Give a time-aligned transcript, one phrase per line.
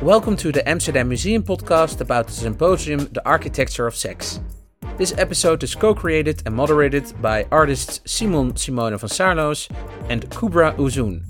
[0.00, 4.40] Welcome to the Amsterdam Museum podcast about the symposium The Architecture of Sex.
[4.96, 9.70] This episode is co created and moderated by artists Simon Simone van Saarloos
[10.08, 11.22] and Kubra Uzun.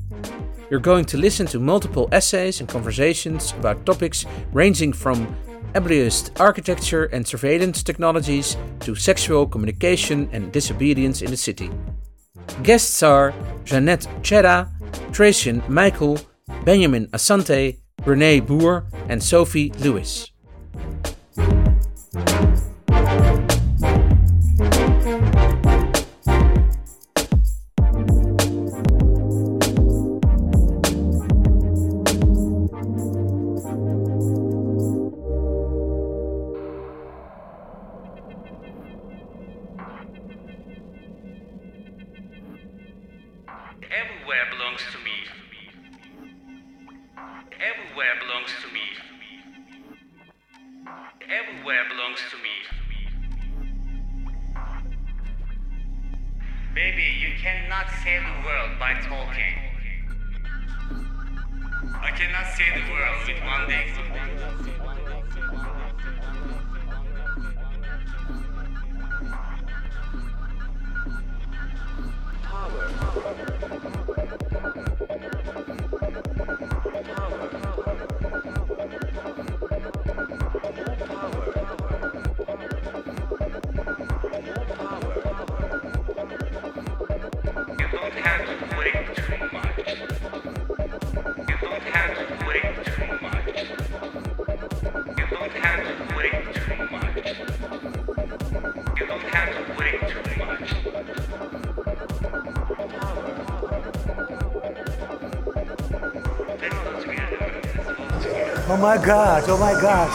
[0.71, 5.27] You're going to listen to multiple essays and conversations about topics ranging from
[5.75, 11.69] ableist architecture and surveillance technologies to sexual communication and disobedience in the city.
[12.63, 14.69] Guests are Jeanette Chera,
[15.13, 16.19] Tracian Meikle,
[16.64, 20.31] Benjamin Asante, Renee Boer, and Sophie Lewis.
[59.00, 59.22] The world
[108.82, 110.10] my god, oh my god.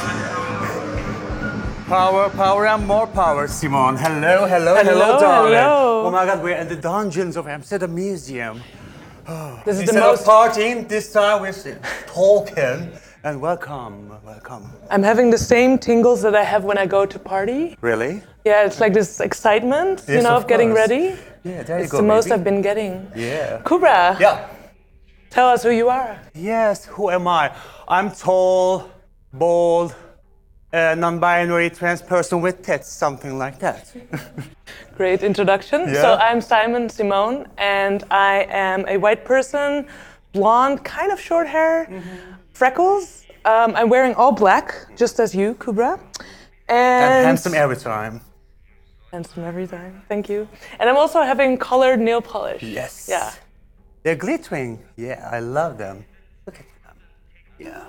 [1.88, 3.96] Power, power, and more power, Simon.
[3.96, 5.54] Hello, hello, hello, Hello, darling.
[5.54, 6.04] hello.
[6.08, 8.62] Oh my god, we're in the dungeons of Amsterdam Museum.
[9.26, 10.26] Oh, this is the most.
[10.26, 12.92] partying, this time we're talking.
[13.24, 14.70] And welcome, welcome.
[14.90, 17.78] I'm having the same tingles that I have when I go to party.
[17.82, 18.22] Really?
[18.46, 21.16] Yeah, it's like this excitement, you know, of of, getting ready.
[21.46, 21.98] Yeah, there you It's go.
[21.98, 22.34] the most baby.
[22.36, 23.12] I've been getting.
[23.16, 23.62] Yeah.
[23.64, 24.48] Kubra, Yeah.
[25.30, 26.20] Tell us who you are.
[26.34, 27.56] Yes, who am I?
[27.88, 28.90] I'm tall,
[29.34, 29.96] bald,
[30.74, 33.94] uh, non-binary trans person with tits, something like that.
[34.96, 35.82] Great introduction.
[35.88, 36.02] Yeah.
[36.02, 39.88] So I'm Simon Simone, and I am a white person,
[40.34, 42.04] blonde, kind of short hair,
[42.54, 43.24] freckles.
[43.46, 46.00] Um, I'm wearing all black, just as you, Kubra.
[46.68, 48.20] And, and handsome every time.
[49.12, 50.02] Handsome every time.
[50.10, 50.50] Thank you.
[50.80, 52.62] And I'm also having colored nail polish.
[52.62, 53.08] Yes.
[53.10, 53.32] Yeah.
[54.04, 54.80] They're glittering.
[54.96, 56.06] Yeah, I love them.
[56.46, 56.98] Look at them.
[57.60, 57.84] Yeah.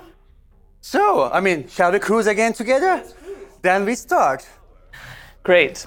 [0.81, 3.03] So, I mean, shall we cruise again together?
[3.61, 4.47] Then we start.
[5.43, 5.85] Great.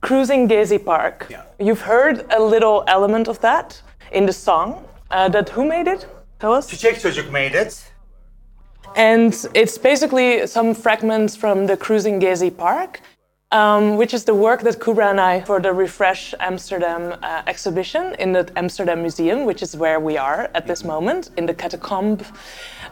[0.00, 1.26] Cruising Gezi Park.
[1.30, 1.42] Yeah.
[1.58, 3.80] You've heard a little element of that
[4.12, 4.84] in the song.
[5.10, 6.06] Uh, that who made it?
[6.38, 6.68] Tell us.
[6.70, 7.92] Çiçek Çocuk made it.
[8.96, 13.00] And it's basically some fragments from the Cruising Gezi Park,
[13.50, 18.14] um, which is the work that Kubra and I for the Refresh Amsterdam uh, exhibition
[18.18, 22.18] in the Amsterdam Museum, which is where we are at this moment in the catacomb.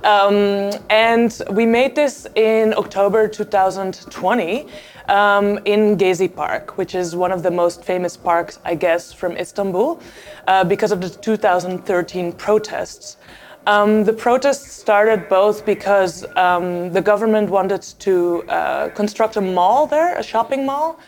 [0.02, 4.66] Um, and we made this in October 2020
[5.08, 9.36] um, in Gezi Park, which is one of the most famous parks, I guess, from
[9.36, 10.00] Istanbul,
[10.46, 13.18] uh, because of the 2013 protests.
[13.66, 19.88] Um, the protests started both because um, the government wanted to uh, construct a mall
[19.88, 21.00] there, a shopping mall.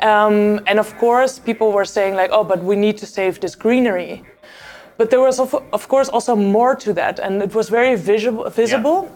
[0.00, 3.54] Um, and of course, people were saying, like, oh, but we need to save this
[3.54, 4.22] greenery.
[4.96, 8.48] But there was, of, of course, also more to that, and it was very visible.
[8.50, 9.14] visible.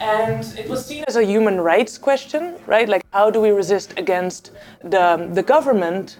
[0.00, 2.88] And it was seen as a human rights question, right?
[2.88, 4.52] Like, how do we resist against
[4.82, 6.16] the, the government?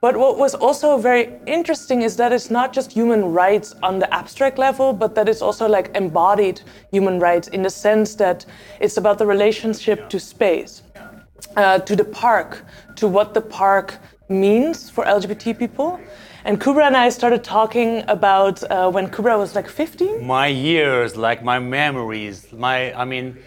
[0.00, 4.12] But what was also very interesting is that it's not just human rights on the
[4.12, 6.60] abstract level, but that it's also like embodied
[6.90, 8.44] human rights in the sense that
[8.80, 10.82] it's about the relationship to space,
[11.56, 12.64] uh, to the park,
[12.96, 13.98] to what the park
[14.28, 15.98] means for LGBT people.
[16.44, 20.24] And Kubra and I started talking about uh, when Kubra was like 15.
[20.24, 23.38] My years, like my memories, my, I mean,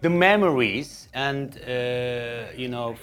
[0.00, 2.96] the memories and, uh, you know,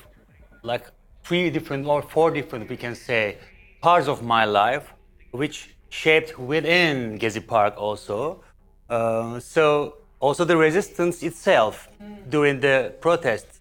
[0.64, 0.86] like
[1.28, 3.38] three different or four different, we can say,
[3.82, 4.94] parts of my life,
[5.32, 8.44] which shaped within Gezi Park also.
[8.90, 11.90] Uh, so also the resistance itself
[12.30, 13.60] during the protests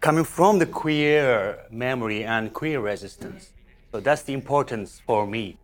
[0.00, 3.52] coming from the queer memory and queer resistance.
[3.92, 5.58] So that's the importance for me.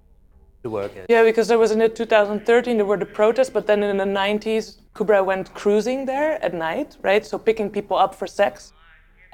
[0.67, 0.93] to work.
[0.95, 1.07] Yes.
[1.09, 4.05] Yeah, because there was in the 2013 there were the protests, but then in the
[4.05, 7.25] 90s Kubra went cruising there at night, right?
[7.25, 8.73] So picking people up for sex.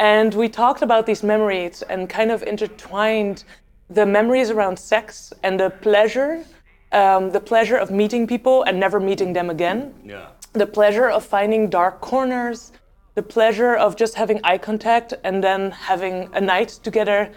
[0.03, 3.45] And we talked about these memories and kind of intertwined
[3.89, 6.45] the memories around sex and the pleasure,
[6.91, 10.27] um, the pleasure of meeting people and never meeting them again, Yeah.
[10.55, 12.73] the pleasure of finding dark corners,
[13.15, 17.31] the pleasure of just having eye contact and then having a night together,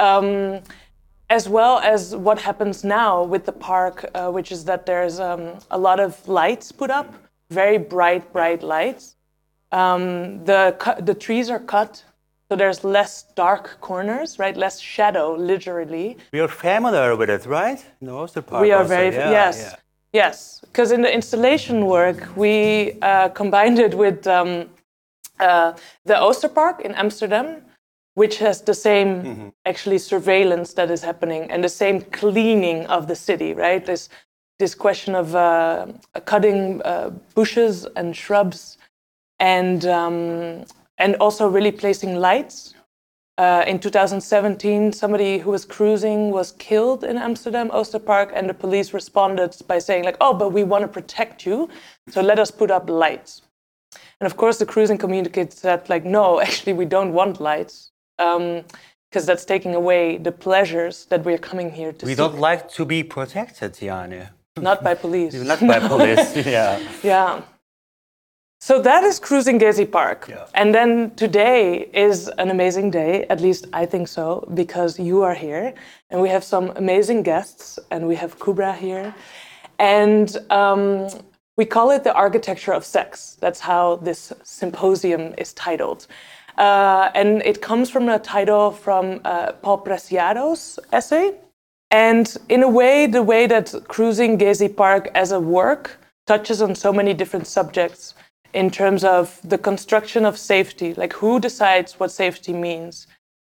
[0.00, 0.58] um,
[1.30, 5.42] as well as what happens now with the park, uh, which is that there's um,
[5.70, 7.14] a lot of lights put up,
[7.50, 9.14] very bright, bright lights.
[9.70, 10.74] Um, the
[11.08, 12.02] the trees are cut,
[12.48, 14.56] so there's less dark corners, right?
[14.56, 16.16] Less shadow, literally.
[16.32, 17.84] We are familiar with it, right?
[18.00, 18.62] In the Oosterpark.
[18.62, 18.96] We are also.
[18.96, 19.76] very yeah, yes, yeah.
[20.12, 20.60] yes.
[20.62, 24.70] Because in the installation work, we uh, combined it with um,
[25.38, 25.74] uh,
[26.06, 27.62] the Oosterpark in Amsterdam,
[28.14, 29.48] which has the same Mm-hmm.
[29.66, 33.52] actually surveillance that is happening and the same cleaning of the city.
[33.52, 34.08] Right, this
[34.58, 35.86] this question of uh,
[36.24, 38.78] cutting uh, bushes and shrubs,
[39.38, 40.64] and um,
[40.98, 42.74] and also really placing lights
[43.38, 48.92] uh, in 2017, somebody who was cruising was killed in Amsterdam Oosterpark, and the police
[48.92, 51.68] responded by saying like, "Oh, but we want to protect you,
[52.08, 53.42] so let us put up lights."
[54.20, 59.24] And of course, the cruising community said like, "No, actually, we don't want lights, because
[59.24, 63.04] that's taking away the pleasures that we're coming here to We don't like to be
[63.04, 64.30] protected, Jane.
[64.60, 66.34] not by police." Not by police.
[66.56, 66.80] yeah.
[67.04, 67.42] Yeah.
[68.60, 70.26] So that is Cruising Gezi Park.
[70.28, 70.46] Yeah.
[70.54, 75.34] And then today is an amazing day, at least I think so, because you are
[75.34, 75.74] here
[76.10, 79.14] and we have some amazing guests and we have Kubra here.
[79.78, 81.08] And um,
[81.56, 83.36] we call it the architecture of sex.
[83.40, 86.08] That's how this symposium is titled.
[86.56, 91.34] Uh, and it comes from a title from uh, Paul Preciado's essay.
[91.92, 96.74] And in a way, the way that Cruising Gezi Park as a work touches on
[96.74, 98.14] so many different subjects
[98.52, 103.06] in terms of the construction of safety, like who decides what safety means,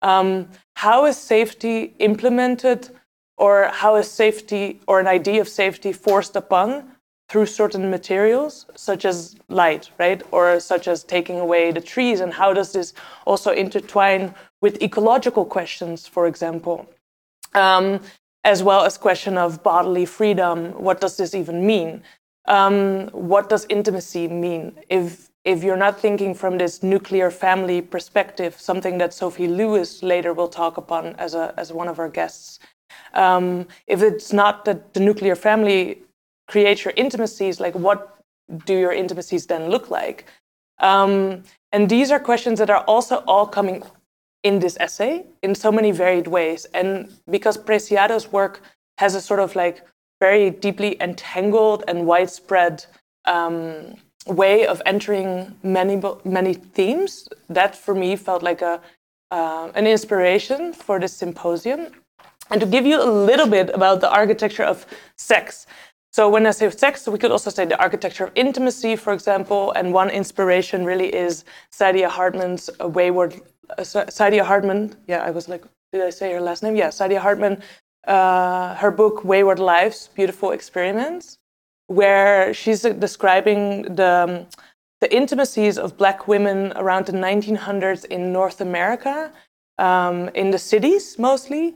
[0.02, 2.90] um, how is safety implemented,
[3.36, 6.90] or how is safety or an idea of safety forced upon
[7.28, 12.32] through certain materials, such as light, right, or such as taking away the trees, and
[12.34, 12.92] how does this
[13.26, 16.88] also intertwine with ecological questions, for example?
[17.54, 18.00] um,
[18.44, 20.72] as well as question of bodily freedom.
[20.72, 22.02] What does this even mean?
[22.50, 24.76] Um, what does intimacy mean?
[24.88, 30.34] If if you're not thinking from this nuclear family perspective, something that Sophie Lewis later
[30.34, 32.58] will talk upon as a as one of our guests,
[33.14, 36.02] um, if it's not that the nuclear family
[36.48, 38.18] creates your intimacies, like what
[38.66, 40.26] do your intimacies then look like?
[40.80, 43.84] Um, and these are questions that are also all coming
[44.42, 46.64] in this essay in so many varied ways.
[46.74, 48.60] And because Preciado's work
[48.98, 49.84] has a sort of like
[50.20, 52.84] very deeply entangled and widespread
[53.24, 53.94] um,
[54.26, 58.80] way of entering many many themes, that for me felt like a
[59.30, 61.86] uh, an inspiration for this symposium.
[62.50, 64.84] And to give you a little bit about the architecture of
[65.16, 65.66] sex.
[66.12, 69.70] So when I say sex, we could also say the architecture of intimacy, for example.
[69.76, 73.40] And one inspiration really is Saidiya Hartman's uh, Wayward.
[73.78, 74.96] Uh, Sa- Saidiya Hartman.
[75.06, 75.62] Yeah, I was like,
[75.92, 76.74] did I say her last name?
[76.74, 77.62] Yeah, Saidiya Hartman.
[78.06, 81.38] Uh, her book Wayward Lives: Beautiful Experiments,
[81.86, 84.46] where she's describing the um,
[85.00, 89.32] the intimacies of black women around the 1900s in North America,
[89.78, 91.74] um, in the cities mostly.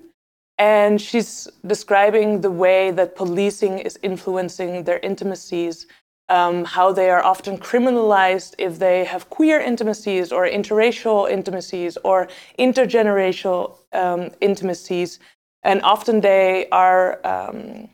[0.59, 5.87] And she's describing the way that policing is influencing their intimacies,
[6.28, 12.28] um, how they are often criminalized if they have queer intimacies or interracial intimacies or
[12.59, 15.19] intergenerational um, intimacies.
[15.64, 17.88] And often they are um,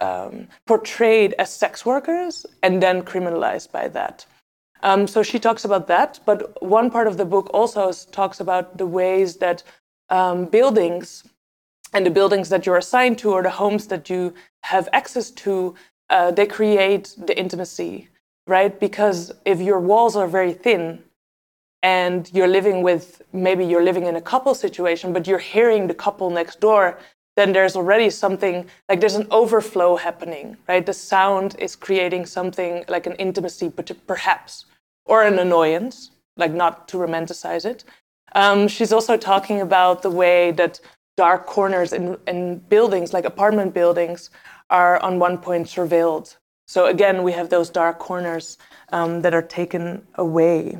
[0.00, 4.26] um, portrayed as sex workers and then criminalized by that.
[4.82, 8.76] Um, so she talks about that, but one part of the book also talks about
[8.76, 9.62] the ways that
[10.10, 11.24] um, buildings
[11.94, 15.74] and the buildings that you're assigned to or the homes that you have access to,
[16.10, 18.08] uh, they create the intimacy,
[18.46, 18.78] right?
[18.78, 21.02] Because if your walls are very thin
[21.82, 25.94] and you're living with, maybe you're living in a couple situation, but you're hearing the
[25.94, 26.98] couple next door,
[27.36, 30.84] then there's already something, like there's an overflow happening, right?
[30.84, 33.72] The sound is creating something like an intimacy,
[34.06, 34.66] perhaps,
[35.04, 37.84] or an annoyance, like not to romanticize it.
[38.34, 40.80] Um, she's also talking about the way that
[41.16, 44.30] dark corners in, in buildings, like apartment buildings,
[44.70, 46.36] are on one point surveilled.
[46.66, 48.58] So again, we have those dark corners
[48.92, 50.78] um, that are taken away.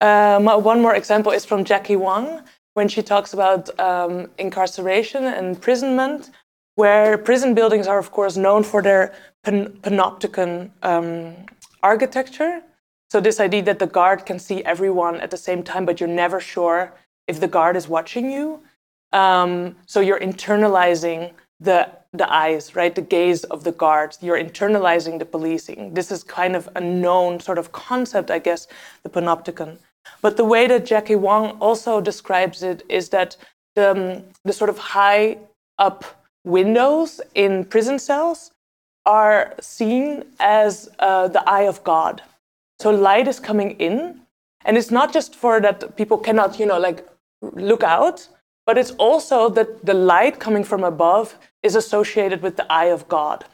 [0.00, 2.42] Um, one more example is from Jackie Wang
[2.80, 6.30] when she talks about um, incarceration and imprisonment,
[6.76, 9.04] where prison buildings are, of course, known for their
[9.44, 10.50] pan- panopticon
[10.90, 11.36] um,
[11.82, 12.54] architecture.
[13.12, 16.16] So, this idea that the guard can see everyone at the same time, but you're
[16.24, 16.80] never sure
[17.32, 18.46] if the guard is watching you.
[19.12, 21.20] Um, so, you're internalizing
[21.68, 21.78] the,
[22.20, 22.94] the eyes, right?
[22.94, 24.14] The gaze of the guards.
[24.22, 25.92] You're internalizing the policing.
[25.98, 28.68] This is kind of a known sort of concept, I guess,
[29.02, 29.72] the panopticon.
[30.22, 33.36] But the way that Jackie Wang also describes it is that
[33.74, 35.38] the, um, the sort of high
[35.78, 36.04] up
[36.44, 38.50] windows in prison cells
[39.06, 42.22] are seen as uh, the eye of God.
[42.80, 44.20] So light is coming in,
[44.64, 47.06] and it's not just for that people cannot, you know, like
[47.42, 48.28] look out,
[48.66, 53.08] but it's also that the light coming from above is associated with the eye of
[53.08, 53.44] God.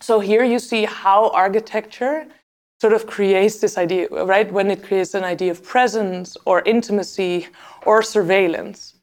[0.00, 2.26] So here you see how architecture
[2.80, 4.50] sort of creates this idea, right?
[4.52, 7.48] When it creates an idea of presence or intimacy
[7.84, 8.94] or surveillance,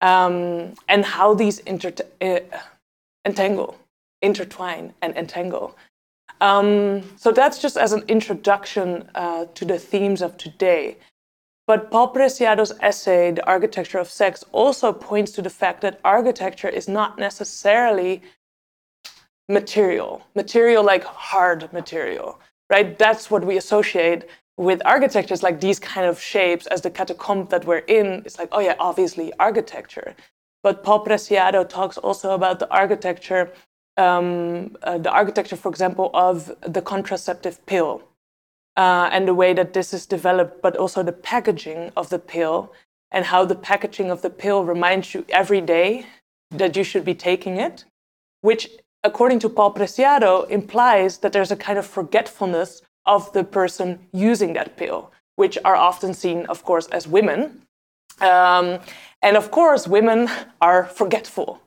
[0.00, 2.40] um, and how these inter- uh,
[3.24, 3.78] entangle,
[4.22, 5.76] intertwine, and entangle.
[6.40, 10.96] Um, so that's just as an introduction uh, to the themes of today.
[11.66, 16.68] But Paul Preciado's essay, The Architecture of Sex, also points to the fact that architecture
[16.68, 18.22] is not necessarily
[19.48, 22.98] material, material like hard material, right?
[22.98, 27.64] That's what we associate with architectures, like these kind of shapes as the catacomb that
[27.64, 28.22] we're in.
[28.24, 30.14] It's like, oh yeah, obviously architecture.
[30.62, 33.50] But Paul Preciado talks also about the architecture,
[33.96, 38.02] um, uh, the architecture, for example, of the contraceptive pill
[38.76, 42.72] uh, and the way that this is developed, but also the packaging of the pill
[43.10, 46.06] and how the packaging of the pill reminds you every day
[46.50, 47.84] that you should be taking it,
[48.42, 48.68] which,
[49.02, 54.52] according to Paul Preciado, implies that there's a kind of forgetfulness of the person using
[54.54, 57.62] that pill, which are often seen, of course, as women.
[58.20, 58.78] Um,
[59.22, 60.28] and of course, women
[60.60, 61.60] are forgetful.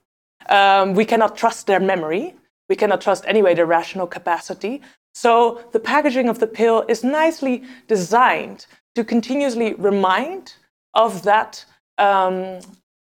[0.49, 2.35] Um, we cannot trust their memory.
[2.69, 4.81] We cannot trust anyway their rational capacity.
[5.13, 10.55] So the packaging of the pill is nicely designed to continuously remind
[10.93, 11.65] of that
[11.97, 12.59] um,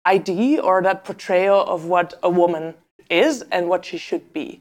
[0.06, 2.74] idea or that portrayal of what a woman
[3.10, 4.60] is and what she should be.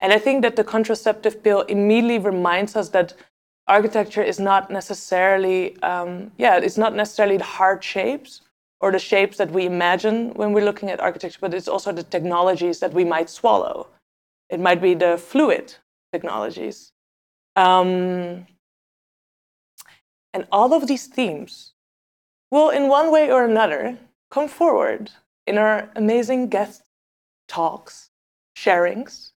[0.00, 3.14] And I think that the contraceptive pill immediately reminds us that
[3.66, 8.42] architecture is not necessarily, um, yeah, it's not necessarily the hard shapes
[8.80, 12.02] or the shapes that we imagine when we're looking at architecture, but it's also the
[12.02, 13.88] technologies that we might swallow.
[14.50, 15.74] It might be the fluid
[16.12, 16.92] technologies.
[17.56, 18.46] Um,
[20.34, 21.72] and all of these themes
[22.50, 23.96] will, in one way or another,
[24.30, 25.10] come forward
[25.46, 26.82] in our amazing guest
[27.48, 28.10] talks,
[28.56, 29.32] sharings.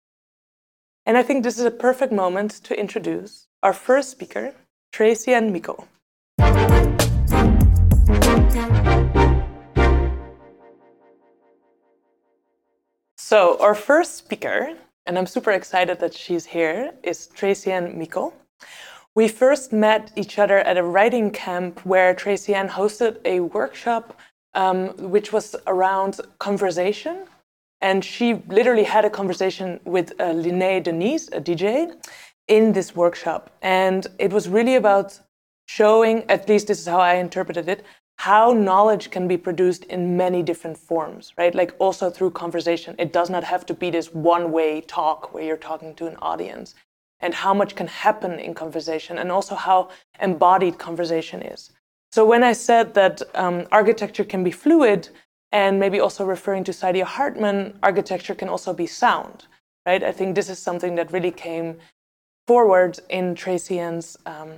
[1.05, 4.53] And I think this is a perfect moment to introduce our first speaker,
[4.93, 5.87] Tracian Meikle.
[13.17, 14.73] So, our first speaker,
[15.05, 18.33] and I'm super excited that she's here, is Tracian Meikle.
[19.15, 24.19] We first met each other at a writing camp where Tracian hosted a workshop
[24.53, 27.25] um, which was around conversation.
[27.81, 31.93] And she literally had a conversation with uh, Linnea Denise, a DJ,
[32.47, 33.55] in this workshop.
[33.61, 35.19] And it was really about
[35.67, 37.85] showing, at least this is how I interpreted it,
[38.17, 41.55] how knowledge can be produced in many different forms, right?
[41.55, 42.95] Like also through conversation.
[42.99, 46.17] It does not have to be this one way talk where you're talking to an
[46.21, 46.75] audience,
[47.21, 49.89] and how much can happen in conversation, and also how
[50.21, 51.71] embodied conversation is.
[52.11, 55.09] So when I said that um, architecture can be fluid,
[55.51, 59.45] and maybe also referring to Saidiya Hartman, architecture can also be sound,
[59.85, 60.03] right?
[60.03, 61.77] I think this is something that really came
[62.47, 64.51] forward in Tracian's um,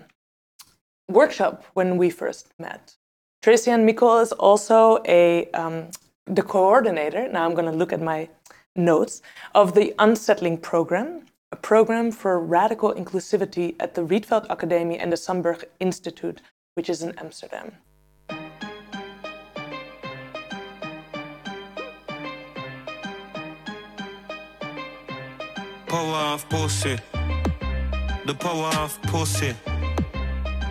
[1.09, 2.95] workshop when we first met.
[3.43, 5.89] Tracian Meikle is also a, um,
[6.25, 8.29] the coordinator, now I'm going to look at my
[8.75, 9.21] notes,
[9.55, 15.17] of the Unsettling Program, a program for radical inclusivity at the Rietveld Academy and the
[15.17, 16.41] Sandberg Institute,
[16.75, 17.73] which is in Amsterdam.
[25.91, 26.95] Power of pussy.
[28.25, 29.53] The power of pussy.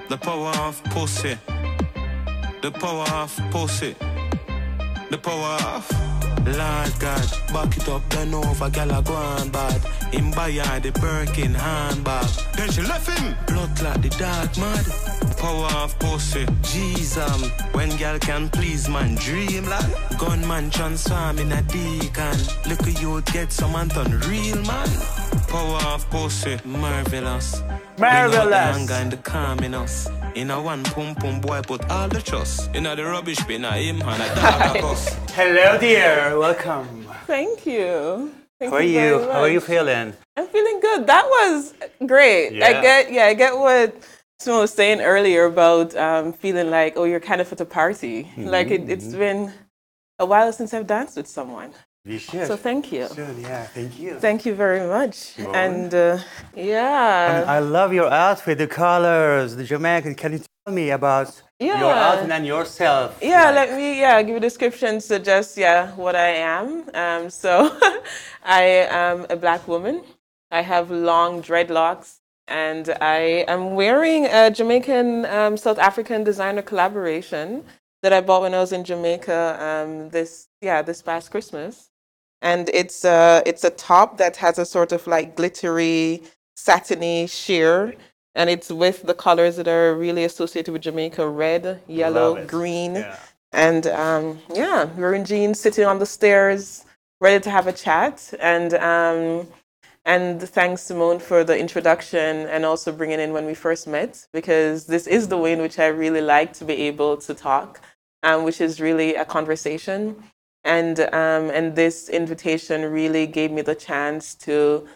[0.08, 1.36] The power of pussy.
[2.62, 3.94] The power of pussy.
[5.10, 6.10] The power of
[6.46, 9.84] Lord God, back it up, then over, gal a go on bad.
[10.10, 12.30] Him buy her the Birkin handbag.
[12.56, 13.36] Then she left him.
[13.46, 15.29] Blood like the dark mad.
[15.40, 16.46] Power of pussy.
[16.62, 19.90] Jesus, when gal can please man, dream lad.
[20.18, 22.36] Gunman transform in a deacon.
[22.68, 24.88] Look at you get some Anton real man.
[25.48, 27.62] Power of pussy, marvelous.
[27.96, 28.76] Bring out the Marvelous.
[28.76, 30.08] anger and the calm in us.
[30.34, 32.74] In a one pum pum boy put all the trust.
[32.74, 35.16] In a the rubbish bin a him and a dog a us.
[35.32, 36.38] Hello, dear.
[36.38, 37.06] Welcome.
[37.26, 38.32] Thank you.
[38.58, 39.20] Thank How are you you?
[39.32, 40.12] How are you feeling?
[40.36, 41.06] I'm feeling good.
[41.06, 41.72] That was
[42.06, 42.62] great.
[42.62, 43.94] I get yeah, I get what
[44.40, 48.30] Simone was saying earlier about um, feeling like oh you're kind of at a party.
[48.36, 48.90] Like it, Mm-hmm.
[48.90, 49.52] it's been
[50.18, 51.72] a while since I've danced with someone.
[52.06, 52.46] We should.
[52.46, 53.06] So thank you.
[53.14, 54.14] Should, yeah, thank you.
[54.18, 55.38] Thank you very much.
[55.38, 56.18] You're And uh,
[56.56, 57.44] yeah.
[57.46, 60.14] I love your outfit, the colors, the Jamaican.
[60.14, 63.18] Can you tell me about your outfit and yourself?
[63.20, 66.68] Yeah, Like, let me yeah give a description to just yeah what I am.
[66.94, 67.50] Um, so
[68.42, 70.02] I am a black woman.
[70.50, 72.19] I have long dreadlocks,
[72.50, 77.64] and I am wearing a Jamaican um, South African designer collaboration
[78.02, 81.90] that I bought when I was in Jamaica um, this yeah this past Christmas.
[82.42, 86.22] And it's a it's a top that has a sort of like glittery
[86.56, 87.94] satiny sheer.
[88.34, 92.96] And it's with the colors that are really associated with Jamaica red, yellow, green.
[92.96, 93.16] Yeah.
[93.52, 96.84] And um, yeah, we're in jeans, sitting on the stairs,
[97.20, 98.32] ready to have a chat.
[98.40, 99.48] And um,
[100.10, 104.86] and thanks Simone for the introduction and also bringing in when we first met, because
[104.86, 107.80] this is the way in which I really like to be able to talk,
[108.24, 110.00] um, which is really a conversation.
[110.64, 114.88] And um, and this invitation really gave me the chance to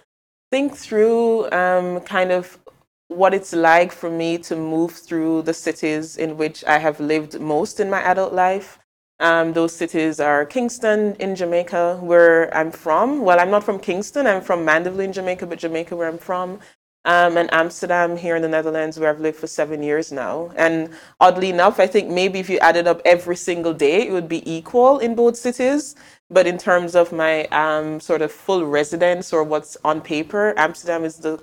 [0.50, 2.58] think through um, kind of
[3.06, 7.40] what it's like for me to move through the cities in which I have lived
[7.40, 8.80] most in my adult life.
[9.24, 13.22] Um, those cities are Kingston in Jamaica, where I'm from.
[13.22, 16.60] Well, I'm not from Kingston, I'm from Mandeville in Jamaica, but Jamaica, where I'm from.
[17.06, 20.52] Um, and Amsterdam here in the Netherlands, where I've lived for seven years now.
[20.56, 20.90] And
[21.20, 24.42] oddly enough, I think maybe if you added up every single day, it would be
[24.50, 25.96] equal in both cities.
[26.28, 31.02] But in terms of my um, sort of full residence or what's on paper, Amsterdam
[31.02, 31.42] is the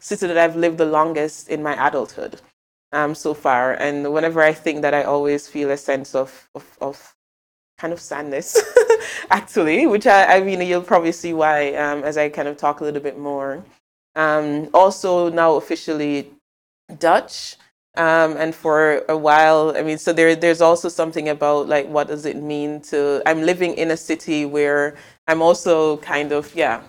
[0.00, 2.40] city that I've lived the longest in my adulthood
[2.94, 3.74] um, so far.
[3.74, 7.14] And whenever I think that, I always feel a sense of, of, of
[7.78, 8.56] kind of sadness,
[9.30, 12.80] actually, which I, I mean, you'll probably see why um, as I kind of talk
[12.80, 13.64] a little bit more.
[14.14, 16.30] Um, also, now officially
[16.98, 17.56] Dutch.
[17.96, 22.08] Um, and for a while, I mean, so there, there's also something about like, what
[22.08, 24.96] does it mean to, I'm living in a city where
[25.28, 26.82] I'm also kind of, yeah,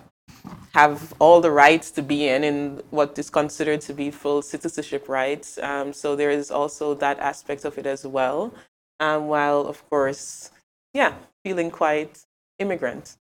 [0.74, 5.08] have all the rights to be in in what is considered to be full citizenship
[5.08, 5.58] rights.
[5.58, 8.54] Um, so there is also that aspect of it as well.
[9.00, 10.50] Um, while of course,
[10.94, 12.24] yeah, feeling quite
[12.58, 13.16] immigrant.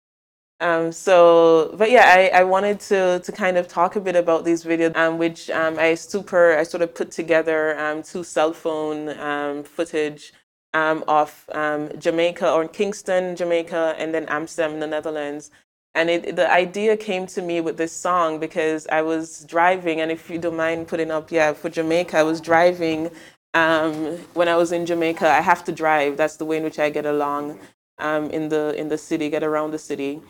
[0.62, 4.46] Um, so, but yeah, I, I wanted to to kind of talk a bit about
[4.46, 8.54] this video, um, which um, I super I sort of put together um, two cell
[8.54, 10.32] phone um, footage
[10.74, 15.52] um, of um, Jamaica or Kingston, Jamaica, and then Amsterdam, in the Netherlands.
[15.96, 20.12] And it, the idea came to me with this song because I was driving, and
[20.12, 23.12] if you don't mind putting up, yeah, for Jamaica, I was driving.
[23.56, 26.18] Um, when I was in Jamaica, I have to drive.
[26.18, 27.60] That's the way in which I get along
[28.00, 30.22] um, in the in the city, get around the city.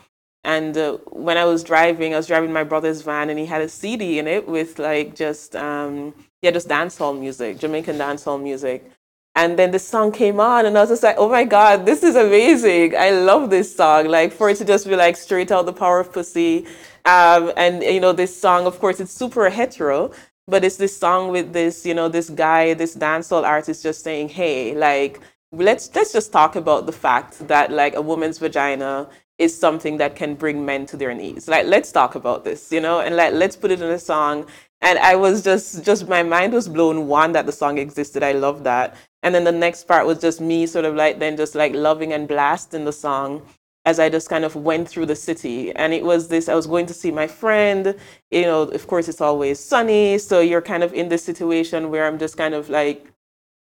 [0.44, 3.62] And uh, when I was driving, I was driving my brother's van, and he had
[3.62, 8.90] a CD in it with like just um, yeah, just dancehall music, Jamaican dancehall music.
[9.36, 12.02] And then the song came on, and I was just like, oh my God, this
[12.02, 12.96] is amazing.
[12.96, 14.06] I love this song.
[14.06, 16.66] Like, for it to just be like straight out the power of pussy.
[17.04, 20.10] Um, and, you know, this song, of course, it's super hetero,
[20.48, 24.30] but it's this song with this, you know, this guy, this dancehall artist just saying,
[24.30, 25.20] hey, like,
[25.52, 30.16] let's let's just talk about the fact that like a woman's vagina is something that
[30.16, 31.48] can bring men to their knees.
[31.48, 34.46] Like let's talk about this, you know, and like let's put it in a song.
[34.80, 38.22] And I was just just my mind was blown one that the song existed.
[38.22, 38.96] I love that.
[39.26, 42.12] And then the next part was just me sort of like then just like loving
[42.12, 43.42] and blasting the song
[43.84, 45.74] as I just kind of went through the city.
[45.74, 47.96] And it was this I was going to see my friend,
[48.30, 52.06] you know, of course it's always sunny, so you're kind of in this situation where
[52.06, 53.10] I'm just kind of like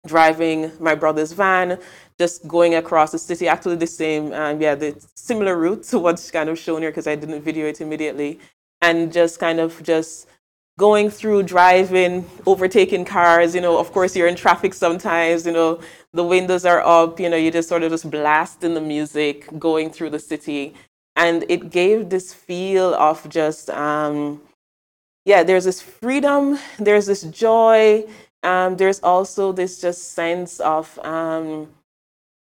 [0.04, 1.78] driving my brother's van,
[2.18, 6.28] just going across the city, actually the same, um, yeah, the similar route to what's
[6.32, 8.40] kind of shown here because I didn't video it immediately,
[8.80, 10.26] and just kind of just
[10.78, 15.80] going through driving, overtaking cars, you know, of course you're in traffic sometimes, you know,
[16.12, 19.90] the windows are up, you know, you just sort of just blasting the music, going
[19.90, 20.74] through the city.
[21.16, 24.40] And it gave this feel of just, um,
[25.24, 28.04] yeah, there's this freedom, there's this joy,
[28.42, 31.68] um, there's also this just sense of um,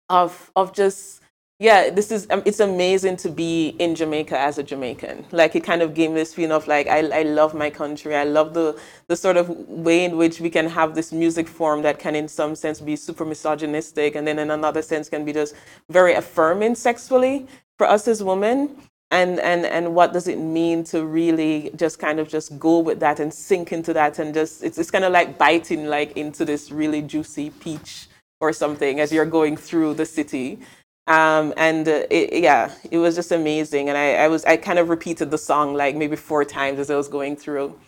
[0.09, 1.21] of of just
[1.60, 5.26] yeah this is um, it's amazing to be in jamaica as a jamaican.
[5.32, 8.15] Like it kind of gave me this feeling of like I, I love my country.
[8.15, 11.82] I love the the sort of way in which we can have this music form
[11.84, 15.34] that can in some sense be super misogynistic and then in another sense can be
[15.34, 15.56] just
[15.89, 18.78] very affirming sexually for us as women.
[19.10, 23.00] And and and what does it mean to really just kind of just go with
[23.00, 26.43] that and sink into that and just it's, it's kind of like biting like into
[26.46, 28.10] this really juicy peach
[28.41, 30.60] or something as you're going through the city
[31.08, 33.89] Um, and uh, it, yeah, it was just amazing.
[33.89, 36.91] And I, I was I kind of repeated the song like maybe four times as
[36.91, 37.80] I was going through,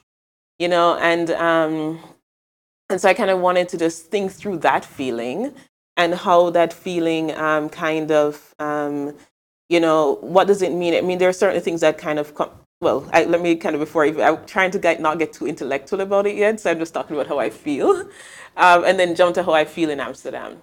[0.60, 0.98] you know.
[0.98, 2.00] And um,
[2.90, 5.54] and so I kind of wanted to just think through that feeling
[5.98, 9.16] and how that feeling um, kind of um,
[9.70, 10.96] you know what does it mean?
[10.96, 12.52] I mean, there are certain things that kind of come.
[12.82, 16.02] Well, I, let me kind of before I'm trying to get, not get too intellectual
[16.02, 17.92] about it yet, so I'm just talking about how I feel,
[18.58, 20.60] um, and then jump to how I feel in Amsterdam.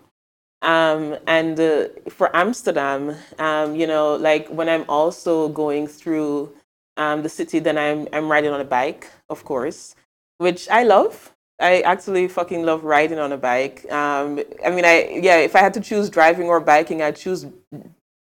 [0.63, 6.53] Um, and uh, for Amsterdam, um, you know, like when I'm also going through
[6.97, 9.95] um, the city, then I'm I'm riding on a bike, of course,
[10.39, 11.33] which I love.
[11.61, 13.91] I actually fucking love riding on a bike.
[13.91, 17.47] Um, I mean, I yeah, if I had to choose driving or biking, I'd choose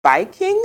[0.02, 0.62] biking.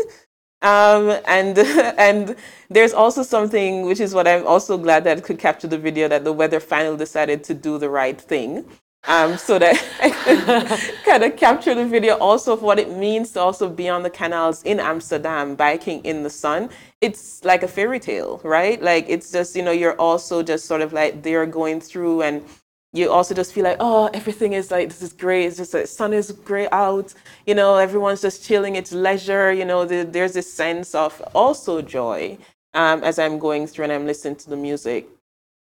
[0.61, 1.57] Um, and
[1.97, 2.35] and
[2.69, 6.23] there's also something which is what I'm also glad that could capture the video that
[6.25, 8.65] the weather finally decided to do the right thing
[9.07, 13.39] um, so that I kind of capture the video also of what it means to
[13.39, 16.69] also be on the canals in Amsterdam, biking in the sun.
[17.01, 18.81] It's like a fairy tale, right?
[18.81, 22.43] Like it's just, you know, you're also just sort of like they're going through and
[22.91, 25.45] you also just feel like, oh, everything is like, this is great.
[25.45, 27.13] It's just the sun is great out.
[27.45, 28.75] You know, everyone's just chilling.
[28.75, 29.53] It's leisure.
[29.53, 32.37] You know, the, there's this sense of also joy
[32.73, 35.07] um, as I'm going through and I'm listening to the music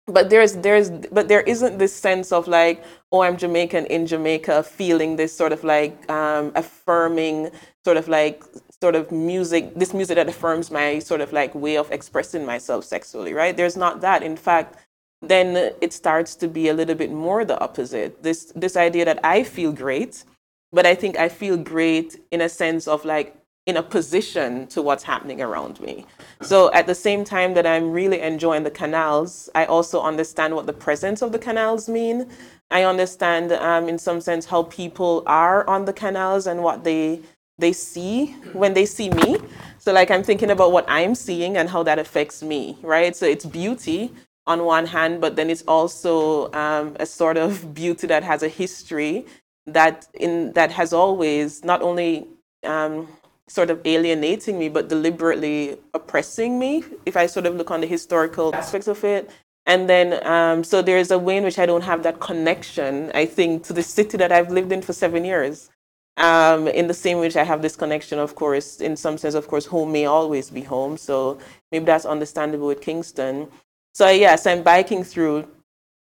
[0.07, 4.63] but there's there's but there isn't this sense of like oh i'm jamaican in jamaica
[4.63, 7.51] feeling this sort of like um, affirming
[7.85, 8.45] sort of like
[8.83, 12.85] sort of music this music that affirms my sort of like way of expressing myself
[12.85, 13.57] sexually right?
[13.57, 14.23] There's not that.
[14.23, 14.77] In fact
[15.23, 18.23] then it starts to be a little bit more the opposite.
[18.23, 20.25] This this idea that i feel great
[20.73, 24.83] but i think i feel great in a sense of like in a position to
[24.83, 26.05] what's happening around me.
[26.43, 30.67] So at the same time that I'm really enjoying the canals, I also understand what
[30.67, 32.29] the presence of the canals mean.
[32.71, 37.21] I understand, um, in some sense, how people are on the canals and what they
[37.57, 39.37] they see when they see me.
[39.79, 43.15] So like I'm thinking about what I'm seeing and how that affects me, right?
[43.15, 44.11] So it's beauty
[44.47, 48.49] on one hand, but then it's also um, a sort of beauty that has a
[48.49, 49.25] history
[49.67, 52.27] that in that has always not only
[52.65, 53.09] um,
[53.49, 57.87] sort of alienating me, but deliberately oppressing me, if I sort of look on the
[57.87, 59.31] historical aspects of it.
[59.67, 63.27] And then, um, so there's a way in which I don't have that connection, I
[63.27, 65.71] think, to the city that I've lived in for seven years.
[66.17, 69.35] Um, in the same way which I have this connection, of course, in some sense,
[69.35, 70.97] of course, home may always be home.
[70.97, 71.39] So
[71.73, 73.49] maybe that's understandable with Kingston.
[73.95, 75.49] So yes, I'm biking through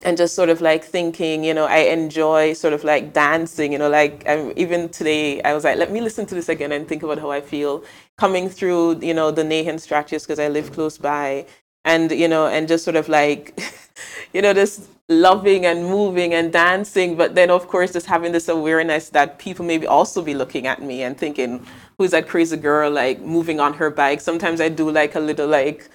[0.04, 3.78] and just sort of like thinking, you know, I enjoy sort of like dancing, you
[3.78, 6.88] know, like I'm, even today I was like, let me listen to this again and
[6.88, 7.84] think about how I feel
[8.18, 11.46] coming through, you know, the Nahan structures because I live close by
[11.86, 13.60] and, you know, and just sort of like,
[14.34, 17.16] you know, just loving and moving and dancing.
[17.16, 20.82] But then of course, just having this awareness that people maybe also be looking at
[20.82, 21.66] me and thinking,
[21.98, 24.20] who's that crazy girl like moving on her bike?
[24.20, 25.90] Sometimes I do like a little like,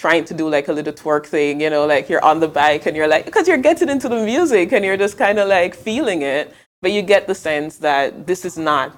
[0.00, 2.86] trying to do like a little twerk thing, you know, like you're on the bike
[2.86, 5.74] and you're like, because you're getting into the music and you're just kind of like
[5.74, 8.94] feeling it, but you get the sense that this is not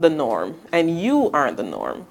[0.00, 2.06] the norm and you aren't the norm.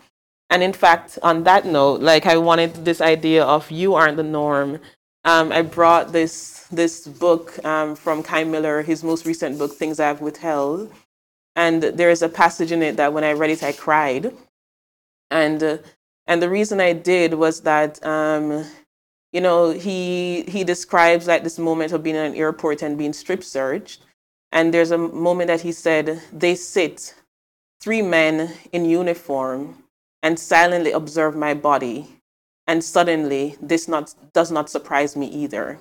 [0.52, 4.30] And in fact, on that note, like I wanted this idea of you aren't the
[4.40, 4.80] norm.
[5.24, 10.00] Um, I brought this this book um, from Kei Miller, his most recent book, Things
[10.00, 10.92] I've Withheld.
[11.56, 14.34] And there is a passage in it that when I read it, I cried.
[15.32, 15.78] And uh,
[16.28, 18.66] and the reason I did was that, um,
[19.32, 23.14] you know, he he describes like this moment of being in an airport and being
[23.14, 24.02] strip searched.
[24.52, 27.14] And there's a moment that he said, they sit,
[27.82, 29.84] three men in uniform,
[30.24, 32.08] and silently observe my body.
[32.66, 35.80] And suddenly, this not, does not surprise me either.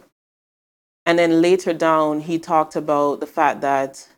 [1.07, 4.09] And then later down, he talked about the fact that,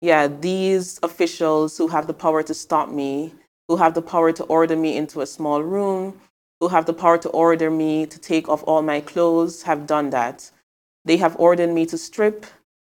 [0.00, 3.32] yeah, these officials who have the power to stop me
[3.68, 6.20] who have the power to order me into a small room,
[6.60, 10.10] who have the power to order me to take off all my clothes, have done
[10.10, 10.50] that.
[11.04, 12.46] They have ordered me to strip,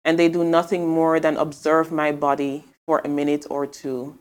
[0.05, 4.19] and they do nothing more than observe my body for a minute or two.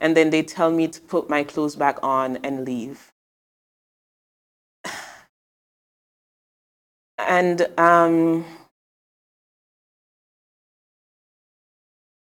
[0.00, 3.12] And then they tell me to put my clothes back on and leave.
[7.18, 8.46] And um,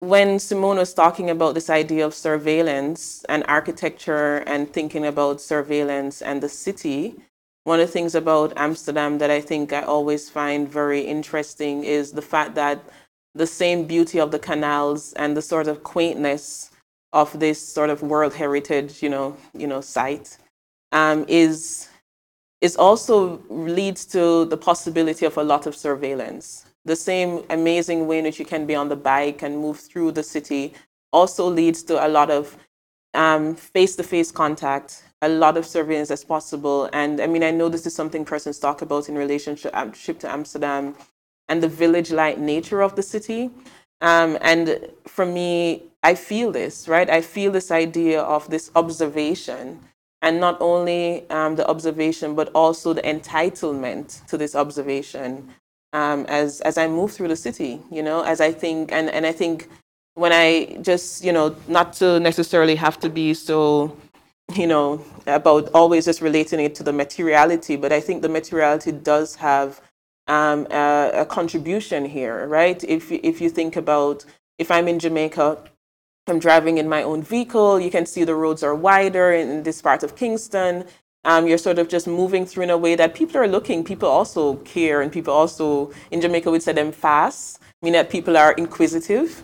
[0.02, 6.20] when Simone was talking about this idea of surveillance and architecture and thinking about surveillance
[6.20, 7.14] and the city,
[7.62, 12.10] one of the things about Amsterdam that I think I always find very interesting is
[12.10, 12.82] the fact that
[13.36, 16.72] the same beauty of the canals and the sort of quaintness
[17.12, 20.36] of this sort of World Heritage, you know, you know, site
[20.90, 21.88] um, is
[22.60, 28.18] is also leads to the possibility of a lot of surveillance the same amazing way
[28.18, 30.74] in which you can be on the bike and move through the city
[31.12, 32.56] also leads to a lot of
[33.14, 36.88] um, face-to-face contact, a lot of surveillance as possible.
[36.92, 40.30] And I mean, I know this is something persons talk about in relationship um, to
[40.30, 40.94] Amsterdam
[41.48, 43.50] and the village-like nature of the city.
[44.00, 47.08] Um, and for me, I feel this, right?
[47.08, 49.80] I feel this idea of this observation,
[50.22, 55.50] and not only um, the observation, but also the entitlement to this observation
[55.92, 57.80] um, as as I move through the city.
[57.90, 59.68] You know, as I think, and and I think
[60.14, 63.96] when I just, you know, not to necessarily have to be so,
[64.54, 68.92] you know, about always just relating it to the materiality, but I think the materiality
[68.92, 69.80] does have
[70.26, 72.82] um, a, a, contribution here, right?
[72.84, 74.24] If, if you think about
[74.58, 75.58] if I'm in Jamaica,
[76.28, 79.82] I'm driving in my own vehicle, you can see the roads are wider in this
[79.82, 80.84] part of Kingston.
[81.24, 84.08] Um, you're sort of just moving through in a way that people are looking, people
[84.08, 88.52] also care, and people also, in Jamaica, we'd say them fast, meaning that people are
[88.52, 89.42] inquisitive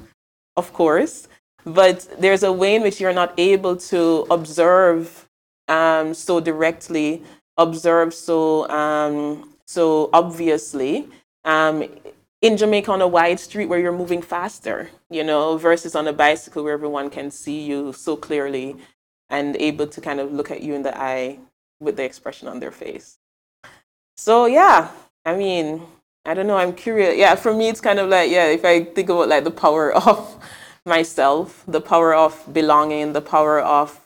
[0.58, 1.28] of course,
[1.64, 5.26] but there's a way in which you're not able to observe
[5.68, 7.22] um, so directly,
[7.56, 11.08] observe so um, so obviously.
[11.44, 11.84] Um,
[12.42, 16.12] in Jamaica on a wide street where you're moving faster, you know, versus on a
[16.12, 18.76] bicycle where everyone can see you so clearly
[19.30, 21.38] and able to kind of look at you in the eye
[21.80, 23.18] with the expression on their face.
[24.16, 24.90] So yeah,
[25.24, 25.82] I mean,
[26.24, 26.56] I don't know.
[26.56, 27.16] I'm curious.
[27.16, 28.46] Yeah, for me, it's kind of like yeah.
[28.46, 30.36] If I think about like the power of
[30.86, 34.00] myself, the power of belonging, the power of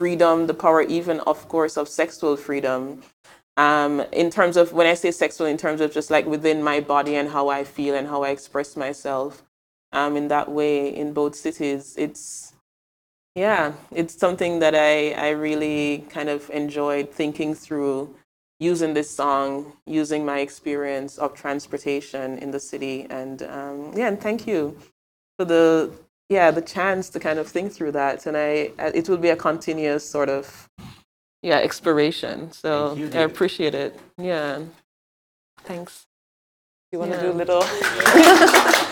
[0.00, 3.02] freedom, the power even, of course, of sexual freedom.
[3.56, 6.80] Um, in terms of when I say sexual, in terms of just like within my
[6.80, 9.42] body and how I feel and how I express myself.
[9.92, 12.51] Um, in that way, in both cities, it's
[13.34, 18.14] yeah, it's something that I I really kind of enjoyed thinking through
[18.60, 23.06] using this song, using my experience of transportation in the city.
[23.10, 24.76] And um, yeah, and thank you
[25.38, 25.90] for the
[26.28, 28.26] yeah the chance to kind of think through that.
[28.26, 30.68] And I it will be a continuous sort of
[31.42, 32.52] yeah exploration.
[32.52, 33.98] So you, I appreciate it.
[34.18, 34.60] Yeah,
[35.64, 36.06] thanks.
[36.92, 37.22] You want to Yeah.
[37.22, 38.88] do a little?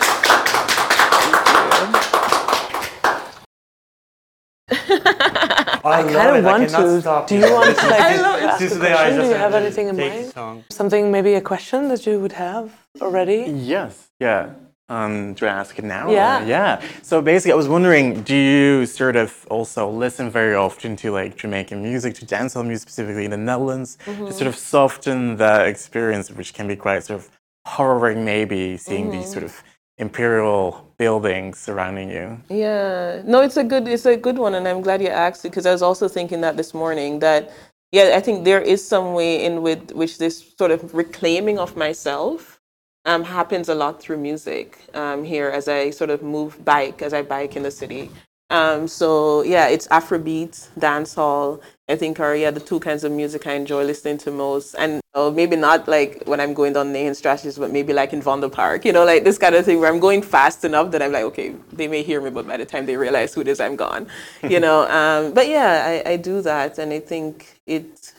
[5.83, 7.25] I, kind of want to.
[7.27, 8.59] Do you want to like I love it.
[8.59, 9.21] This the question?
[9.21, 10.31] Do you have anything in mind?
[10.33, 10.63] song.
[10.69, 12.71] Something, maybe a question that you would have
[13.01, 13.45] already?
[13.47, 14.53] Yes, yeah.
[14.89, 16.09] Um, do I ask it now?
[16.09, 16.45] or- Yeah.
[16.45, 16.81] Yeah.
[17.01, 21.37] So basically, I was wondering, do you sort of also listen very often to like
[21.37, 26.29] Jamaican music, to dancehall music specifically in the Netherlands, to sort of soften the experience,
[26.29, 27.29] which can be quite sort of
[27.65, 29.63] horroring, maybe seeing these sort of
[29.97, 32.39] imperial buildings surrounding you?
[32.47, 35.65] Yeah, no, it's a good it's a good one, and I'm glad you asked because
[35.65, 37.51] I was also thinking that this morning that
[37.91, 41.75] yeah, I think there is some way in with which this sort of reclaiming of
[41.75, 42.59] myself
[43.05, 47.13] um, happens a lot through music um, here as I sort of move bike as
[47.13, 48.11] I bike in the city.
[48.51, 51.61] Um, so yeah, it's Afrobeat, dancehall.
[51.89, 55.00] I think are yeah the two kinds of music I enjoy listening to most, and
[55.13, 58.85] uh, maybe not like when I'm going down Nahan strategies, but maybe like in Vondelpark,
[58.85, 61.23] you know, like this kind of thing where I'm going fast enough that I'm like,
[61.25, 63.75] okay, they may hear me, but by the time they realize who it is, I'm
[63.75, 64.07] gone,
[64.43, 64.87] you know.
[65.01, 68.13] Um, but yeah, I, I do that, and I think it,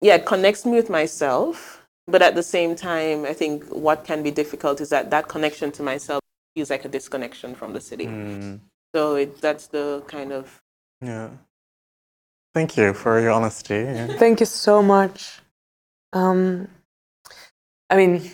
[0.00, 1.82] yeah, it connects me with myself.
[2.06, 5.72] But at the same time, I think what can be difficult is that that connection
[5.72, 6.20] to myself
[6.54, 8.06] feels like a disconnection from the city.
[8.06, 8.60] Mm,
[8.94, 10.60] So it, that's the kind of
[11.00, 11.30] yeah.
[12.54, 13.74] Thank you for your honesty.
[13.74, 14.06] yeah.
[14.18, 15.40] Thank you so much.
[16.14, 16.68] Um,
[17.90, 18.30] I mean,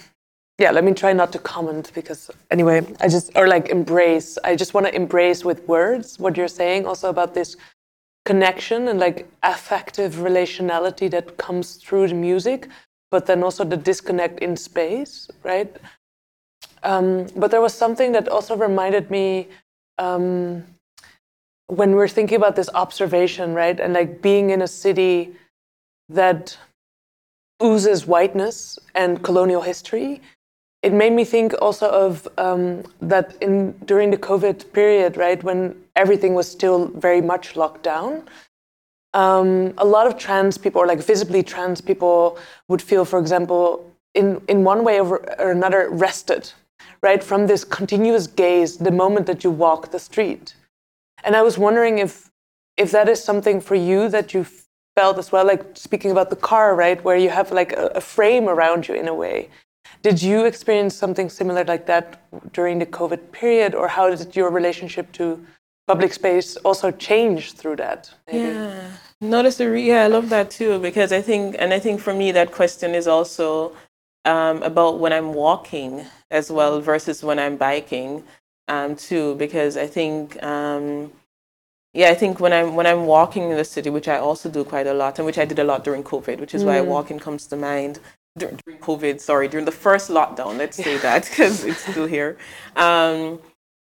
[0.58, 4.54] yeah, let me try not to comment because anyway, I just, or like embrace, I
[4.54, 7.56] just want to embrace with words what you're saying also about this
[8.26, 12.68] connection and like affective relationality that comes through the music,
[13.10, 15.74] but then also the disconnect in space, right?
[16.82, 19.48] Um, but there was something that also reminded me
[19.98, 20.64] um,
[21.68, 23.80] when we're thinking about this observation, right?
[23.80, 25.32] And like being in a city
[26.10, 26.56] that
[27.62, 30.20] oozes whiteness and colonial history,
[30.82, 35.76] it made me think also of um, that in during the COVID period, right, when
[35.94, 38.28] everything was still very much locked down.
[39.12, 43.84] Um, a lot of trans people, or like visibly trans people, would feel, for example,
[44.14, 46.52] in in one way or or another, rested,
[47.02, 50.54] right, from this continuous gaze the moment that you walk the street.
[51.24, 52.30] And I was wondering if
[52.76, 54.46] if that is something for you that you
[55.00, 58.02] felt as well, like speaking about the car, right, where you have like a, a
[58.14, 59.36] frame around you in a way.
[60.06, 62.06] Did you experience something similar like that
[62.56, 65.24] during the COVID period, or how did your relationship to
[65.92, 68.00] public space also change through that?
[68.26, 68.48] maybe?
[68.48, 68.88] Yeah.
[69.30, 71.96] No, that's a re- yeah, I love that too because I think, and I think
[72.06, 73.46] for me that question is also
[74.34, 75.90] um, about when I'm walking
[76.30, 78.12] as well versus when I'm biking
[78.74, 81.12] um, too because I think um,
[81.94, 84.64] yeah, I think when I'm when I'm walking in the city, which I also do
[84.64, 87.18] quite a lot, and which I did a lot during COVID, which is why walking
[87.18, 88.00] comes to mind.
[88.38, 92.38] Dur- During COVID, sorry, during the first lockdown, let's say that because it's still here.
[92.76, 93.40] Um,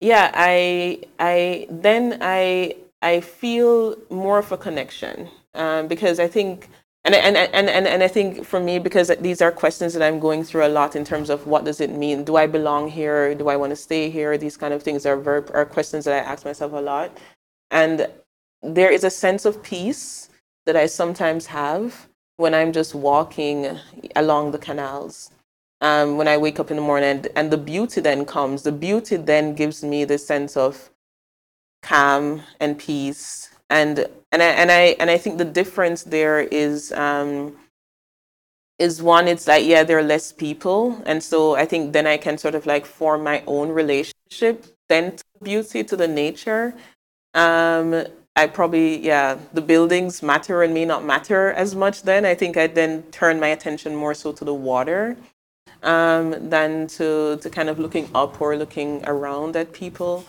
[0.01, 6.69] yeah, I I then I I feel more of a connection um, because I think.
[7.05, 10.19] And, and, and, and, and I think for me, because these are questions that I'm
[10.19, 12.23] going through a lot in terms of what does it mean?
[12.25, 13.33] Do I belong here?
[13.35, 14.37] Do I want to stay here?
[14.37, 17.17] These kind of things are, very, are questions that I ask myself a lot.
[17.71, 18.07] And
[18.61, 20.29] there is a sense of peace
[20.65, 22.07] that I sometimes have
[22.37, 23.79] when I'm just walking
[24.15, 25.31] along the canals.
[25.79, 28.61] Um, when I wake up in the morning, and, and the beauty then comes.
[28.61, 30.91] The beauty then gives me this sense of
[31.81, 33.49] calm and peace.
[33.71, 37.57] And and I and I and I think the difference there is um,
[38.77, 39.27] is one.
[39.27, 42.53] It's like yeah, there are less people, and so I think then I can sort
[42.53, 46.75] of like form my own relationship then to beauty to the nature
[47.33, 52.25] um, I probably, yeah, the buildings matter and may not matter as much then.
[52.25, 55.17] I think I then turn my attention more so to the water
[55.83, 60.25] um, than to, to kind of looking up or looking around at people.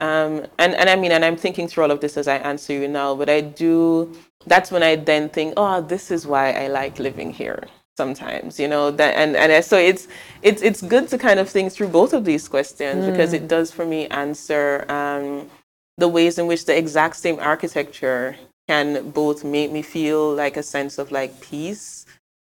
[0.00, 2.72] Um, and, and I mean, and I'm thinking through all of this as I answer
[2.72, 6.68] you now, but I do, that's when I then think, oh, this is why I
[6.68, 7.64] like living here
[7.98, 10.08] sometimes you know that and and I- so it's
[10.40, 13.70] it's it's good to kind of think through both of these questions because it does
[13.70, 15.50] for me answer um
[15.98, 18.36] the ways in which the exact same architecture
[18.68, 22.06] can both make me feel like a sense of like peace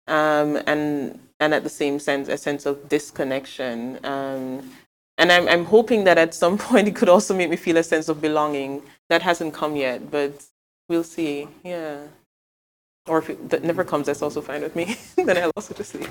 [0.07, 4.71] um, and and at the same sense a sense of disconnection um,
[5.17, 7.83] and I'm, I'm hoping that at some point it could also make me feel a
[7.83, 10.45] sense of belonging that hasn't come yet but
[10.89, 11.47] we'll see.
[11.63, 12.07] Yeah.
[13.07, 14.95] Or if it, that never comes that's also fine with me.
[15.15, 16.09] Then i'll also just leave.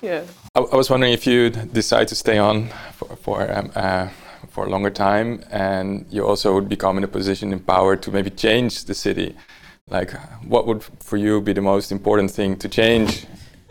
[0.00, 0.22] Yeah.
[0.54, 4.08] I, I was wondering if you decide to stay on for for, um, uh,
[4.48, 8.10] for a longer time, and you also would become in a position in power to
[8.10, 9.34] maybe change the city.
[9.88, 10.12] Like,
[10.48, 13.26] what would for you be the most important thing to change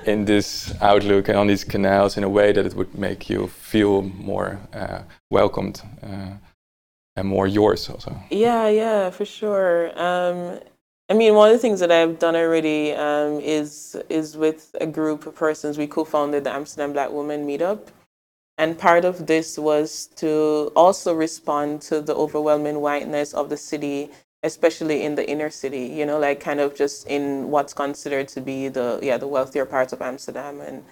[0.05, 3.47] in this outlook and on these canals in a way that it would make you
[3.47, 6.31] feel more uh, welcomed uh,
[7.15, 8.15] and more yours also?
[8.29, 9.91] Yeah, yeah, for sure.
[9.99, 10.59] Um,
[11.09, 14.87] I mean, one of the things that I've done already um, is is with a
[14.87, 15.77] group of persons.
[15.77, 17.79] We co-founded the Amsterdam Black Women Meetup,
[18.57, 24.09] and part of this was to also respond to the overwhelming whiteness of the city,
[24.43, 25.87] especially in the inner city.
[25.87, 29.65] You know, like kind of just in what's considered to be the yeah the wealthier
[29.65, 30.83] parts of Amsterdam and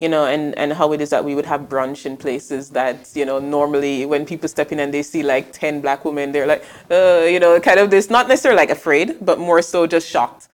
[0.00, 3.10] you know, and, and how it is that we would have brunch in places that,
[3.14, 6.46] you know, normally when people step in and they see like 10 black women, they're
[6.46, 10.06] like, uh, you know, kind of this, not necessarily like afraid, but more so just
[10.08, 10.48] shocked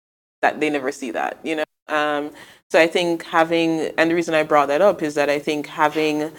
[0.42, 1.64] that they never see that, you know.
[1.88, 2.32] Um,
[2.70, 5.66] so I think having, and the reason I brought that up is that I think
[5.66, 6.32] having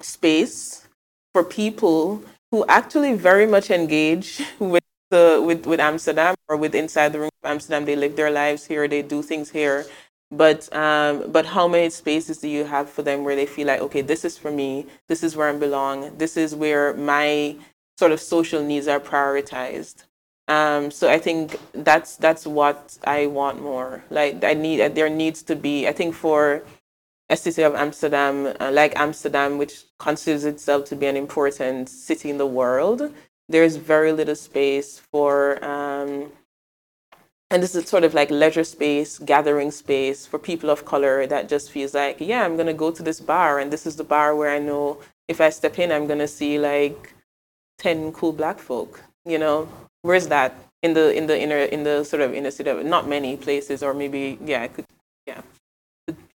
[0.00, 0.88] space
[1.32, 7.12] for people who actually very much engage with the with, with Amsterdam or with inside
[7.12, 7.84] the room of Amsterdam.
[7.84, 9.86] They live their lives here, they do things here.
[10.30, 13.80] But um, but how many spaces do you have for them where they feel like,
[13.80, 17.56] okay, this is for me, this is where I belong, this is where my
[17.98, 20.04] sort of social needs are prioritized.
[20.50, 24.04] Um, so I think that's that's what I want more.
[24.10, 25.86] Like I need there needs to be.
[25.86, 26.64] I think for
[27.30, 32.30] a city of Amsterdam, uh, like Amsterdam, which considers itself to be an important city
[32.30, 33.14] in the world,
[33.48, 36.32] there's very little space for, um,
[37.52, 41.48] and this is sort of like leisure space, gathering space for people of color that
[41.48, 44.34] just feels like, yeah, I'm gonna go to this bar, and this is the bar
[44.34, 47.14] where I know if I step in, I'm gonna see like
[47.78, 49.02] ten cool black folk.
[49.24, 49.68] You know,
[50.02, 50.54] where's that?
[50.82, 52.70] In the in the inner in the sort of inner city?
[52.70, 54.86] of- Not many places, or maybe yeah, could
[55.26, 55.42] yeah.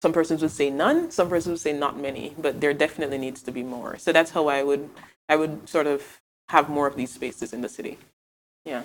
[0.00, 3.42] Some persons would say none some persons would say not many but there definitely needs
[3.42, 3.98] to be more.
[3.98, 4.88] So that's how i would
[5.28, 7.98] i would sort of have more of these spaces in the city.
[8.64, 8.82] Yeah.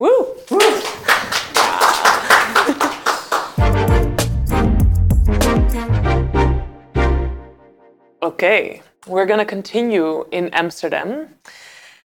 [0.00, 0.36] Woo!
[8.22, 11.28] Okay, we're gonna continue in Amsterdam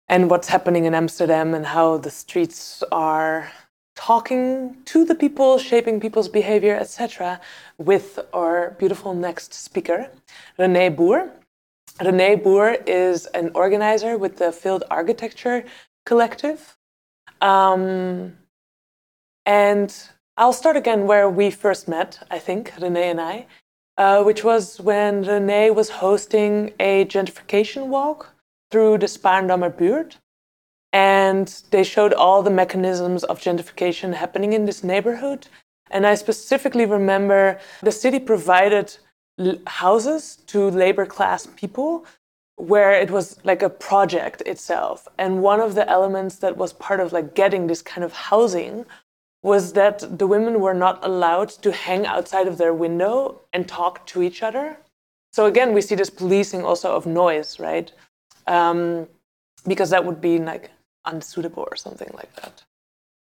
[0.08, 3.50] and what's happening in Amsterdam and how the streets are
[3.96, 7.40] talking to the people, shaping people's behavior, etc.,
[7.78, 10.10] with our beautiful next speaker,
[10.58, 11.30] Renee Boer.
[12.04, 15.64] Renee Boer is an organizer with the Failed Architecture
[16.04, 16.76] Collective.
[17.40, 18.36] Um,
[19.46, 19.94] and
[20.36, 23.46] I'll start again where we first met, I think, Renee and I,
[23.96, 28.33] uh, which was when Renee was hosting a gentrification walk
[28.70, 30.18] through the Spaarndammer Buurt.
[30.92, 35.48] And they showed all the mechanisms of gentrification happening in this neighborhood.
[35.90, 38.96] And I specifically remember the city provided
[39.66, 42.06] houses to labor class people
[42.56, 45.08] where it was like a project itself.
[45.18, 48.86] And one of the elements that was part of like getting this kind of housing
[49.42, 54.06] was that the women were not allowed to hang outside of their window and talk
[54.06, 54.78] to each other.
[55.32, 57.92] So again, we see this policing also of noise, right?
[58.46, 59.08] Um,
[59.66, 60.70] because that would be like
[61.04, 62.64] unsuitable or something like that.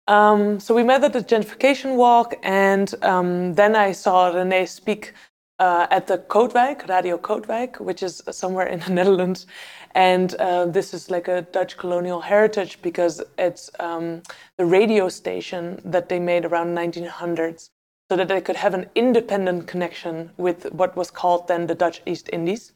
[0.06, 5.14] Um, so we met at the gentrification walk, and um, then I saw Renee speak
[5.58, 9.46] uh, at the Kootwijk, Radio Kootwijk, which is somewhere in the Netherlands.
[9.94, 14.22] And uh, this is like a Dutch colonial heritage because it's um,
[14.58, 17.70] the radio station that they made around 1900s
[18.10, 22.02] so that they could have an independent connection with what was called then the Dutch
[22.04, 22.72] East Indies.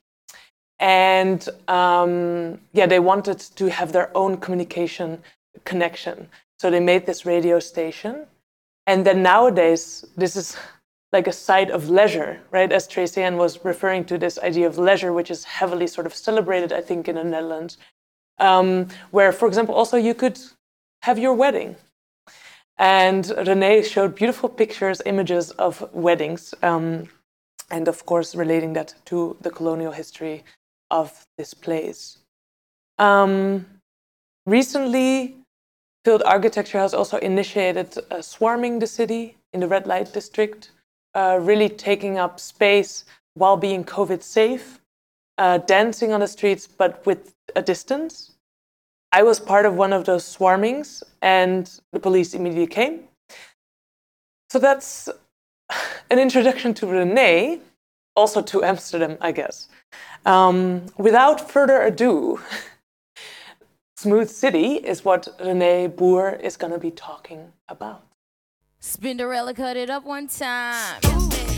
[0.81, 5.23] And um, yeah, they wanted to have their own communication
[5.65, 6.29] connection.
[6.59, 8.27] So they made this radio station.
[8.87, 10.57] And then nowadays, this is
[11.13, 12.71] like a site of leisure, right?
[12.71, 16.73] As Tracian was referring to this idea of leisure, which is heavily sort of celebrated,
[16.73, 17.79] I think, in the Netherlands,
[18.39, 20.39] um, where, for example, also you could
[21.03, 21.77] have your wedding.
[22.77, 27.09] And Renee showed beautiful pictures, images of weddings, um,
[27.71, 30.45] and of course, relating that to the colonial history
[30.91, 32.19] of this place.
[32.99, 33.67] Um,
[34.47, 35.37] recently,
[36.05, 40.71] Failed Architecture has also initiated uh, swarming the city in the red light district,
[41.15, 44.81] uh, really taking up space while being COVID safe,
[45.39, 48.33] uh, dancing on the streets, but with a distance.
[49.13, 53.05] I was part of one of those swarmings, and the police immediately came.
[54.51, 55.09] So that's
[56.11, 57.61] an introduction to Renee,
[58.19, 59.69] also to Amsterdam, I guess.
[60.27, 62.41] Um, without further ado,
[63.97, 68.03] Smooth City is what Renee Boer is going to be talking about.
[68.83, 71.58] Spinderella cut it up one time.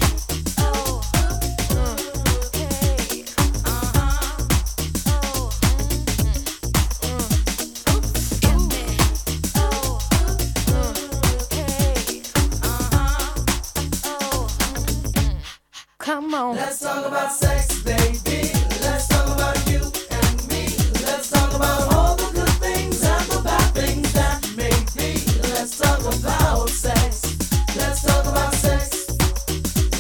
[16.31, 16.55] Come on.
[16.55, 18.53] Let's talk about sex, baby.
[18.83, 20.63] Let's talk about you and me.
[21.03, 25.19] Let's talk about all the good things and the bad things that may be.
[25.51, 27.37] Let's talk about sex.
[27.75, 29.09] Let's talk about sex.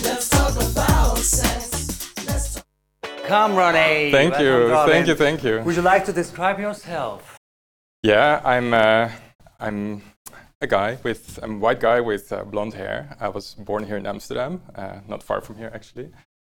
[0.05, 2.24] Let's talk about sex.
[2.28, 4.12] Let's talk Come, Ronnie.
[4.12, 4.93] Thank Welcome, you, darling.
[4.93, 5.62] thank you, thank you.
[5.62, 7.39] Would you like to describe yourself?
[8.05, 9.11] Yeah, I'm uh,
[9.59, 10.03] I'm
[10.63, 13.17] a guy with a white guy with uh, blonde hair.
[13.19, 16.11] I was born here in Amsterdam, uh, not far from here actually.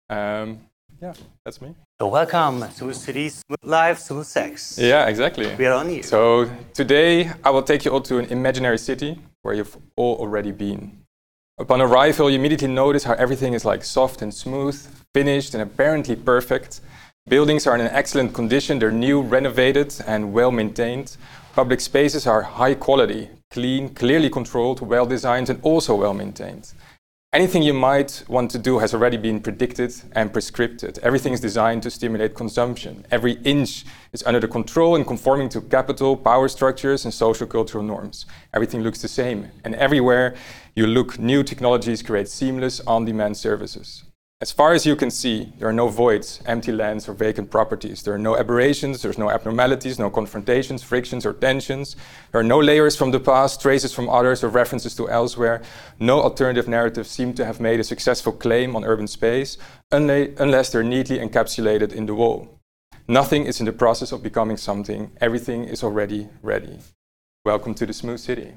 [0.09, 0.61] Um,
[0.99, 1.13] yeah,
[1.45, 1.75] that's me.
[1.99, 4.77] So welcome to City Smooth Life, Smooth Sex.
[4.79, 5.53] Yeah, exactly.
[5.55, 6.01] We are on you.
[6.01, 10.51] So today I will take you all to an imaginary city where you've all already
[10.51, 11.03] been.
[11.59, 14.75] Upon arrival, you immediately notice how everything is like soft and smooth,
[15.13, 16.81] finished and apparently perfect.
[17.27, 21.17] Buildings are in an excellent condition, they're new, renovated, and well maintained.
[21.53, 26.73] Public spaces are high quality, clean, clearly controlled, well designed, and also well maintained.
[27.33, 30.99] Anything you might want to do has already been predicted and prescripted.
[30.99, 33.05] Everything is designed to stimulate consumption.
[33.09, 37.85] Every inch is under the control and conforming to capital, power structures, and social cultural
[37.85, 38.25] norms.
[38.53, 39.49] Everything looks the same.
[39.63, 40.35] And everywhere
[40.75, 44.03] you look, new technologies create seamless, on demand services.
[44.41, 48.01] As far as you can see, there are no voids, empty lands, or vacant properties.
[48.01, 51.95] There are no aberrations, there's no abnormalities, no confrontations, frictions, or tensions.
[52.31, 55.61] There are no layers from the past, traces from others, or references to elsewhere.
[55.99, 59.59] No alternative narratives seem to have made a successful claim on urban space
[59.91, 62.57] unless they're neatly encapsulated in the wall.
[63.07, 66.79] Nothing is in the process of becoming something, everything is already ready.
[67.45, 68.53] Welcome to the Smooth City.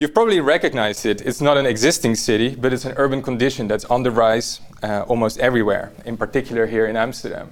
[0.00, 1.22] You've probably recognized it.
[1.22, 5.02] It's not an existing city, but it's an urban condition that's on the rise uh,
[5.08, 7.50] almost everywhere, in particular here in Amsterdam.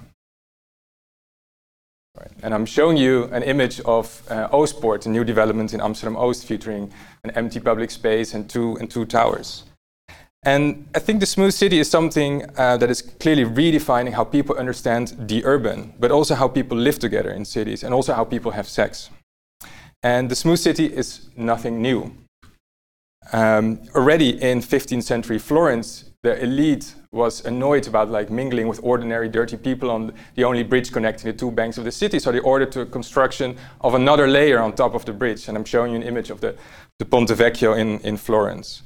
[2.17, 2.31] Right.
[2.45, 6.45] And I'm showing you an image of uh, Oostpoort, a new development in Amsterdam Oost,
[6.45, 6.93] featuring
[7.25, 9.65] an empty public space and two, and two towers.
[10.45, 14.57] And I think the smooth city is something uh, that is clearly redefining how people
[14.57, 18.53] understand the urban, but also how people live together in cities, and also how people
[18.53, 19.11] have sex.
[20.05, 22.15] And the smooth city is nothing new.
[23.33, 29.29] Um, already in 15th century Florence, the elite was annoyed about like mingling with ordinary
[29.29, 32.19] dirty people on the only bridge connecting the two banks of the city.
[32.19, 35.49] So they ordered the construction of another layer on top of the bridge.
[35.49, 36.55] And I'm showing you an image of the,
[36.99, 38.83] the Ponte Vecchio in, in Florence.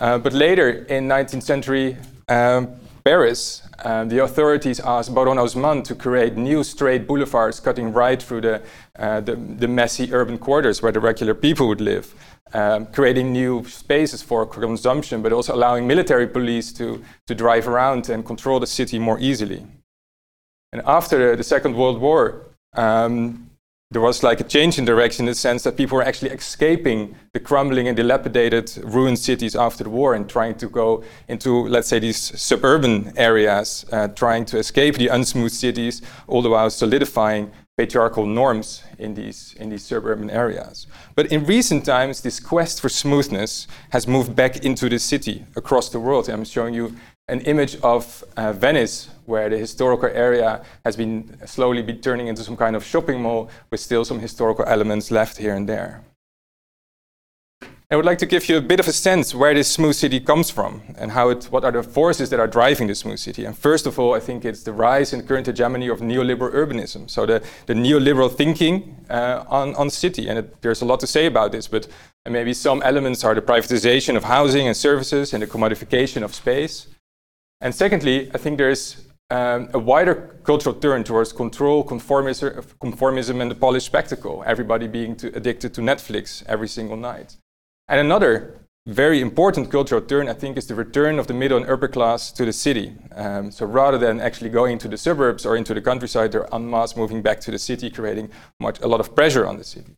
[0.00, 1.96] Uh, but later in 19th century
[2.28, 2.68] um,
[3.04, 8.42] Paris, uh, the authorities asked Baron Haussmann to create new straight boulevards cutting right through
[8.42, 8.62] the,
[8.96, 12.14] uh, the, the, messy urban quarters where the regular people would live,
[12.54, 18.08] um, creating new spaces for consumption, but also allowing military police to, to drive around
[18.08, 19.66] and control the city more easily.
[20.72, 23.50] And after the Second World War, um,
[23.92, 27.14] there was like a change in direction in the sense that people were actually escaping
[27.34, 31.88] the crumbling and dilapidated ruined cities after the war and trying to go into, let's
[31.88, 37.52] say, these suburban areas, uh, trying to escape the unsmooth cities, all the while solidifying
[37.78, 40.86] patriarchal norms in these, in these suburban areas.
[41.14, 45.88] But in recent times, this quest for smoothness has moved back into the city across
[45.88, 46.28] the world.
[46.28, 46.94] I'm showing you
[47.28, 52.42] an image of uh, Venice, where the historical area has been slowly be turning into
[52.42, 56.02] some kind of shopping mall with still some historical elements left here and there.
[57.92, 60.18] I would like to give you a bit of a sense where this smooth city
[60.18, 63.44] comes from and how it, what are the forces that are driving the smooth city.
[63.44, 67.10] And first of all, I think it's the rise and current hegemony of neoliberal urbanism.
[67.10, 70.26] So the, the neoliberal thinking uh, on, on city.
[70.26, 71.86] And it, there's a lot to say about this, but
[72.26, 76.86] maybe some elements are the privatization of housing and services and the commodification of space.
[77.60, 83.50] And secondly, I think there's um, a wider cultural turn towards control, conformism, conformism and
[83.50, 87.36] the polished spectacle, everybody being addicted to Netflix every single night.
[87.92, 91.70] And another very important cultural turn, I think, is the return of the middle and
[91.70, 92.94] upper class to the city.
[93.14, 96.70] Um, so rather than actually going to the suburbs or into the countryside, they're en
[96.70, 99.94] masse moving back to the city, creating much, a lot of pressure on the city.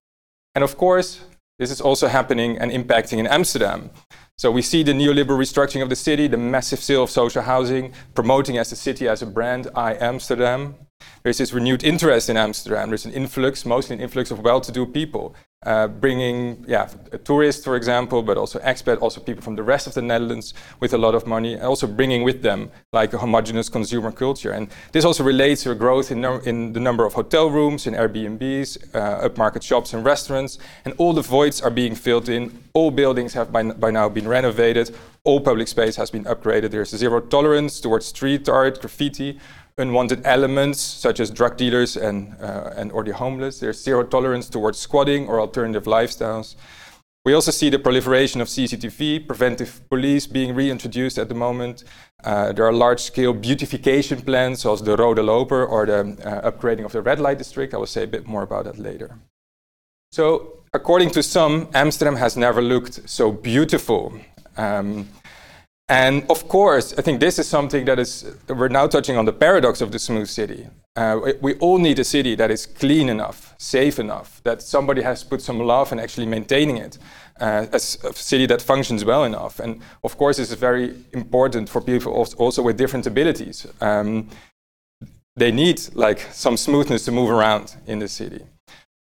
[0.56, 1.20] And of course,
[1.60, 3.90] this is also happening and impacting in Amsterdam.
[4.38, 7.92] So we see the neoliberal restructuring of the city, the massive sale of social housing,
[8.12, 10.74] promoting as a city as a brand, I Amsterdam.
[11.22, 12.88] There's this renewed interest in Amsterdam.
[12.88, 16.88] There's an influx, mostly an influx of well-to-do people, uh, bringing, yeah,
[17.24, 20.92] tourists, for example, but also expats, also people from the rest of the Netherlands with
[20.94, 24.52] a lot of money, and also bringing with them like a homogenous consumer culture.
[24.52, 27.94] And this also relates to a growth in, in the number of hotel rooms, in
[27.94, 32.58] Airbnbs, uh, upmarket shops and restaurants, and all the voids are being filled in.
[32.74, 34.94] All buildings have by, by now been renovated.
[35.24, 36.70] All public space has been upgraded.
[36.70, 39.40] There's zero tolerance towards street art, graffiti,
[39.78, 43.58] unwanted elements such as drug dealers and, uh, and or the homeless.
[43.58, 46.54] There's zero tolerance towards squatting or alternative lifestyles.
[47.24, 51.84] We also see the proliferation of CCTV, preventive police being reintroduced at the moment.
[52.22, 56.84] Uh, there are large-scale beautification plans, such as the Rode Loper or the uh, upgrading
[56.84, 57.72] of the red light district.
[57.72, 59.18] I will say a bit more about that later.
[60.12, 64.12] So, according to some, Amsterdam has never looked so beautiful.
[64.58, 65.08] Um,
[65.88, 69.32] and of course, I think this is something that is, we're now touching on the
[69.32, 70.66] paradox of the smooth city.
[70.96, 75.24] Uh, we, all need a city that is clean enough, safe enough, that somebody has
[75.24, 76.98] put some love in actually maintaining it,
[77.40, 79.58] uh, as a city that functions well enough.
[79.58, 83.66] And of course, this is very important for people also with different abilities.
[83.80, 84.30] Um,
[85.36, 88.44] they need like some smoothness to move around in the city.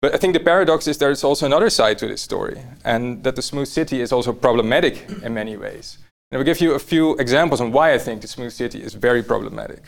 [0.00, 3.36] But I think the paradox is there's also another side to this story, and that
[3.36, 5.98] the smooth city is also problematic in many ways.
[6.30, 8.82] And I will give you a few examples on why I think the smooth city
[8.82, 9.82] is very problematic.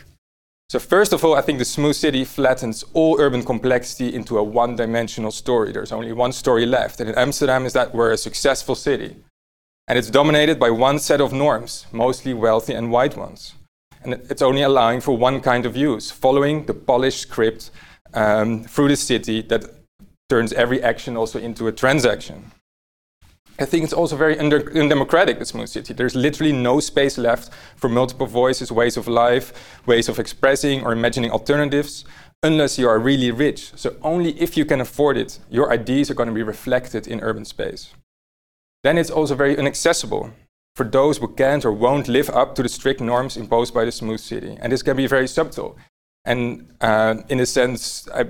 [0.69, 4.43] So first of all, I think the smooth city flattens all urban complexity into a
[4.43, 5.71] one-dimensional story.
[5.71, 6.99] There's only one story left.
[6.99, 9.15] And in Amsterdam is that we're a successful city.
[9.87, 13.55] And it's dominated by one set of norms, mostly wealthy and white ones.
[14.03, 17.71] And it's only allowing for one kind of use, following the polished script
[18.13, 19.65] um, through the city that
[20.29, 22.51] turns every action also into a transaction.
[23.59, 25.93] I think it's also very undemocratic, the smooth city.
[25.93, 29.51] There's literally no space left for multiple voices, ways of life,
[29.85, 32.05] ways of expressing or imagining alternatives,
[32.41, 33.71] unless you are really rich.
[33.75, 37.19] So only if you can afford it, your ideas are going to be reflected in
[37.19, 37.93] urban space.
[38.83, 40.31] Then it's also very inaccessible
[40.75, 43.91] for those who can't or won't live up to the strict norms imposed by the
[43.91, 44.57] smooth city.
[44.61, 45.77] And this can be very subtle.
[46.29, 48.25] And uh, in a sense, I,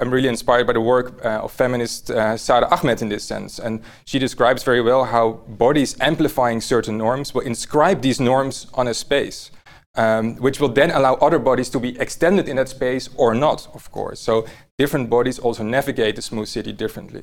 [0.00, 3.60] am really inspired by the work uh, of feminist uh, Sara Ahmed in this sense.
[3.60, 8.88] And she describes very well how bodies amplifying certain norms will inscribe these norms on
[8.88, 9.52] a space,
[9.94, 13.68] um, which will then allow other bodies to be extended in that space or not,
[13.72, 14.18] of course.
[14.18, 14.46] So
[14.76, 17.22] different bodies also navigate the smooth city differently.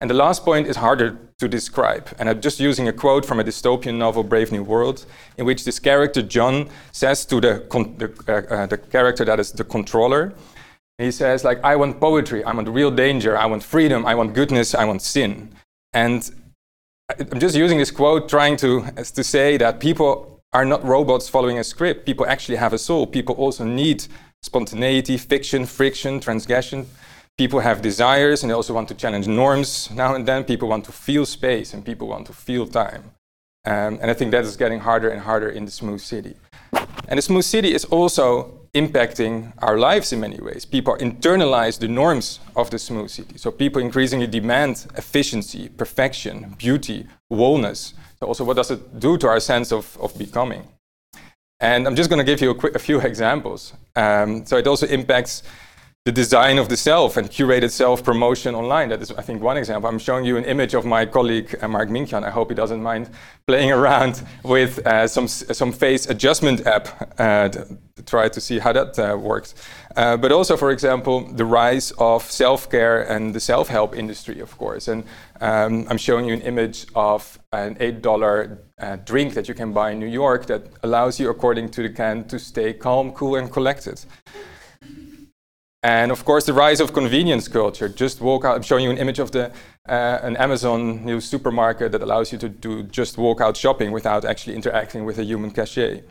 [0.00, 2.08] And the last point is harder to describe.
[2.18, 5.04] And I'm just using a quote from a dystopian novel, Brave New World,
[5.36, 7.66] in which this character, John, says to the,
[7.98, 10.32] the, uh, uh, the character that is the controller,
[10.96, 14.34] he says, like, I want poetry, I want real danger, I want freedom, I want
[14.34, 15.50] goodness, I want sin.
[15.92, 16.30] And
[17.18, 21.58] I'm just using this quote trying to, to say that people are not robots following
[21.58, 22.06] a script.
[22.06, 23.06] People actually have a soul.
[23.06, 24.06] People also need
[24.42, 26.86] spontaneity, fiction, friction, transgression
[27.40, 30.44] people have desires and they also want to challenge norms now and then.
[30.44, 33.02] People want to feel space and people want to feel time.
[33.64, 36.34] Um, and I think that is getting harder and harder in the smooth city.
[37.08, 38.26] And the smooth city is also
[38.74, 40.66] impacting our lives in many ways.
[40.66, 43.38] People internalize the norms of the smooth city.
[43.38, 47.94] So people increasingly demand efficiency, perfection, beauty, wholeness.
[48.18, 50.62] So also what does it do to our sense of, of becoming?
[51.58, 53.72] And I'm just going to give you a, a few examples.
[53.96, 55.42] Um, so it also impacts
[56.06, 58.88] the design of the self and curated self promotion online.
[58.88, 59.90] That is, I think, one example.
[59.90, 62.24] I'm showing you an image of my colleague uh, Mark Minkjan.
[62.24, 63.10] I hope he doesn't mind
[63.46, 66.88] playing around with uh, some some face adjustment app
[67.20, 69.54] uh, to, try to see how that uh, works.
[69.94, 74.88] Uh, but also, for example, the rise of self-care and the self-help industry, of course.
[74.88, 75.04] And
[75.42, 79.90] um, I'm showing you an image of an $8 uh, drink that you can buy
[79.90, 83.52] in New York that allows you, according to the can, to stay calm, cool, and
[83.52, 84.02] collected.
[85.82, 87.88] And of course, the rise of convenience culture.
[87.88, 88.56] Just walk out.
[88.56, 89.50] I'm showing you an image of the
[89.88, 94.24] uh, an Amazon new supermarket that allows you to do just walk out shopping without
[94.24, 96.02] actually interacting with a human cashier.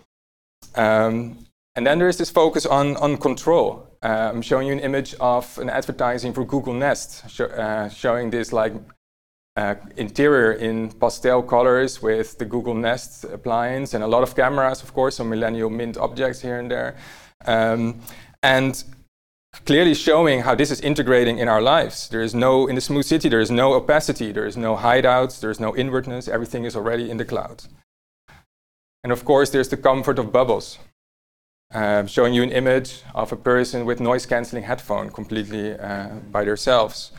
[0.75, 1.45] Um,
[1.75, 3.87] and then there is this focus on, on control.
[4.01, 8.31] Uh, I'm showing you an image of an advertising for Google Nest, sh- uh, showing
[8.31, 8.73] this like
[9.55, 14.81] uh, interior in pastel colors with the Google Nest appliance and a lot of cameras,
[14.81, 16.95] of course, some millennial mint objects here and there.
[17.45, 17.99] Um,
[18.41, 18.83] and
[19.65, 22.09] clearly showing how this is integrating in our lives.
[22.09, 25.39] There is no, in the smooth city, there is no opacity, there is no hideouts,
[25.39, 27.63] there is no inwardness, everything is already in the cloud.
[29.03, 30.79] And of course, there's the comfort of bubbles.
[31.71, 37.11] Showing you an image of a person with noise cancelling headphone completely uh, by themselves.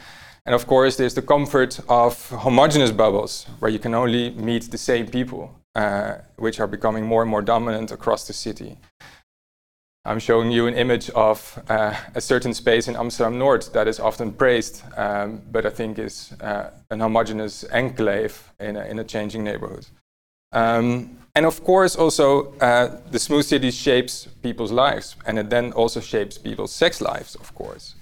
[0.44, 4.78] And of course, there's the comfort of homogeneous bubbles, where you can only meet the
[4.78, 8.76] same people, uh, which are becoming more and more dominant across the city.
[10.04, 14.00] I'm showing you an image of uh, a certain space in Amsterdam North that is
[14.00, 19.04] often praised, um, but I think is uh, an homogeneous enclave in a, in a
[19.04, 19.86] changing neighborhood.
[20.52, 25.72] Um, and of course, also, uh, the smooth city shapes people's lives, and it then
[25.72, 27.94] also shapes people's sex lives, of course.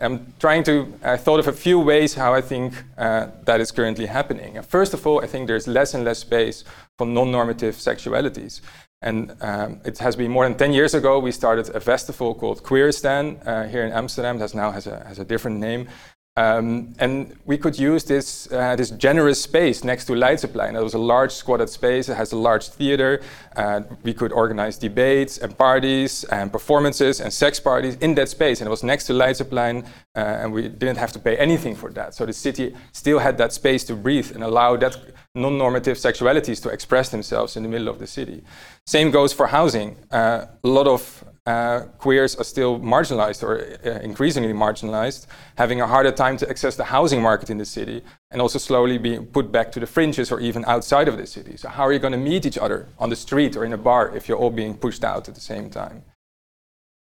[0.00, 3.70] I'm trying to, I thought of a few ways how I think uh, that is
[3.70, 4.60] currently happening.
[4.62, 6.64] First of all, I think there's less and less space
[6.98, 8.60] for non normative sexualities.
[9.04, 12.62] And um, it has been more than 10 years ago, we started a festival called
[12.62, 15.88] Queeristan uh, here in Amsterdam, that now has a, has a different name.
[16.36, 20.74] Um, and we could use this, uh, this generous space next to Leidseplein.
[20.74, 23.20] It was a large squatted space, it has a large theater.
[23.54, 28.60] Uh, we could organize debates and parties and performances and sex parties in that space.
[28.60, 29.84] And it was next to Leidseplein,
[30.16, 32.14] uh, and we didn't have to pay anything for that.
[32.14, 34.96] So the city still had that space to breathe and allow that
[35.34, 38.44] non-normative sexualities to express themselves in the middle of the city.
[38.86, 39.96] Same goes for housing.
[40.12, 45.26] Uh, a lot of uh, queers are still marginalized or uh, increasingly marginalized,
[45.56, 48.96] having a harder time to access the housing market in the city, and also slowly
[48.96, 51.56] being put back to the fringes or even outside of the city.
[51.56, 53.76] So, how are you going to meet each other on the street or in a
[53.76, 56.04] bar if you're all being pushed out at the same time?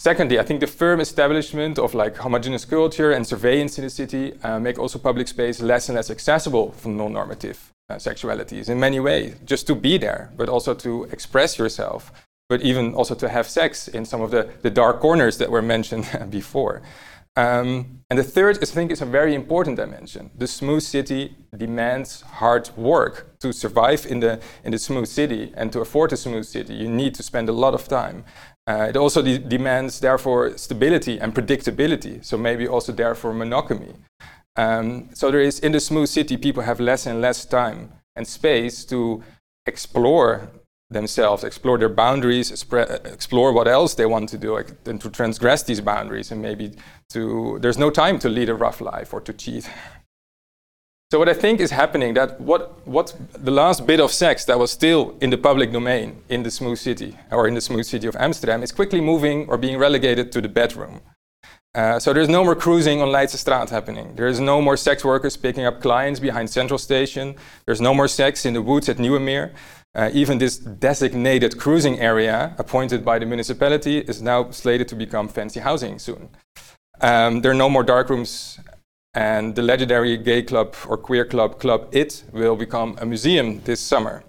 [0.01, 4.35] Secondly, I think the firm establishment of like homogeneous culture and surveillance in the city
[4.43, 9.01] uh, make also public space less and less accessible for non-normative uh, sexualities in many
[9.01, 12.13] ways, just to be there, but also to express yourself
[12.49, 15.63] but even also to have sex in some of the, the dark corners that were
[15.63, 16.83] mentioned before.
[17.37, 20.31] Um, and the third, is, I think, is a very important dimension.
[20.37, 25.71] The smooth city demands hard work to survive in the, in the smooth city and
[25.73, 26.75] to afford a smooth city.
[26.75, 28.25] You need to spend a lot of time.
[28.67, 32.25] Uh, it also de- demands, therefore, stability and predictability.
[32.25, 33.95] So maybe also, therefore, monogamy.
[34.59, 38.27] Um, so there is in the smooth city, people have less and less time and
[38.27, 39.23] space to
[39.67, 40.51] explore
[40.91, 45.81] themselves, explore their boundaries, explore what else they want to do, and to transgress these
[45.81, 46.73] boundaries, and maybe
[47.11, 49.71] to there's no time to lead a rough life or to cheat.
[51.13, 54.59] So what I think is happening that what what the last bit of sex that
[54.59, 58.09] was still in the public domain in the smooth city or in the smooth city
[58.09, 61.01] of Amsterdam is quickly moving or being relegated to the bedroom.
[61.75, 64.15] Uh, so there's no more cruising on Leidse happening.
[64.17, 67.37] There's no more sex workers picking up clients behind Central Station.
[67.67, 69.53] There's no more sex in the woods at Nieuwemeer.
[69.95, 75.29] Uh, even this designated cruising area appointed by the municipality is now slated to become
[75.29, 76.29] fancy housing soon.
[77.01, 78.59] Um, there are no more dark rooms,
[79.15, 83.81] and the legendary gay club or queer club, Club It, will become a museum this
[83.81, 84.25] summer.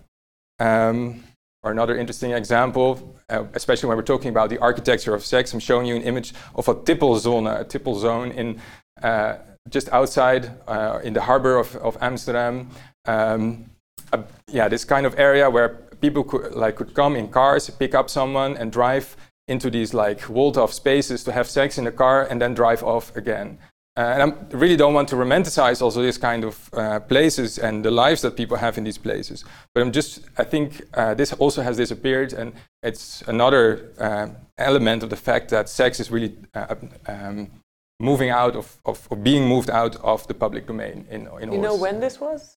[0.59, 1.23] Um,
[1.63, 5.59] or another interesting example, uh, especially when we're talking about the architecture of sex, I'm
[5.59, 8.61] showing you an image of a tippelzone, a tipple zone in
[9.01, 9.37] uh,
[9.69, 12.69] just outside uh, in the harbor of, of Amsterdam.
[13.05, 13.69] Um,
[14.13, 15.69] a, yeah, this kind of area where
[16.01, 20.29] people could like could come in cars, pick up someone, and drive into these like
[20.29, 23.57] walled-off spaces to have sex in the car and then drive off again.
[23.99, 27.83] Uh, and I really don't want to romanticize also this kind of uh, places and
[27.83, 29.43] the lives that people have in these places.
[29.75, 34.27] But I'm just, I think uh, this also has disappeared, and it's another uh,
[34.57, 36.75] element of the fact that sex is really uh,
[37.07, 37.51] um,
[37.99, 41.05] moving out of, of, of, being moved out of the public domain.
[41.09, 42.55] In, in you know when this was?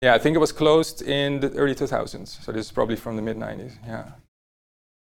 [0.00, 2.44] Yeah, I think it was closed in the early 2000s.
[2.44, 3.72] So this is probably from the mid 90s.
[3.84, 4.12] Yeah.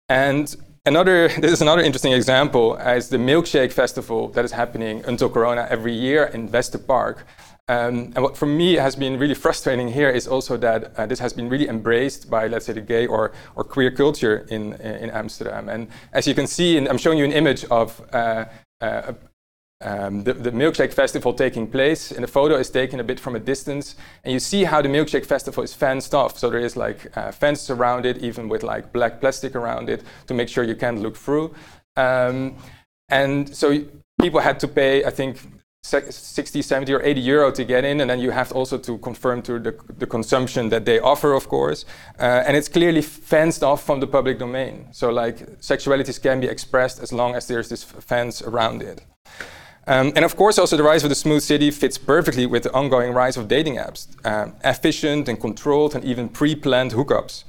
[0.08, 0.56] And
[0.86, 5.66] another, this is another interesting example, is the Milkshake Festival that is happening until Corona
[5.68, 7.18] every year in Westerpark.
[7.68, 11.18] Um, and what for me has been really frustrating here is also that uh, this
[11.18, 15.10] has been really embraced by, let's say, the gay or, or queer culture in, in
[15.10, 15.68] Amsterdam.
[15.68, 18.44] And as you can see, I'm showing you an image of uh,
[18.80, 19.14] uh,
[19.82, 22.10] um, the, the, Milkshake Festival taking place.
[22.10, 23.96] And the photo is taken a bit from a distance.
[24.24, 26.38] And you see how the Milkshake Festival is fenced off.
[26.38, 30.02] So there is like uh, fences around it, even with like black plastic around it
[30.28, 31.54] to make sure you can't look through.
[31.96, 32.56] Um,
[33.08, 33.84] and so
[34.20, 35.38] people had to pay, I think,
[35.84, 39.40] 60, 70 or 80 euro to get in, and then you have also to confirm
[39.42, 41.84] to the, the consumption that they offer, of course.
[42.18, 44.88] Uh, and it's clearly fenced off from the public domain.
[44.90, 49.04] So, like, sexualities can be expressed as long as there's this fence around it.
[49.88, 52.72] Um, and of course, also the rise of the smooth city fits perfectly with the
[52.72, 57.44] ongoing rise of dating apps, uh, efficient and controlled and even pre-planned hookups.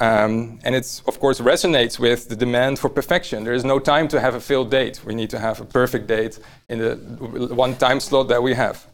[0.00, 3.44] Um, and it, of course, resonates with the demand for perfection.
[3.44, 5.04] There is no time to have a failed date.
[5.04, 6.38] We need to have a perfect date
[6.68, 6.96] in the
[7.54, 8.86] one time slot that we have.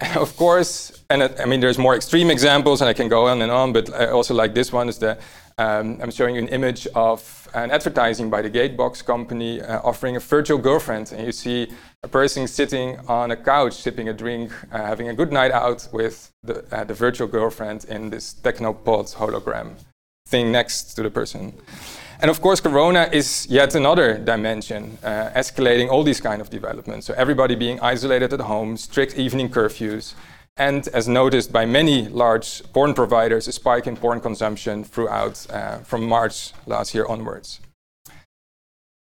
[0.00, 3.28] And of course, and it, I mean, there's more extreme examples, and I can go
[3.28, 5.16] on and on, but I also like this one is the
[5.62, 10.16] um, I'm showing you an image of an advertising by the Gatebox company uh, offering
[10.16, 11.12] a virtual girlfriend.
[11.12, 11.68] And you see
[12.02, 15.88] a person sitting on a couch, sipping a drink, uh, having a good night out
[15.92, 19.68] with the, uh, the virtual girlfriend in this Technopod hologram
[20.26, 21.52] thing next to the person.
[22.20, 27.06] And of course, Corona is yet another dimension, uh, escalating all these kind of developments.
[27.06, 30.14] So everybody being isolated at home, strict evening curfews,
[30.56, 35.78] and as noticed by many large porn providers, a spike in porn consumption throughout uh,
[35.78, 37.60] from March last year onwards.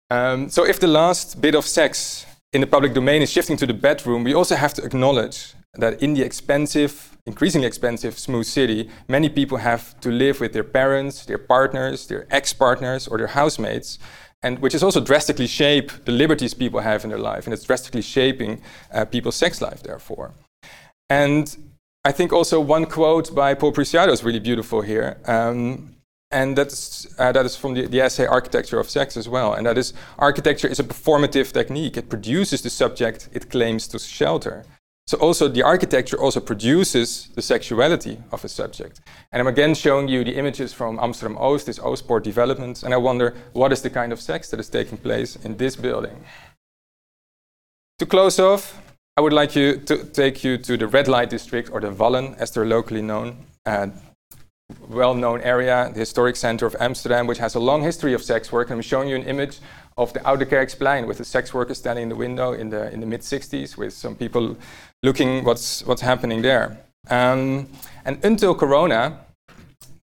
[0.10, 3.66] Um, so if the last bit of sex in the public domain is shifting to
[3.66, 8.90] the bedroom, we also have to acknowledge that in the expensive, increasingly expensive smooth city,
[9.08, 14.00] many people have to live with their parents, their partners, their ex-partners, or their housemates,
[14.42, 17.64] and which is also drastically shape the liberties people have in their life, and it's
[17.64, 18.62] drastically shaping
[18.94, 20.32] uh, people's sex life, therefore.
[21.10, 21.56] And
[22.04, 25.18] I think also one quote by Paul Preciado is really beautiful here.
[25.26, 25.96] Um,
[26.32, 29.54] and that's, uh, that is from the, the, essay Architecture of Sex as well.
[29.54, 31.98] And that is architecture is a performative technique.
[31.98, 34.66] It produces the subject it claims to shelter.
[35.08, 39.02] So also the architecture also produces the sexuality of a subject.
[39.32, 42.98] And I'm again showing you the images from Amsterdam Oost, this Oostpoort development, and I
[42.98, 46.24] wonder what is the kind of sex that is taking place in this building.
[48.00, 48.82] To close off,
[49.18, 52.36] I would like you to take you to the red light district, or the Wallen,
[52.38, 53.46] as they're locally known.
[53.66, 53.88] Uh,
[54.90, 58.70] well-known area, the historic center of Amsterdam, which has a long history of sex work.
[58.70, 59.60] And I'm showing you an image
[59.96, 63.00] of the Oude Kerksplein with the sex workers standing in the window in the, in
[63.00, 64.58] the mid-60s with some people
[65.02, 66.78] looking what's, what's happening there.
[67.10, 67.70] Um,
[68.04, 69.25] and until Corona,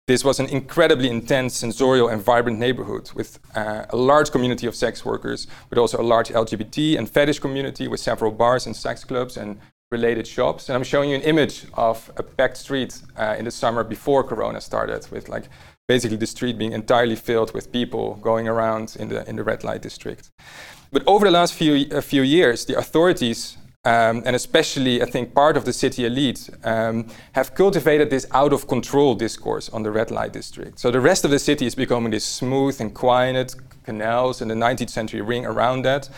[0.09, 4.75] this was an incredibly intense, sensorial, and vibrant neighborhood with uh, a large community of
[4.75, 9.05] sex workers, but also a large LGBT and fetish community with several bars and sex
[9.05, 9.59] clubs and
[9.93, 10.69] related shops.
[10.69, 14.25] And I'm showing you an image of a packed street uh, in the summer before
[14.25, 15.45] Corona started, with like
[15.87, 19.63] basically the street being entirely filled with people going around in the in the red
[19.63, 20.31] light district.
[20.91, 25.35] But over the last few a few years, the authorities um, and especially, I think,
[25.35, 29.91] part of the city elite um, have cultivated this out of control discourse on the
[29.91, 30.79] red light district.
[30.79, 34.55] So the rest of the city is becoming this smooth and quiet canals and the
[34.55, 36.09] 19th century ring around that.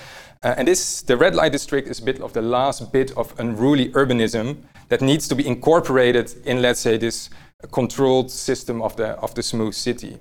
[0.42, 3.34] Uh, and this, the red light district is a bit of the last bit of
[3.40, 4.58] unruly urbanism
[4.90, 7.30] that needs to be incorporated in, let's say, this
[7.72, 10.18] controlled system of the, of the smooth city.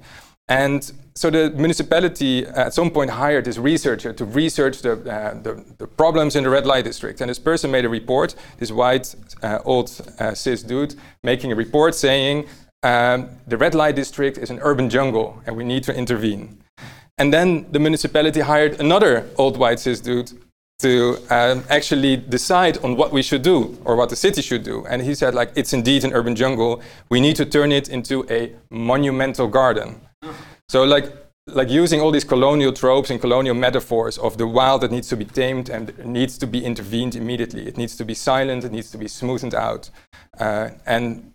[0.47, 5.63] And so the municipality at some point hired this researcher to research the, uh, the,
[5.77, 7.21] the, problems in the red light district.
[7.21, 9.89] And this person made a report, this white, uh, old
[10.19, 12.47] uh, cis dude, making a report saying
[12.81, 16.57] um, the red light district is an urban jungle and we need to intervene.
[17.17, 20.31] And then the municipality hired another old white cis dude
[20.79, 24.85] to um, actually decide on what we should do or what the city should do.
[24.87, 26.81] And he said, like, it's indeed an urban jungle.
[27.09, 30.01] We need to turn it into a monumental garden.
[30.69, 34.91] So like like using all these colonial tropes and colonial metaphors of the wild that
[34.91, 37.67] needs to be tamed and needs to be intervened immediately.
[37.67, 39.89] It needs to be silent, it needs to be smoothened out.
[40.39, 41.33] Uh, and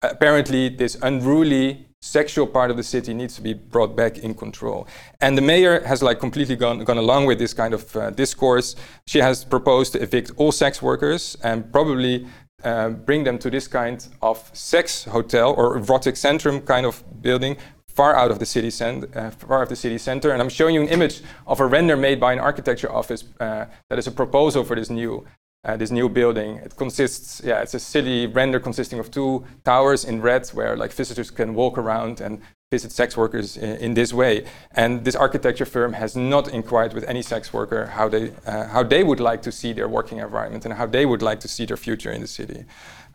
[0.00, 4.88] apparently this unruly sexual part of the city needs to be brought back in control.
[5.20, 8.74] And the mayor has like completely gone, gone along with this kind of uh, discourse.
[9.06, 12.26] She has proposed to evict all sex workers and probably
[12.64, 17.56] uh, bring them to this kind of sex hotel or erotic centrum kind of building
[17.94, 20.30] far out of the city center, uh, far of the city center.
[20.32, 23.66] And I'm showing you an image of a render made by an architecture office uh,
[23.88, 25.24] that is a proposal for this new
[25.64, 26.56] uh, this new building.
[26.56, 30.92] It consists, yeah, it's a city render consisting of two towers in red where like
[30.92, 32.40] visitors can walk around and
[32.72, 34.44] visit sex workers in, in this way.
[34.72, 38.82] And this architecture firm has not inquired with any sex worker how they, uh, how
[38.82, 41.66] they would like to see their working environment and how they would like to see
[41.66, 42.64] their future in the city.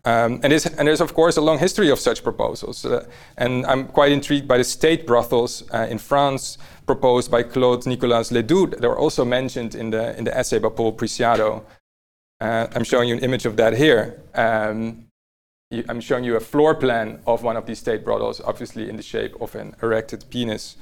[0.07, 2.85] Um, and, there's, and there's, of course, a long history of such proposals.
[2.85, 3.05] Uh,
[3.37, 8.31] and I'm quite intrigued by the state brothels uh, in France proposed by Claude Nicolas
[8.31, 8.67] Ledoux.
[8.67, 11.61] They were also mentioned in the, in the essay by Paul Preciado.
[12.39, 14.21] Uh, I'm showing you an image of that here.
[14.33, 15.07] Um,
[15.71, 18.95] you, I'm showing you a floor plan of one of these state brothels, obviously in
[18.95, 20.77] the shape of an erected penis.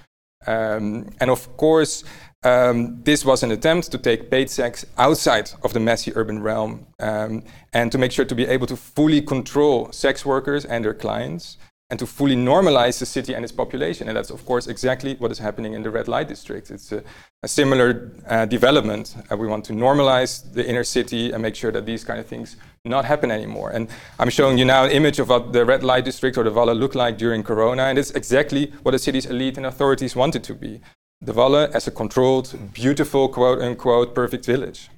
[0.46, 2.04] Um, and of course,
[2.46, 6.86] um, this was an attempt to take paid sex outside of the messy urban realm
[7.00, 7.44] um,
[7.74, 11.58] and to make sure to be able to fully control sex workers and their clients
[11.90, 14.08] and to fully normalize the city and its population.
[14.08, 16.72] And that's, of course, exactly what is happening in the red light district.
[16.72, 17.04] It's a,
[17.44, 19.16] a similar uh, development.
[19.32, 22.26] Uh, we want to normalize the inner city and make sure that these kind of
[22.26, 23.72] things not happen anymore.
[23.72, 23.88] And
[24.20, 26.78] I'm showing you now an image of what the red light district or the Wallen
[26.78, 27.84] looked like during Corona.
[27.84, 30.82] And it's exactly what the city's elite and authorities wanted to be.
[31.26, 34.90] The Wallen as a controlled, beautiful, quote unquote, perfect village.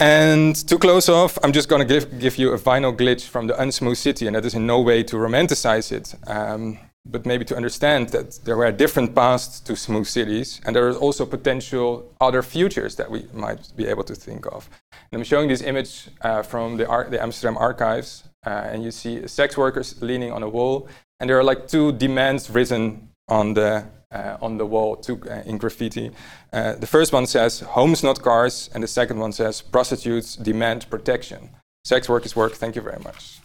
[0.00, 3.46] And to close off, I'm just going to give, give you a final glitch from
[3.46, 7.44] the unsmooth city, and that is in no way to romanticize it, um, but maybe
[7.44, 12.12] to understand that there were different paths to smooth cities, and there are also potential
[12.20, 14.68] other futures that we might be able to think of.
[15.12, 18.90] And I'm showing this image uh, from the, Ar- the, Amsterdam archives, uh, and you
[18.90, 20.88] see sex workers leaning on a wall,
[21.20, 25.42] and there are like two demands written on the uh, on the wall to, uh,
[25.46, 26.10] in graffiti.
[26.52, 30.90] Uh, the first one says homes, not cars, and the second one says prostitutes demand
[30.90, 31.50] protection.
[31.84, 32.52] Sex work is work.
[32.52, 33.40] Thank you very much.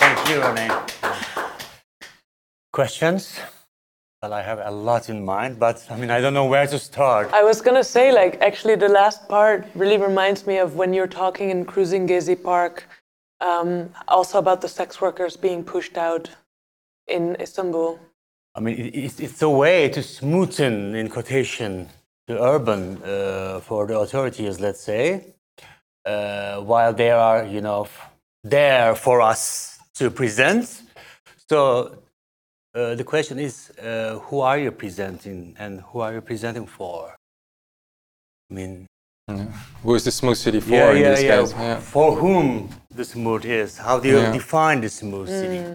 [0.00, 0.70] Thank you, Renee.
[2.72, 3.38] Questions?
[4.20, 6.78] Well, I have a lot in mind, but I mean, I don't know where to
[6.78, 7.32] start.
[7.32, 11.06] I was gonna say, like, actually, the last part really reminds me of when you're
[11.06, 12.88] talking in Cruising Gezi Park,
[13.40, 16.30] um, also about the sex workers being pushed out
[17.06, 17.98] in Istanbul.
[18.54, 21.88] I mean, it, it's, it's a way to smoothen, in quotation,
[22.26, 25.34] the urban uh, for the authorities, let's say,
[26.06, 27.88] uh, while they are, you know,
[28.42, 30.82] there for us to present.
[31.48, 31.98] So
[32.74, 37.14] uh, the question is, uh, who are you presenting and who are you presenting for?
[38.50, 38.86] I mean,
[39.82, 41.40] Who is the smooth city for yeah, in yeah, this yeah.
[41.40, 41.52] case?
[41.52, 41.80] Yeah.
[41.80, 43.78] For whom the smooth is?
[43.78, 44.32] How do you Yeah.
[44.32, 45.74] define the smooth city?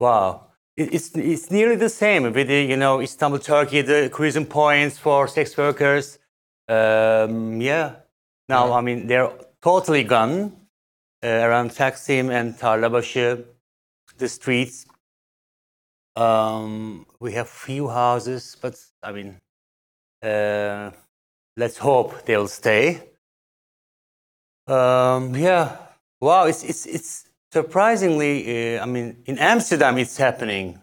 [0.00, 0.46] Wow.
[0.76, 4.98] It, it's, it's nearly the same with the, you know, Istanbul, Turkey, the cruising points
[4.98, 6.18] for sex workers.
[6.68, 7.96] Um, yeah.
[8.48, 10.52] Now, I mean, they're totally gone
[11.22, 13.44] uh, around Taksim and Tarlabaşı,
[14.18, 14.86] the streets.
[16.16, 19.36] Um, we have few houses, but I mean,
[20.22, 20.90] uh,
[21.56, 23.02] let's hope they'll stay.
[24.66, 25.76] Um, yeah.
[26.22, 26.44] Wow.
[26.44, 28.76] It's it's it's surprisingly.
[28.76, 30.78] Uh, I mean, in Amsterdam, it's happening.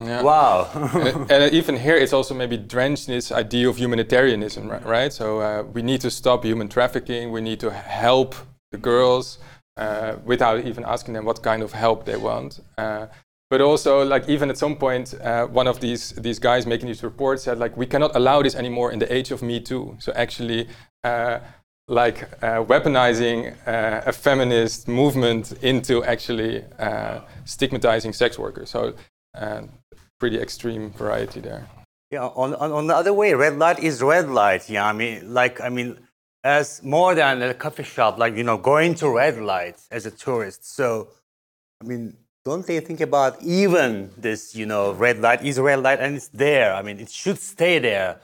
[0.00, 0.22] Yeah.
[0.22, 0.70] Wow.
[0.94, 5.12] and, and even here, it's also maybe drenched in this idea of humanitarianism, ri- right?
[5.12, 7.32] So uh, we need to stop human trafficking.
[7.32, 8.34] We need to help
[8.70, 9.38] the girls
[9.78, 12.60] uh, without even asking them what kind of help they want.
[12.78, 13.06] Uh,
[13.50, 17.02] but also, like even at some point, uh, one of these these guys making these
[17.02, 19.96] reports said, like, we cannot allow this anymore in the age of Me Too.
[19.98, 20.68] So actually.
[21.88, 28.70] Like uh, weaponizing uh, a feminist movement into actually uh, stigmatizing sex workers.
[28.70, 28.94] So,
[29.34, 29.62] uh,
[30.18, 31.68] pretty extreme variety there.
[32.10, 34.68] Yeah, on, on, on the other way, red light is red light.
[34.68, 35.98] Yeah, I mean, like, I mean,
[36.42, 40.10] as more than a coffee shop, like, you know, going to red light as a
[40.10, 40.74] tourist.
[40.74, 41.08] So,
[41.80, 46.00] I mean, don't they think about even this, you know, red light is red light
[46.00, 46.74] and it's there.
[46.74, 48.20] I mean, it should stay there.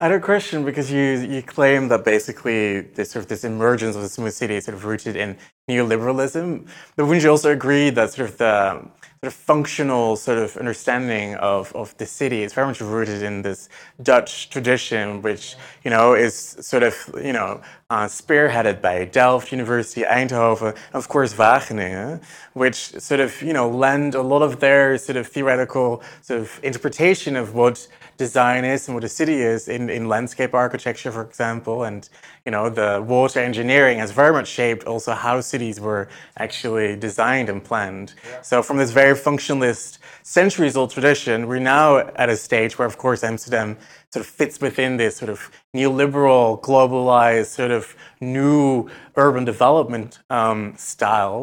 [0.00, 3.94] I had a question because you you claim that basically this sort of this emergence
[3.94, 5.36] of the smooth city is sort of rooted in
[5.70, 6.66] neoliberalism,
[6.96, 8.80] but wouldn't you also agree that sort of the
[9.22, 13.42] sort of functional sort of understanding of, of the city is very much rooted in
[13.42, 13.68] this
[14.02, 17.62] Dutch tradition, which you know is sort of you know
[17.94, 22.20] uh, spearheaded by Delft University, Eindhoven, and of course Wageningen,
[22.54, 22.78] which
[23.08, 27.36] sort of you know lend a lot of their sort of theoretical sort of interpretation
[27.36, 27.86] of what
[28.16, 32.08] design is and what a city is in, in landscape architecture, for example, and
[32.44, 37.48] you know the water engineering has very much shaped also how cities were actually designed
[37.48, 38.14] and planned.
[38.42, 43.22] So from this very functionalist, centuries-old tradition, we're now at a stage where, of course,
[43.22, 43.76] Amsterdam
[44.14, 45.38] sort of fits within this sort of
[45.76, 47.82] neoliberal, globalized, sort of
[48.20, 51.42] new urban development um, style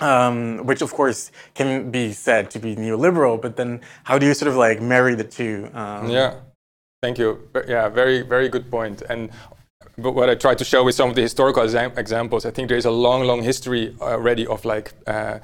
[0.00, 4.34] um, which of course can be said to be neoliberal, but then how do you
[4.34, 5.68] sort of like marry the two?
[5.74, 6.34] Um, Yeah,
[7.02, 7.48] thank you.
[7.68, 9.02] Yeah, very very good point.
[9.08, 9.30] And
[9.98, 12.68] but what I try to show with some of the historical exam- examples, I think
[12.68, 15.38] there is a long, long history already of like uh,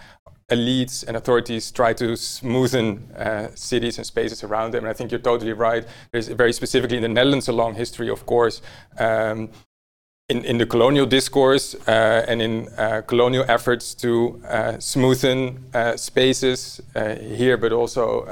[0.50, 4.84] elites and authorities try to smoothen uh, cities and spaces around them.
[4.84, 5.86] And I think you're totally right.
[6.10, 8.62] There's very specifically in the Netherlands a long history, of course.
[8.98, 9.50] Um,
[10.28, 15.96] in, in the colonial discourse uh, and in uh, colonial efforts to uh, smoothen uh,
[15.96, 18.24] spaces uh, here, but also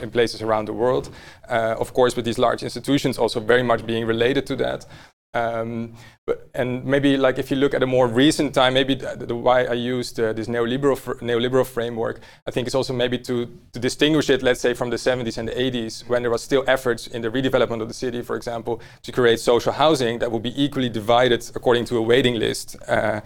[0.00, 1.10] in places around the world.
[1.48, 4.86] of course, with these large institutions also very much being related to that.
[5.34, 5.94] Um,
[6.26, 9.36] but, and maybe like if you look at a more recent time, maybe the, the
[9.36, 13.46] why I used uh, this neoliberal fr- neoliberal framework, I think it's also maybe to,
[13.72, 16.64] to distinguish it, let's say, from the 70s and the 80s, when there was still
[16.66, 20.42] efforts in the redevelopment of the city, for example, to create social housing that would
[20.42, 23.20] be equally divided according to a waiting list, uh,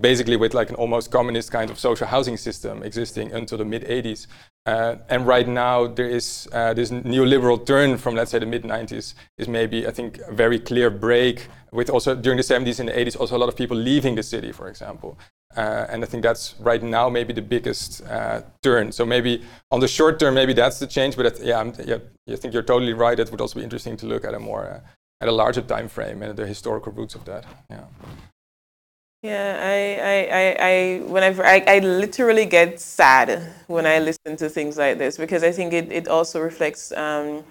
[0.00, 3.84] basically with like an almost communist kind of social housing system existing until the mid
[3.84, 4.26] 80s.
[4.64, 8.62] Uh, and right now, there is uh, this neoliberal turn from, let's say, the mid
[8.62, 12.88] 90s, is maybe, I think, a very clear break with also during the 70s and
[12.88, 15.18] the 80s, also a lot of people leaving the city, for example.
[15.56, 18.92] Uh, and I think that's right now maybe the biggest uh, turn.
[18.92, 21.16] So maybe on the short term, maybe that's the change.
[21.16, 21.98] But yeah, I'm, yeah,
[22.30, 23.18] I think you're totally right.
[23.18, 24.80] It would also be interesting to look at a more, uh,
[25.20, 27.44] at a larger time frame and the historical roots of that.
[27.68, 27.84] Yeah.
[29.22, 34.48] Yeah, I, I, I, I whenever I, I literally get sad when I listen to
[34.48, 37.44] things like this because I think it, it also reflects um,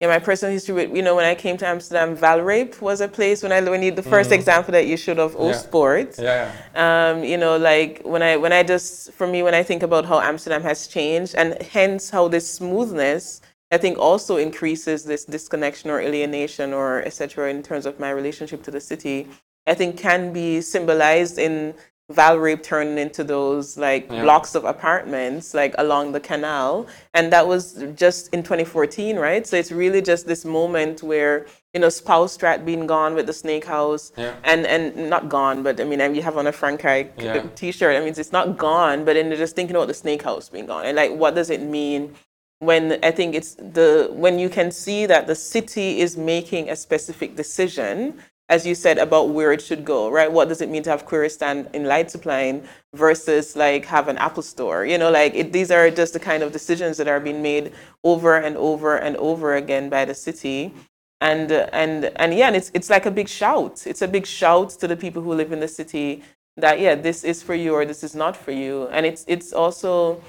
[0.00, 3.08] yeah, my personal history with, you know, when I came to Amsterdam, Valreep was a
[3.08, 6.18] place when I, when you, the 1st example that you showed of Oostpoort.
[6.18, 6.52] Yeah.
[6.74, 7.10] yeah.
[7.10, 10.04] Um, you know, like when I, when I just, for me, when I think about
[10.04, 13.40] how Amsterdam has changed and hence how this smoothness,
[13.72, 17.48] I think also increases this disconnection or alienation or etc.
[17.48, 19.28] in terms of my relationship to the city,
[19.66, 21.74] I think can be symbolized in
[22.12, 24.22] Valreep turning into those like Yeah.
[24.22, 26.86] blocks of apartments like along the canal.
[27.14, 29.44] And that was just in 2014, right?
[29.44, 33.64] So it's really just this moment where, you know, Spuistraat being gone with the snake
[33.64, 34.34] house Yeah.
[34.44, 37.42] and, and not gone, but I mean, you have on a Frank Yeah.
[37.56, 37.96] t-shirt.
[37.96, 40.66] I mean, it's not gone, but then they're just thinking about the snake house being
[40.66, 40.86] gone.
[40.86, 42.14] And like, what does it mean
[42.60, 46.76] when I think it's the, when you can see that the city is making a
[46.76, 50.30] specific decision as you said, about where it should go, right?
[50.30, 54.42] What does it mean to have query stand in Leidseplein versus like have an Apple
[54.42, 54.86] store?
[54.86, 57.72] You know, like it, these are just the kind of decisions that are being made
[58.04, 60.72] over and over and over again by the city.
[61.20, 63.84] And, and, and yeah, and it's, it's like a big shout.
[63.86, 66.22] It's a big shout to the people who live in the city
[66.56, 68.86] that, yeah, this is for you or this is not for you.
[68.88, 70.22] And it's, it's also,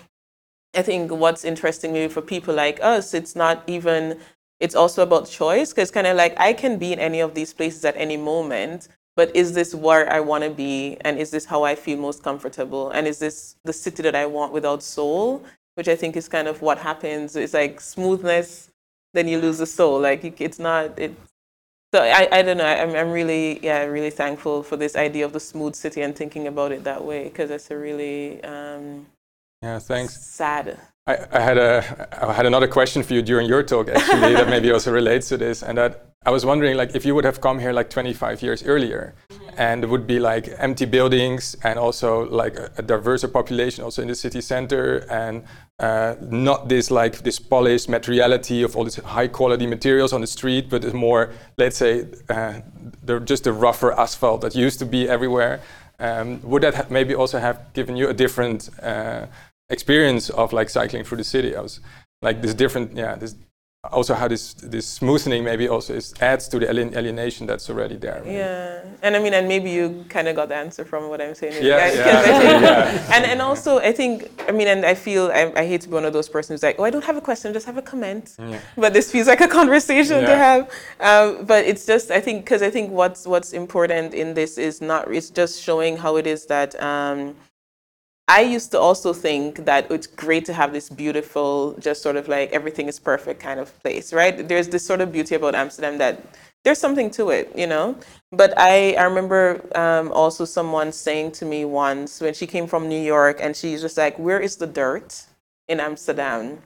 [0.75, 4.17] I think what's interesting maybe for people like us, it's not even
[4.59, 7.53] it's also about choice because kind of like I can be in any of these
[7.53, 10.97] places at any moment, but is this where I want to be?
[11.01, 12.89] And is this how I feel most comfortable?
[12.89, 15.43] And is this the city that I want without soul?
[15.75, 17.35] Which I think is kind of what happens.
[17.35, 18.71] It's like smoothness,
[19.13, 19.99] then you lose the soul.
[19.99, 21.13] Like it's not, it,
[21.93, 22.65] so I, I don't know.
[22.65, 26.47] I'm, I'm really, yeah, really thankful for this idea of the smooth city and thinking
[26.47, 29.05] about it that way because it's a really um,
[29.61, 30.25] Yeah, thanks.
[30.25, 30.79] sad.
[31.07, 34.49] I, I had a I had another question for you during your talk actually that
[34.49, 37.39] maybe also relates to this and that I was wondering like if you would have
[37.39, 39.15] come here like 25 years earlier
[39.57, 44.01] and it would be like empty buildings and also like a, a diverser population also
[44.01, 45.45] in the city center and
[45.79, 50.27] uh, not this like this polished materiality of all these high quality materials on the
[50.27, 52.59] street but it's more let's say uh,
[53.03, 55.61] the, just the rougher asphalt that used to be everywhere
[55.99, 59.25] um, would that ha- maybe also have given you a different uh,
[59.69, 61.55] experience of like cycling through the city.
[61.55, 61.79] I was
[62.21, 63.15] like this different, yeah.
[63.15, 63.35] This
[63.91, 68.21] also how this this smoothening maybe also is, adds to the alienation that's already there.
[68.25, 71.35] Yeah, and I mean, and maybe you kind of got the answer from what I'm
[71.35, 71.63] saying.
[71.63, 73.15] Yeah, yeah, think- yeah.
[73.15, 75.93] And and also, I think, I mean, and I feel I, I hate to be
[75.93, 77.81] one of those persons who's like, oh, I don't have a question, just have a
[77.81, 78.35] comment.
[78.39, 78.59] Yeah.
[78.75, 80.69] But this feels like a conversation to have.
[80.99, 84.81] Um, but it's just, I think, because I think what's what's important in this is
[84.81, 86.81] not, it's just showing how it is that.
[86.81, 87.35] Um,
[88.27, 92.27] I used to also think that it's great to have this beautiful, just sort of
[92.27, 94.45] like everything is perfect kind of place, right?
[94.47, 96.21] There's this sort of beauty about Amsterdam that
[96.65, 97.95] there's something to it, you know?
[98.33, 102.89] But I, I remember um, also someone saying to me once when she came from
[102.89, 105.25] New York and she's just like, Where is the dirt
[105.69, 106.59] in Amsterdam?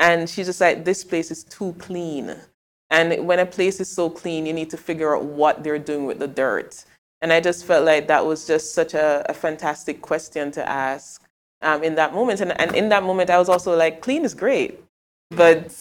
[0.00, 2.34] And she's just like, This place is too clean.
[2.90, 6.06] And when a place is so clean, you need to figure out what they're doing
[6.06, 6.84] with the dirt.
[7.20, 11.22] And I just felt like that was just such a, a fantastic question to ask
[11.62, 12.40] um, in that moment.
[12.40, 14.80] And, and in that moment, I was also like, clean is great.
[15.30, 15.74] But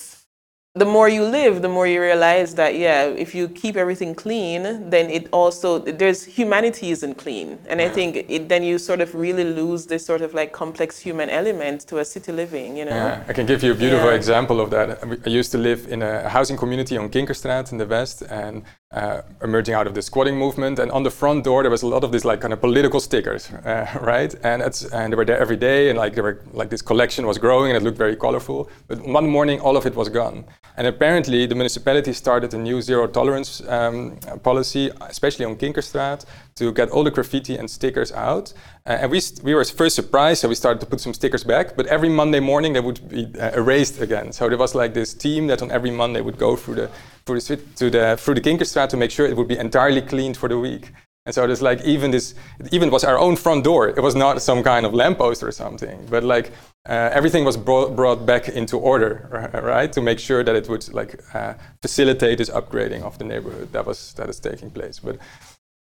[0.75, 4.89] the more you live, the more you realize that, yeah, if you keep everything clean,
[4.89, 7.57] then it also, there's humanity isn't clean.
[7.67, 10.99] And I think it, then you sort of really lose this sort of like complex
[10.99, 12.91] human element to a city living, you know?
[12.91, 14.15] Yeah, I can give you a beautiful Yeah.
[14.15, 15.03] example of that.
[15.03, 18.63] I I used to live in a housing community on Kinkerstraat in the west, and
[18.91, 20.79] uh, emerging out of the squatting movement.
[20.79, 22.99] And on the front door, there was a lot of these like kind of political
[22.99, 24.33] stickers, uh, right?
[24.43, 27.25] And it's, and they were there every day, and like they were like this collection
[27.27, 28.69] was growing, and it looked very colorful.
[28.87, 30.45] But one morning, all of it was gone.
[30.77, 36.25] And apparently, the municipality started a new zero tolerance um, policy, especially on Kinkerstraat,
[36.55, 38.53] to get all the graffiti and stickers out.
[38.87, 41.75] Uh, and we, we were first surprised, so we started to put some stickers back.
[41.75, 44.31] But every Monday morning, they would be uh, erased again.
[44.31, 46.89] So there was like this team that on every Monday would go through the
[47.25, 50.37] through the, to the through the Kinkerstraat to make sure it would be entirely cleaned
[50.37, 50.93] for the week.
[51.25, 52.35] And so there's like even this,
[52.71, 53.89] even was our own front door.
[53.89, 56.53] It was not some kind of lamppost or something, but like
[56.87, 59.91] uh, everything was brought, brought back into order, right?
[59.91, 63.85] To make sure that it would like uh, facilitate this upgrading of the neighborhood that
[63.85, 64.99] was that is taking place.
[64.99, 65.17] But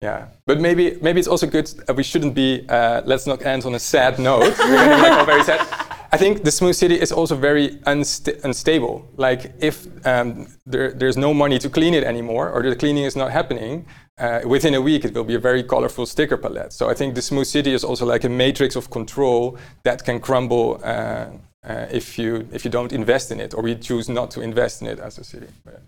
[0.01, 1.67] yeah, but maybe maybe it's also good.
[1.89, 2.65] Uh, we shouldn't be.
[2.69, 4.53] Uh, let's not end on a sad note.
[5.05, 5.61] Like, very sad.
[6.11, 9.05] I think the smooth city is also very unsta- unstable.
[9.17, 13.15] Like if um, there, there's no money to clean it anymore, or the cleaning is
[13.15, 13.85] not happening,
[14.17, 16.71] uh, within a week it will be a very colorful sticker palette.
[16.73, 20.19] So I think the smooth city is also like a matrix of control that can
[20.19, 21.27] crumble uh,
[21.67, 24.81] uh, if you if you don't invest in it, or we choose not to invest
[24.81, 25.47] in it as a city.
[25.63, 25.81] But,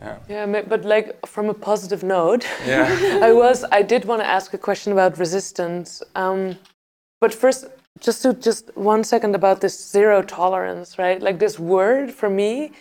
[0.00, 0.18] yeah.
[0.28, 3.20] Yeah, but like from a positive note, Yeah.
[3.22, 6.02] I was I did want to ask a question about resistance.
[6.14, 6.58] Um,
[7.20, 7.66] but first,
[8.00, 11.20] just to just one second about this zero tolerance, right?
[11.22, 12.72] Like this word for me,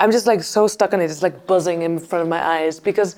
[0.00, 1.10] I'm just like so stuck on it.
[1.10, 3.16] It's like buzzing in front of my eyes because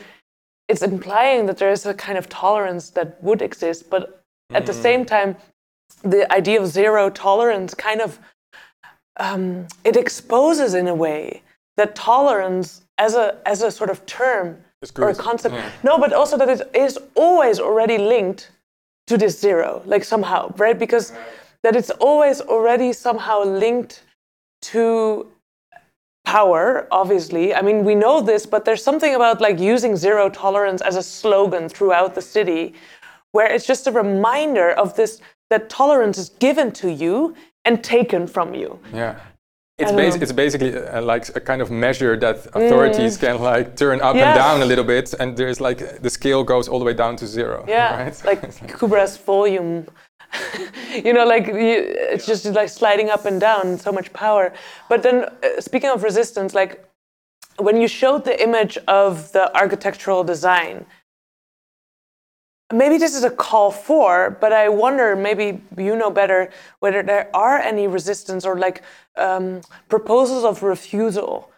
[0.68, 4.72] it's implying that there is a kind of tolerance that would exist, but at the
[4.74, 5.37] same time,
[6.03, 8.18] the idea of zero tolerance kind of
[9.18, 11.43] um, it exposes in a way
[11.76, 14.47] that tolerance as a as a sort of term
[14.99, 15.55] or a concept.
[15.55, 15.71] Yeah.
[15.83, 18.51] No, but also that it is always already linked
[19.09, 20.79] to this zero, like somehow, right?
[20.79, 21.13] Because
[21.63, 24.03] that it's always already somehow linked
[24.73, 25.27] to
[26.25, 27.55] power, obviously.
[27.55, 31.03] I mean, we know this, but there's something about like using zero tolerance as a
[31.03, 32.75] slogan throughout the city
[33.33, 37.35] where it's just a reminder of this that tolerance is given to you
[37.65, 38.79] and taken from you.
[38.93, 39.19] Yeah.
[39.79, 40.23] It's, don't bas- know.
[40.23, 44.29] it's basically uh, like a kind of measure that authorities can like turn up Yeah.
[44.29, 47.16] and down a little bit, and there's like the scale goes all the way down
[47.16, 47.64] to zero.
[47.66, 48.25] Yeah, right?
[48.25, 48.41] like
[48.79, 49.87] Kubra's volume.
[51.05, 54.53] you know, like you, it's just like sliding up and down, so much power.
[54.89, 56.85] But then, uh, speaking of resistance, like
[57.59, 60.87] when you showed the image of the architectural design,
[62.73, 66.51] maybe this is a call for, but I wonder, maybe you know better,
[66.81, 68.83] whether there are any resistance or like
[69.16, 71.51] um, proposals of refusal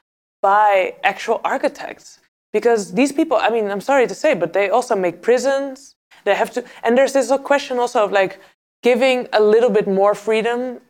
[0.43, 2.21] by actual architects.
[2.53, 5.97] Because these people, I mean, I'm sorry to say, but they also make prisons.
[6.25, 8.41] They have to, and there's this question also of like
[8.83, 10.81] giving a little bit more freedom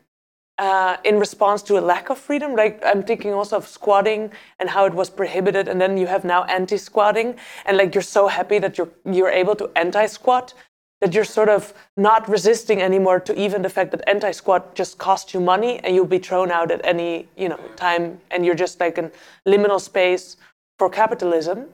[0.58, 2.54] uh, in response to a lack of freedom.
[2.54, 6.24] Like I'm thinking also of squatting and how it was prohibited, and then you have
[6.24, 7.36] now anti-squatting,
[7.66, 10.54] and like you're so happy that you're you're able to anti-squat
[11.00, 15.34] that you're sort of not resisting anymore to even the fact that anti-squat just costs
[15.34, 18.80] you money and you'll be thrown out at any you know time, and you're just
[18.80, 19.10] like in
[19.46, 20.36] liminal space
[20.78, 21.66] for capitalism.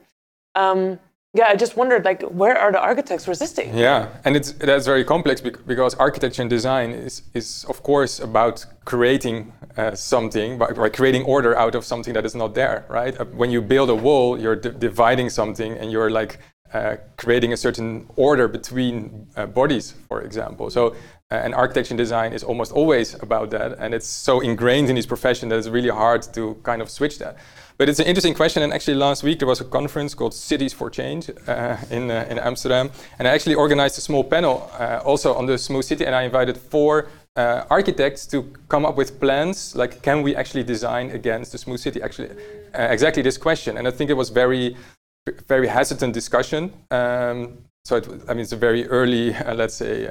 [0.55, 0.99] Um,
[1.33, 3.73] yeah, I just wondered like where are the architects resisting?
[3.73, 8.65] Yeah, and it's that's very complex because architecture and design is is of course about
[8.83, 13.17] creating uh, something by, by creating order out of something that is not there, right?
[13.17, 16.39] Uh, when you build a wall, you're di- dividing something and you're like
[16.73, 20.69] uh, creating a certain order between uh, bodies, for example.
[20.69, 20.95] So.
[21.31, 24.97] Uh, and architecture and design is almost always about that, and it's so ingrained in
[24.97, 27.37] this profession that it's really hard to kind of switch that.
[27.81, 30.71] But it's an interesting question, and actually last week there was a conference called Cities
[30.71, 35.01] for Change uh, in, uh, in Amsterdam, and I actually organized a small panel uh,
[35.03, 39.19] also on the smooth city, and I invited four uh, architects to come up with
[39.19, 42.03] plans, like can we actually design against the smooth city?
[42.03, 42.29] Actually,
[42.77, 44.77] uh, exactly this question, and I think it was very,
[45.47, 46.71] very hesitant discussion.
[46.91, 50.05] Um, so it, I mean, it's a very early, uh, let's say.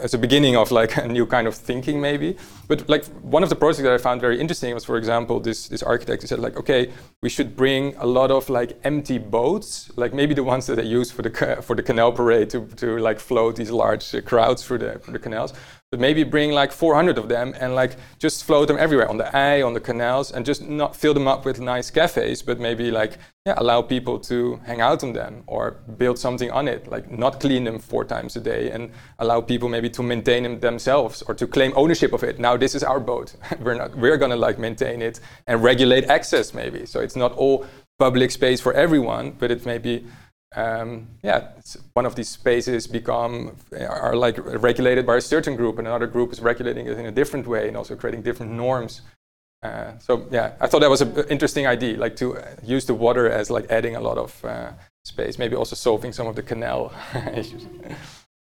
[0.00, 2.36] As a beginning of like a new kind of thinking maybe.
[2.68, 5.68] But like one of the projects that i found very interesting was for example this
[5.68, 6.90] this architect who said like okay
[7.22, 10.84] we should bring a lot of like empty boats like maybe the ones that they
[10.84, 14.64] use for the for the canal parade to, to like float these large uh, crowds
[14.64, 15.52] through the through the canals
[15.96, 19.24] but maybe bring like 400 of them and like just float them everywhere on the
[19.24, 22.90] IJ on the canals and just not fill them up with nice cafes but maybe
[22.90, 23.16] like
[23.46, 27.40] yeah allow people to hang out on them or build something on it like not
[27.40, 28.90] clean them four times a day and
[29.20, 32.38] allow people maybe to maintain them themselves or to claim ownership of it.
[32.38, 33.34] Now this is our boat.
[33.62, 36.84] We're not we're gonna like maintain it and regulate access maybe.
[36.84, 37.64] So it's not all
[37.98, 40.04] public space for everyone but it may be
[40.54, 41.48] um, yeah,
[41.94, 46.32] one of these spaces become are like regulated by a certain group, and another group
[46.32, 49.02] is regulating it in a different way, and also creating different norms.
[49.62, 52.94] Uh, so yeah, I thought that was an interesting idea, like to uh, use the
[52.94, 54.70] water as like adding a lot of uh,
[55.04, 56.92] space, maybe also solving some of the canal
[57.34, 57.66] issues.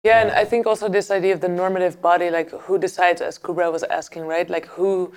[0.03, 3.39] Yeah, and I think also this idea of the normative body, like who decides, as
[3.39, 4.49] Kubra was asking, right?
[4.49, 5.13] Like who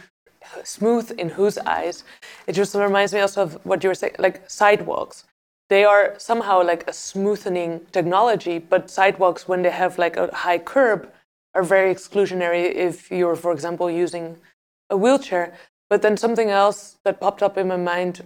[0.64, 2.04] smooth in whose eyes?
[2.48, 5.24] It just reminds me also of what you were saying, like sidewalks.
[5.70, 10.60] They are somehow like a smoothening technology, but sidewalks, when they have like a high
[10.60, 11.12] curb,
[11.56, 14.38] are very exclusionary if you're, for example, using
[14.90, 15.54] a wheelchair.
[15.90, 18.22] But then something else that popped up in my mind,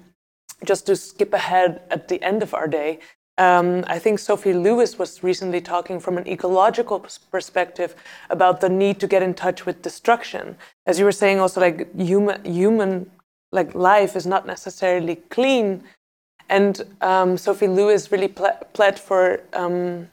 [0.65, 2.99] just to skip ahead at the end of our day,
[3.37, 7.95] um, I think Sophie Lewis was recently talking from an ecological perspective
[8.31, 10.57] about the need to get in touch with destruction.
[10.87, 13.11] As you were saying, also like human, human
[13.51, 15.83] like life is not necessarily clean,
[16.49, 20.09] and um, Sophie Lewis really ple- pled for um,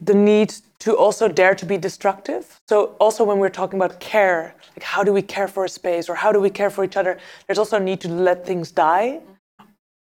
[0.00, 2.60] the need to also dare to be destructive.
[2.68, 6.08] So also when we're talking about care, like how do we care for a space
[6.08, 8.70] or how do we care for each other, there's also a need to let things
[8.70, 9.20] die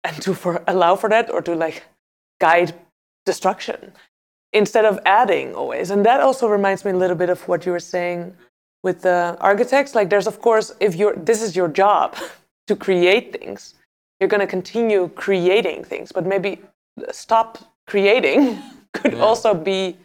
[0.04, 1.82] and to for, allow for that or to like
[2.40, 2.74] guide
[3.24, 3.92] destruction
[4.52, 5.90] instead of adding always.
[5.90, 8.34] And that also reminds me a little bit of what you were saying
[8.82, 9.94] with the architects.
[9.94, 12.16] Like there's of course if you're this is your job
[12.68, 13.74] to create things,
[14.20, 16.60] you're going to continue creating things, but maybe
[17.10, 18.58] stop creating
[18.92, 19.96] could also be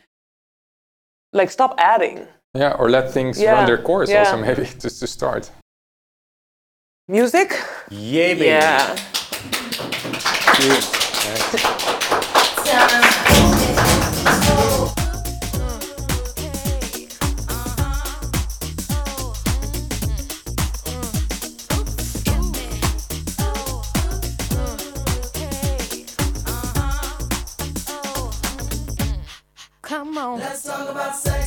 [1.34, 2.28] like stop adding.
[2.54, 4.26] Yeah, or let things Yeah, run their course yeah.
[4.26, 5.50] also maybe just to start.
[7.08, 7.54] Music?
[7.90, 8.46] Yeah, baby.
[8.46, 8.96] Yeah.
[12.64, 14.71] Come
[30.92, 31.41] about sex,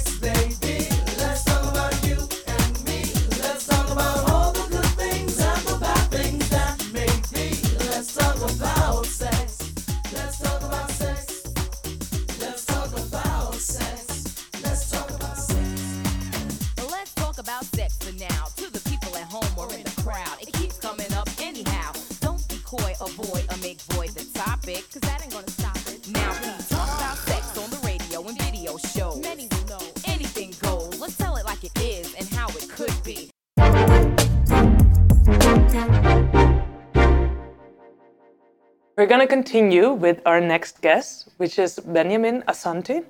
[39.05, 43.05] We're going to continue with our next guest, which is Benjamin Asante.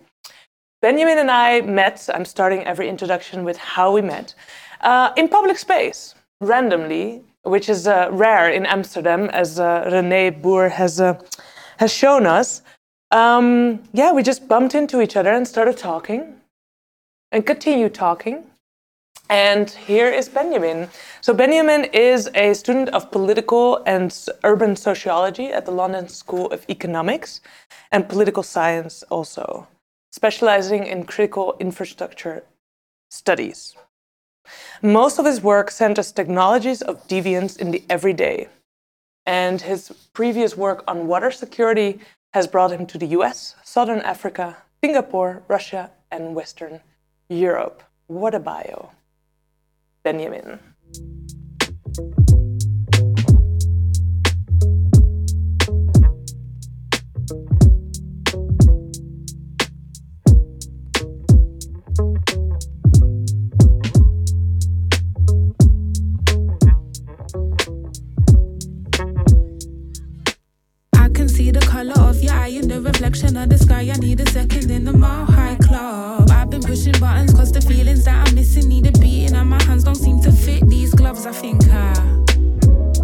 [0.83, 4.35] Benjamin and I met, I'm starting every introduction with how we met,
[4.81, 10.69] uh, in public space, randomly, which is uh, rare in Amsterdam, as uh, René Boer
[10.69, 11.17] has, uh,
[11.77, 12.63] has shown us.
[13.13, 16.35] Um, yeah, we just bumped into each other and started talking
[17.31, 18.43] and continued talking.
[19.31, 20.89] And here is Benjamin.
[21.23, 24.15] So, Benjamin is a student of political and
[24.45, 27.41] urban sociology at the London School of Economics
[27.91, 29.67] and political science, also,
[30.13, 32.45] specializing in critical infrastructure
[33.11, 33.75] studies.
[34.83, 38.49] Most of his work centers technologies of deviance in the everyday.
[39.25, 42.01] And his previous work on water security
[42.35, 46.81] has brought him to the US, Southern Africa, Singapore, Russia, and Western
[47.31, 47.83] Europe.
[48.07, 48.91] What a bio.
[50.05, 50.61] Benjamin.
[51.99, 52.24] I
[71.75, 73.91] color of your eye in the reflection of the sky.
[73.93, 76.31] I need a second in the mile high club.
[76.31, 79.61] I've been pushing buttons cause the feelings that I'm missing need a beating, and my
[79.65, 81.27] hands don't seem to fit these gloves.
[81.27, 81.95] I think I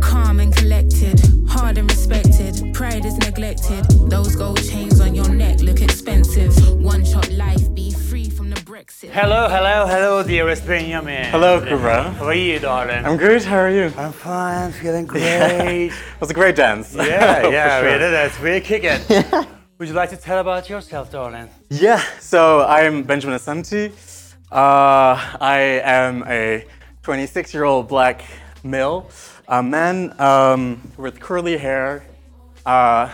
[0.00, 2.72] calm and collected, hard and respected.
[2.72, 3.84] Pride is neglected.
[4.08, 6.54] Those gold chains on your neck look expensive.
[6.80, 7.69] One shot life,
[8.80, 9.10] Brexit.
[9.10, 11.26] Hello, hello, hello, dearest Benjamin.
[11.26, 12.14] Hello, Kubra.
[12.14, 13.04] How are you, darling?
[13.04, 13.42] I'm good.
[13.42, 13.92] How are you?
[13.98, 15.92] I'm fine, feeling great.
[16.14, 16.94] It was a great dance.
[16.94, 17.92] yeah, yeah, sure.
[17.92, 18.32] we did it.
[18.40, 19.00] We're kicking.
[19.78, 21.50] Would you like to tell about yourself, darling?
[21.68, 23.92] Yeah, so I'm Benjamin Asante.
[24.50, 26.64] Uh, I am a
[27.02, 28.24] 26 year old black
[28.64, 29.10] male,
[29.46, 32.06] a man um, with curly hair,
[32.64, 33.10] uh,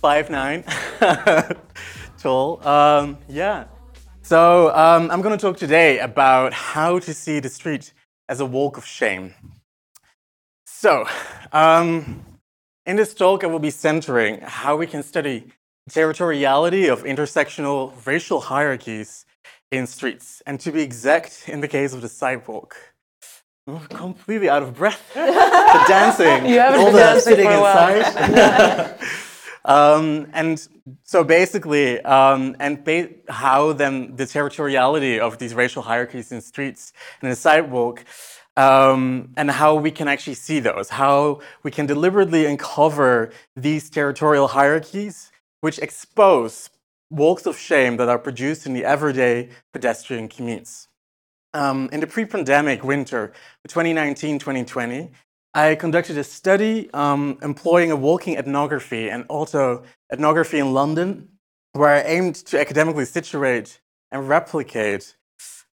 [0.00, 0.62] 5'9,
[2.18, 2.64] tall.
[2.64, 3.64] Um, yeah.
[4.26, 7.92] So um, I'm going to talk today about how to see the street
[8.28, 9.34] as a walk of shame.
[10.66, 11.06] So,
[11.52, 12.24] um,
[12.86, 15.44] in this talk, I will be centering how we can study
[15.88, 19.26] territoriality of intersectional racial hierarchies
[19.70, 22.74] in streets, and to be exact, in the case of the sidewalk.
[23.68, 25.08] I'm completely out of breath.
[25.14, 26.50] the dancing.
[26.50, 27.96] You haven't all been the dancing sitting for a while.
[27.96, 28.98] inside.
[29.66, 30.66] um, and
[31.02, 36.92] so basically, um, and ba- how then the territoriality of these racial hierarchies in streets
[37.20, 38.04] and in the sidewalk,
[38.56, 44.46] um, and how we can actually see those, how we can deliberately uncover these territorial
[44.48, 46.70] hierarchies, which expose
[47.10, 50.86] walks of shame that are produced in the everyday pedestrian commutes.
[51.54, 53.32] Um, in the pre-pandemic winter,
[53.68, 55.10] 2019-2020,
[55.56, 61.30] I conducted a study um, employing a walking ethnography and also ethnography in London,
[61.72, 63.80] where I aimed to academically situate
[64.12, 65.16] and replicate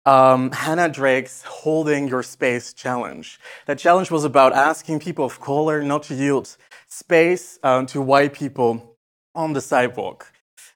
[0.05, 3.39] um, Hannah Drake's Holding Your Space challenge.
[3.65, 6.55] That challenge was about asking people of color not to yield
[6.87, 8.97] space um, to white people
[9.33, 10.31] on the sidewalk.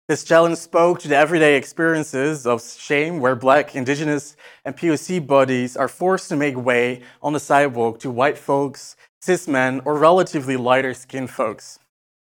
[0.07, 5.75] This challenge spoke to the everyday experiences of shame where black, indigenous, and POC bodies
[5.75, 10.57] are forced to make way on the sidewalk to white folks, cis men, or relatively
[10.57, 11.79] lighter skinned folks.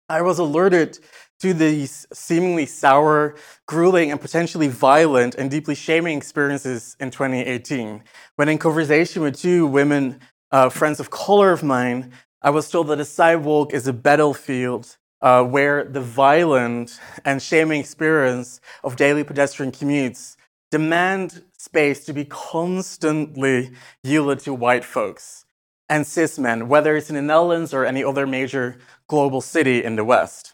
[0.09, 1.01] I was alerted
[1.41, 3.35] to these seemingly sour,
[3.67, 8.05] grueling, and potentially violent and deeply shaming experiences in 2018,
[8.37, 10.21] when in conversation with two women,
[10.53, 14.97] uh, friends of color of mine, I was told that a sidewalk is a battlefield
[15.27, 20.37] uh, where the violent and shaming experience of daily pedestrian commutes
[20.71, 23.73] demand space to be constantly
[24.05, 25.45] yielded to white folks
[25.89, 28.79] and cis men, whether it's in the Netherlands or any other major
[29.09, 30.53] global city in the West.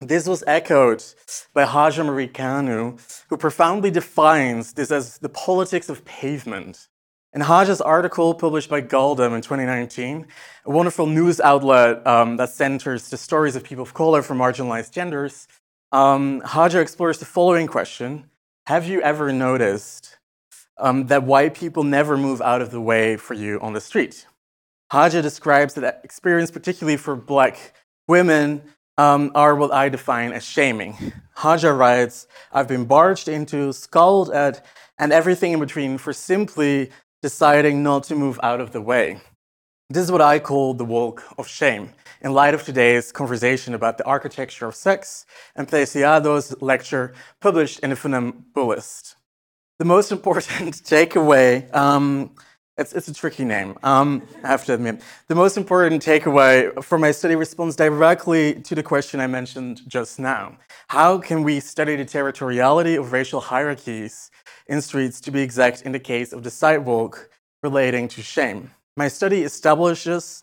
[0.00, 1.04] This was echoed
[1.54, 2.98] by Haja Marie Kanu,
[3.28, 6.88] who profoundly defines this as the politics of pavement.
[7.34, 10.26] In Haja's article published by gal-dem in 2019,
[10.66, 14.90] a wonderful news outlet um, that centers the stories of people of color from marginalized
[14.90, 15.48] genders,
[15.92, 18.28] um, Haja explores the following question
[18.66, 20.18] Have you ever noticed
[20.76, 24.26] um, that white people never move out of the way for you on the street?
[24.90, 27.72] Haja describes that experience, particularly for black
[28.08, 28.60] women,
[28.98, 31.14] um, are what I define as shaming.
[31.34, 34.66] Haja writes, I've been barged into, scowled at,
[34.98, 36.90] and everything in between for simply
[37.22, 39.20] deciding not to move out of the way.
[39.88, 41.90] This is what I call the walk of shame,
[42.20, 45.24] in light of today's conversation about the architecture of sex
[45.54, 49.14] and Preciado's lecture published in the Funambulist.
[49.78, 50.46] The most important
[50.84, 52.34] takeaway, um,
[52.82, 55.00] it's, it's a tricky name, um, I have to admit.
[55.28, 56.52] The most important takeaway
[56.82, 60.58] from my study responds directly to the question I mentioned just now.
[60.88, 64.30] How can we study the territoriality of racial hierarchies
[64.66, 67.30] in streets, to be exact, in the case of the sidewalk
[67.62, 68.70] relating to shame?
[68.96, 70.42] My study establishes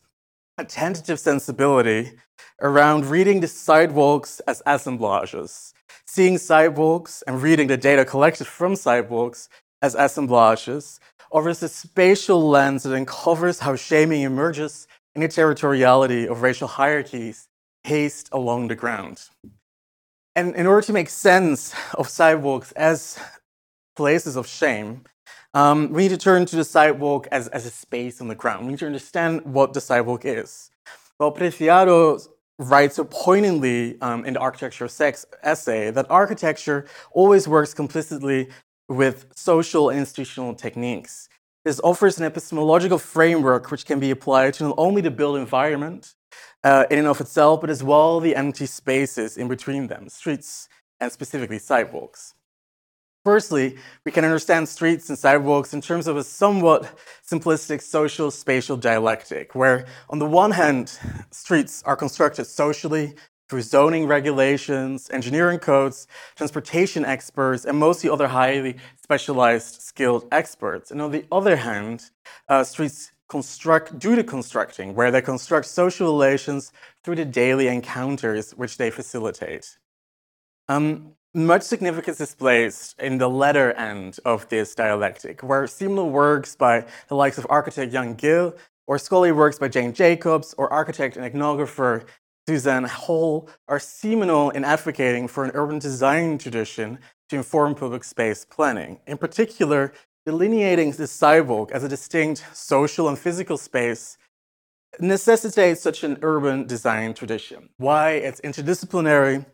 [0.58, 2.14] a tentative sensibility
[2.62, 5.74] around reading the sidewalks as assemblages,
[6.06, 9.50] seeing sidewalks and reading the data collected from sidewalks
[9.82, 11.00] as assemblages
[11.32, 17.48] offers a spatial lens that uncovers how shaming emerges in the territoriality of racial hierarchies
[17.84, 19.22] paced along the ground.
[20.36, 23.20] And in order to make sense of sidewalks as
[23.96, 25.04] places of shame,
[25.54, 28.66] um, we need to turn to the sidewalk as, as a space on the ground.
[28.66, 30.70] We need to understand what the sidewalk is.
[31.20, 32.28] Well, Preciado
[32.60, 38.50] writes so poignantly um, in the Architecture of Sex essay that architecture always works complicitly
[38.90, 41.30] with social and institutional techniques.
[41.64, 46.16] This offers an epistemological framework which can be applied to not only the built environment
[46.64, 50.68] uh, in and of itself, but as well the empty spaces in between them, streets
[51.00, 52.34] and specifically sidewalks.
[53.26, 56.98] Firstly, we can understand streets and sidewalks in terms of a somewhat
[57.30, 60.98] simplistic social spatial dialectic, where on the one hand,
[61.30, 63.14] streets are constructed socially
[63.50, 70.92] through zoning regulations, engineering codes, transportation experts, and mostly other highly specialized skilled experts.
[70.92, 72.12] And on the other hand,
[72.48, 76.72] uh, streets construct do the constructing, where they construct social relations
[77.04, 79.78] through the daily encounters which they facilitate.
[80.68, 86.56] Um, much significance is placed in the latter end of this dialectic, where seminal works
[86.56, 88.56] by the likes of architect Jan Gehl,
[88.88, 92.06] or scholarly works by Jane Jacobs, or architect and ethnographer
[92.50, 96.98] Suzanne Hall are seminal in advocating for an urban design tradition
[97.30, 99.00] to inform public space planning.
[99.06, 99.94] In particular,
[100.26, 104.18] delineating the sidewalk as a distinct social and physical space
[105.00, 107.70] necessitates such an urban design tradition.
[107.78, 108.14] Why?
[108.14, 109.46] It's interdisciplinary,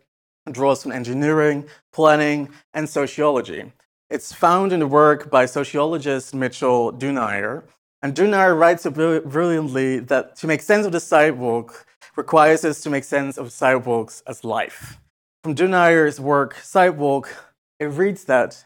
[0.50, 3.74] draws from engineering, planning, and sociology.
[4.08, 7.64] It's found in the work by sociologist Mitchell Duneier.
[8.00, 12.90] And Duneier writes so brilliantly that to make sense of the sidewalk requires us to
[12.90, 14.98] make sense of sidewalks as life.
[15.42, 17.28] From Duneier's work, Sidewalk,
[17.78, 18.64] it reads that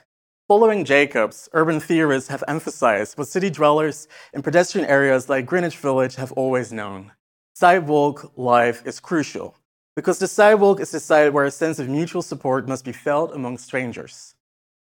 [0.48, 6.16] Following Jacobs, urban theorists have emphasized what city dwellers in pedestrian areas like Greenwich Village
[6.16, 7.12] have always known.
[7.54, 9.54] Sidewalk life is crucial
[9.94, 13.34] because the sidewalk is the site where a sense of mutual support must be felt
[13.34, 14.34] among strangers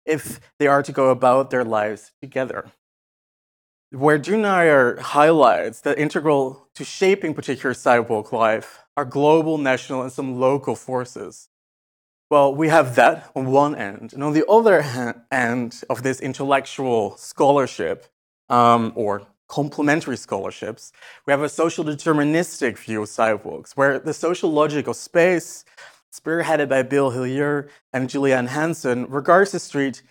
[0.06, 2.72] if they are to go about their lives together.
[3.90, 10.38] Where Duneier highlights that integral to shaping particular sidewalk life are global, national, and some
[10.38, 11.48] local forces.
[12.30, 14.12] Well, we have that on one end.
[14.12, 18.04] And on the other ha- end of this intellectual scholarship,
[18.50, 20.92] um, or complementary scholarships,
[21.26, 25.64] we have a social deterministic view of sidewalks, where the social logic of space,
[26.12, 30.02] spearheaded by Bill Hillier and Julienne Hanson, regards the street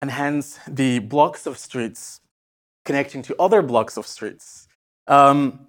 [0.00, 2.20] and hence the blocks of streets
[2.84, 4.68] connecting to other blocks of streets
[5.06, 5.68] um,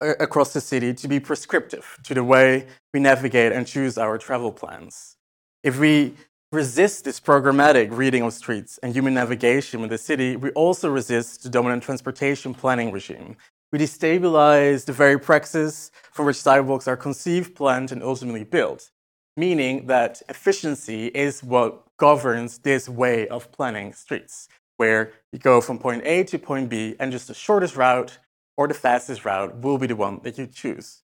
[0.00, 4.52] across the city to be prescriptive to the way we navigate and choose our travel
[4.52, 5.16] plans.
[5.62, 6.14] If we
[6.52, 11.42] resist this programmatic reading of streets and human navigation in the city, we also resist
[11.42, 13.36] the dominant transportation planning regime.
[13.72, 18.90] We destabilize the very praxis from which sidewalks are conceived, planned, and ultimately built,
[19.36, 25.78] meaning that efficiency is what governs this way of planning streets, where you go from
[25.78, 28.18] point A to point B, and just the shortest route
[28.56, 31.02] or the fastest route will be the one that you choose.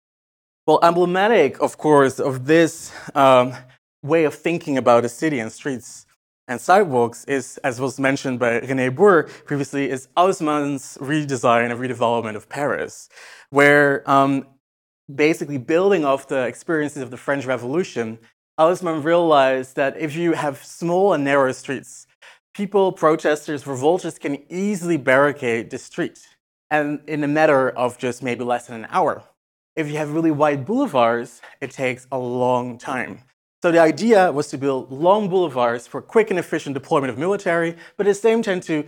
[0.67, 3.53] Well, emblematic, of course, of this um,
[4.03, 6.07] way of thinking about a city and streets
[6.49, 12.37] and sidewalks is, as was mentioned by René Boer previously, is Haussmann's redesign and redevelopment
[12.37, 13.09] of Paris,
[13.51, 14.47] where um,
[15.13, 18.19] basically building off the experiences of the French Revolution,
[18.59, 22.07] Haussmann realized that if you have small and narrow streets,
[22.55, 26.29] people, protesters, revolters can easily barricade the street,
[26.71, 29.25] and in a matter of just maybe less than an hour.
[29.75, 33.21] If you have really wide boulevards, it takes a long time.
[33.63, 37.77] So the idea was to build long boulevards for quick and efficient deployment of military,
[37.97, 38.85] but at the same time to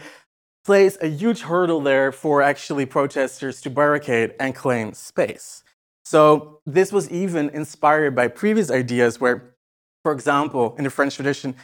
[0.65, 5.63] place a huge hurdle there for actually protesters to barricade and claim space.
[6.05, 9.55] So this was even inspired by previous ideas where,
[10.03, 11.55] for example, in the French tradition,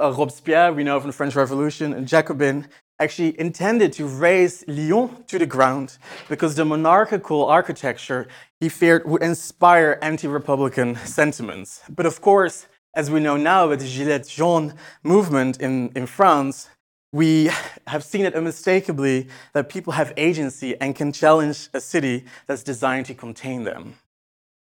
[0.00, 2.68] uh, Robespierre, we know from the French Revolution, and Jacobin
[3.00, 5.98] actually intended to raise Lyon to the ground
[6.28, 8.26] because the monarchical architecture
[8.60, 11.80] he feared would inspire anti-republican sentiments.
[11.88, 16.68] But of course, as we know now with the Gilets jaunes movement in, in France,
[17.12, 17.50] we
[17.86, 23.06] have seen it unmistakably that people have agency and can challenge a city that's designed
[23.06, 23.94] to contain them.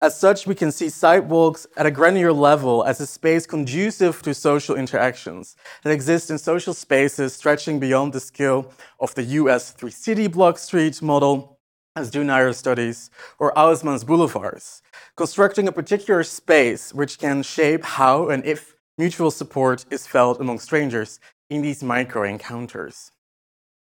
[0.03, 4.35] As such, we can see sidewalks at a granular level as a space conducive to
[4.35, 5.55] social interactions
[5.85, 10.59] that exist in social spaces stretching beyond the scale of the US three city block
[10.59, 11.61] street model,
[11.95, 14.83] as do Duneier studies, or Haussmann's boulevards,
[15.17, 20.59] constructing a particular space which can shape how and if mutual support is felt among
[20.59, 23.13] strangers in these micro encounters.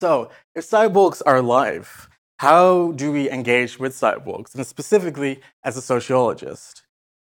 [0.02, 2.10] So, if sidewalks are alive,
[2.42, 6.82] how do we engage with sidewalks, and specifically as a sociologist?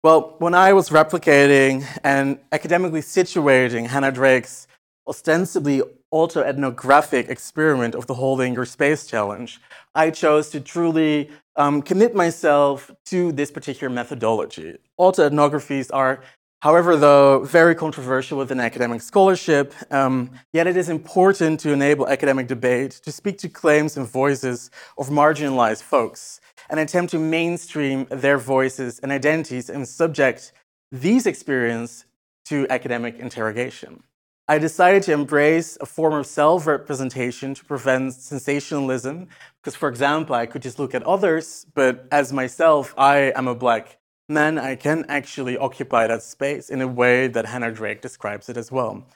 [0.02, 4.66] Well, when I was replicating and academically situating Hannah Drake's
[5.06, 5.82] ostensibly
[6.14, 9.60] autoethnographic experiment of the Holding Your Space Challenge,
[9.94, 14.78] I chose to truly um, commit myself to this particular methodology.
[14.98, 16.22] Autoethnographies are
[16.62, 22.46] However, though, very controversial within academic scholarship, um, yet it is important to enable academic
[22.46, 26.40] debate to speak to claims and voices of marginalized folks
[26.70, 30.52] and attempt to mainstream their voices and identities and subject
[30.92, 32.04] these experiences
[32.44, 34.04] to academic interrogation.
[34.46, 39.26] I decided to embrace a form of self representation to prevent sensationalism,
[39.60, 43.54] because, for example, I could just look at others, but as myself, I am a
[43.56, 43.98] black
[44.28, 48.56] man, I can actually occupy that space in a way that Hannah Drake describes it
[48.56, 49.06] as well.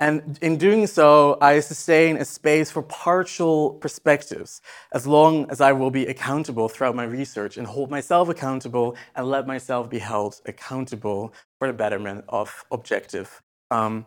[0.00, 4.60] And in doing so, I sustain a space for partial perspectives
[4.92, 9.28] as long as I will be accountable throughout my research and hold myself accountable and
[9.28, 14.06] let myself be held accountable for the betterment of objective um,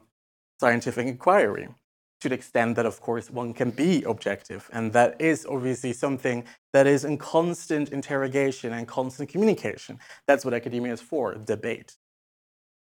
[0.59, 1.69] scientific inquiry
[2.21, 4.69] to the extent that, of course, one can be objective.
[4.71, 6.43] And that is obviously something
[6.73, 9.99] that is in constant interrogation and constant communication.
[10.27, 11.97] That's what academia is for debate.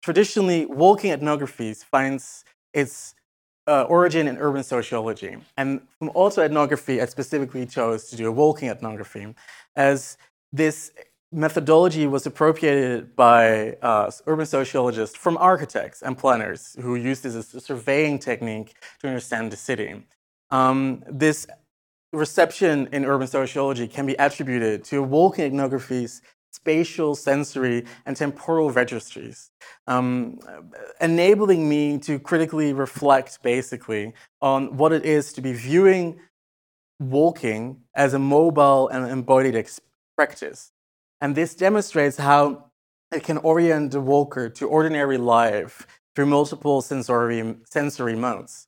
[0.01, 3.15] Traditionally, walking ethnographies finds its
[3.67, 5.37] uh, origin in urban sociology.
[5.57, 9.33] And from autoethnography, I specifically chose to do a walking ethnography,
[9.75, 10.17] as
[10.51, 10.91] this
[11.35, 17.53] methodology was appropriated by uh, urban sociologists from architects and planners who used this as
[17.53, 20.03] a surveying technique to understand the city.
[20.49, 21.45] Um, this
[22.13, 26.21] reception in urban sociology can be attributed to walking ethnography's
[26.51, 29.51] spatial, sensory, and temporal registries,
[29.87, 30.39] um,
[31.01, 36.17] enabling me to critically reflect basically on what it is to be viewing
[36.97, 39.69] walking as a mobile and embodied
[40.15, 40.71] practice.
[41.25, 42.65] And this demonstrates how
[43.11, 48.67] it can orient the walker to ordinary life through multiple sensory, sensory modes,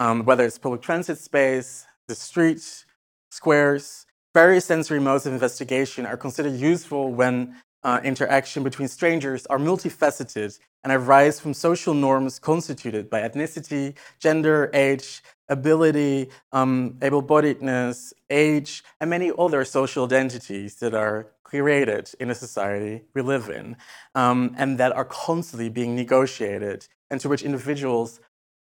[0.00, 2.84] um, whether it's public transit space, the street,
[3.30, 4.04] squares.
[4.34, 7.54] Various sensory modes of investigation are considered useful when
[7.84, 14.70] uh, interaction between strangers are multifaceted and arise from social norms constituted by ethnicity, gender,
[14.74, 22.30] age, ability, um, able bodiedness, age, and many other social identities that are created in
[22.30, 23.76] a society we live in
[24.14, 28.20] um, and that are constantly being negotiated and to which individuals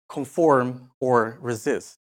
[0.09, 1.99] conform or resist.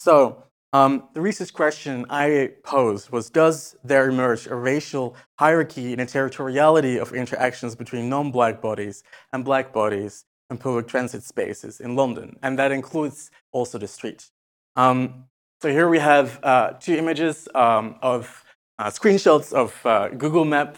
[0.00, 0.42] So,
[0.72, 6.06] um, the research question I posed was Does there emerge a racial hierarchy in the
[6.06, 11.94] territoriality of interactions between non black bodies and black bodies in public transit spaces in
[11.94, 12.36] London?
[12.42, 14.30] And that includes also the street.
[14.74, 15.26] Um,
[15.60, 18.42] so here we have uh, two images um, of
[18.90, 20.76] screenshots of uh, Google Map,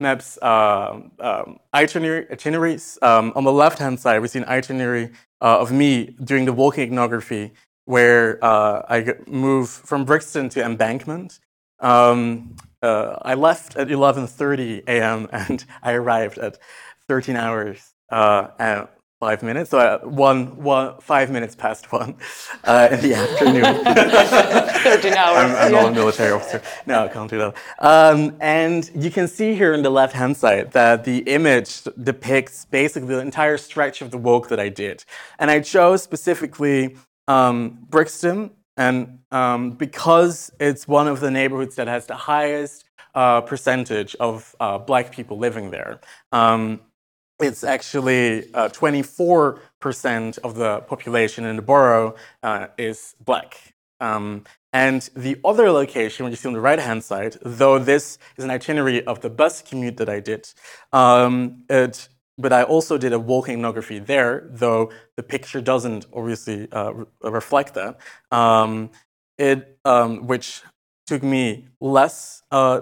[0.00, 2.98] Maps uh, um, itinerary, itineraries.
[3.02, 5.10] Um, on the left hand side, we see an itinerary
[5.40, 7.52] uh, of me doing the walking ethnography
[7.84, 11.40] where uh, I move from Brixton to Embankment.
[11.80, 15.28] Um, uh, I left at 11:30 a.m.
[15.32, 16.58] and I arrived at
[17.08, 18.48] 13 hours uh,
[19.20, 19.70] five minutes.
[19.70, 22.16] So uh, one, one, five minutes past one
[22.64, 23.64] uh, in the afternoon.
[24.82, 25.38] 13 hours.
[25.38, 25.80] I'm, I'm yeah.
[25.82, 26.62] not a military officer.
[26.86, 27.56] No, I can't do that.
[27.80, 32.64] Um, and you can see here on the left hand side that the image depicts
[32.66, 35.04] basically the entire stretch of the walk that I did.
[35.38, 36.96] And I chose specifically
[37.26, 42.84] um, Brixton, and um, because it's one of the neighborhoods that has the highest
[43.14, 46.00] uh, percentage of uh, black people living there.
[46.30, 46.80] Um,
[47.40, 53.74] it's actually uh, 24% of the population in the borough uh, is black.
[54.00, 58.18] Um, and the other location, which you see on the right hand side, though this
[58.36, 60.48] is an itinerary of the bus commute that I did,
[60.92, 66.70] um, it, but I also did a walking ethnography there, though the picture doesn't obviously
[66.70, 67.98] uh, re- reflect that,
[68.30, 68.90] um,
[69.38, 70.62] it, um, which
[71.06, 72.80] took me less, uh,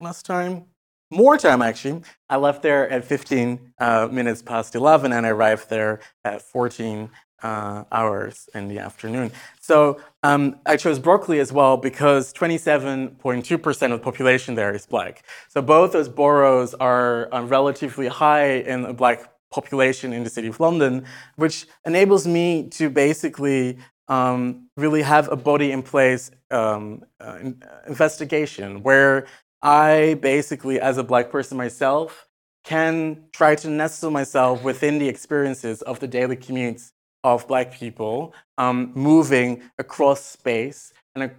[0.00, 0.64] less time,
[1.12, 2.02] more time actually.
[2.28, 7.10] I left there at 15 uh, minutes past 11 and I arrived there at 14
[7.42, 9.32] uh, hours in the afternoon.
[9.60, 15.24] So um, I chose Berkeley as well because 27.2% of the population there is black.
[15.48, 20.48] So both those boroughs are uh, relatively high in the black population in the city
[20.48, 21.04] of London,
[21.36, 23.78] which enables me to basically
[24.08, 27.38] um, really have a body in place um, uh,
[27.86, 29.26] investigation where
[29.62, 32.28] I basically, as a black person myself,
[32.64, 36.92] can try to nestle myself within the experiences of the daily commutes
[37.24, 41.30] of black people um, moving across space and a,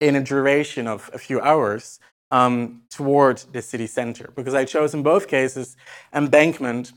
[0.00, 4.32] in a duration of a few hours um, toward the city center.
[4.36, 5.76] Because I chose in both cases
[6.12, 6.92] embankment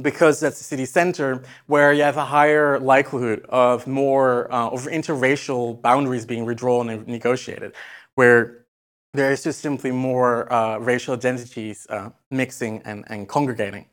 [0.00, 4.86] because that's the city center where you have a higher likelihood of more uh, of
[4.86, 7.72] interracial boundaries being redrawn and negotiated,
[8.14, 8.64] where
[9.14, 13.86] there is just simply more uh, racial identities uh, mixing and, and congregating.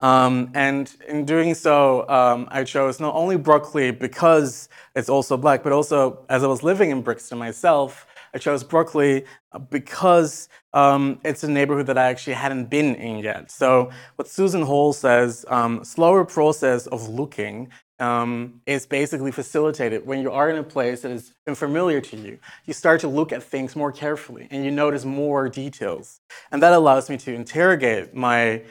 [0.00, 5.64] Um, and in doing so, um, I chose not only Berkeley because it's also black,
[5.64, 11.18] but also as I was living in Brixton myself, I chose Berkeley uh, because um,
[11.24, 13.50] it's a neighborhood that I actually hadn't been in yet.
[13.50, 20.20] So, what Susan Hall says, um, slower process of looking um, is basically facilitated when
[20.20, 22.38] you are in a place that is unfamiliar to you.
[22.66, 26.20] You start to look at things more carefully and you notice more details.
[26.50, 28.62] And that allows me to interrogate my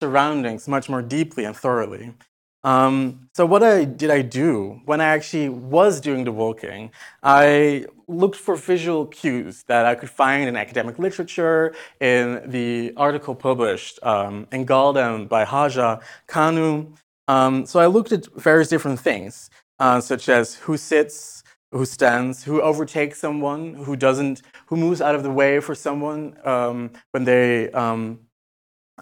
[0.00, 2.14] surroundings much more deeply and thoroughly.
[2.62, 6.90] Um, so what I, did I do when I actually was doing the walking?
[7.22, 13.34] I looked for visual cues that I could find in academic literature, in the article
[13.34, 16.96] published um, in gal-dem by Haja Kanu.
[17.28, 21.42] Um, so I looked at various different things, uh, such as who sits,
[21.72, 26.36] who stands, who overtakes someone, who doesn't, who moves out of the way for someone
[26.44, 28.20] um, when they um,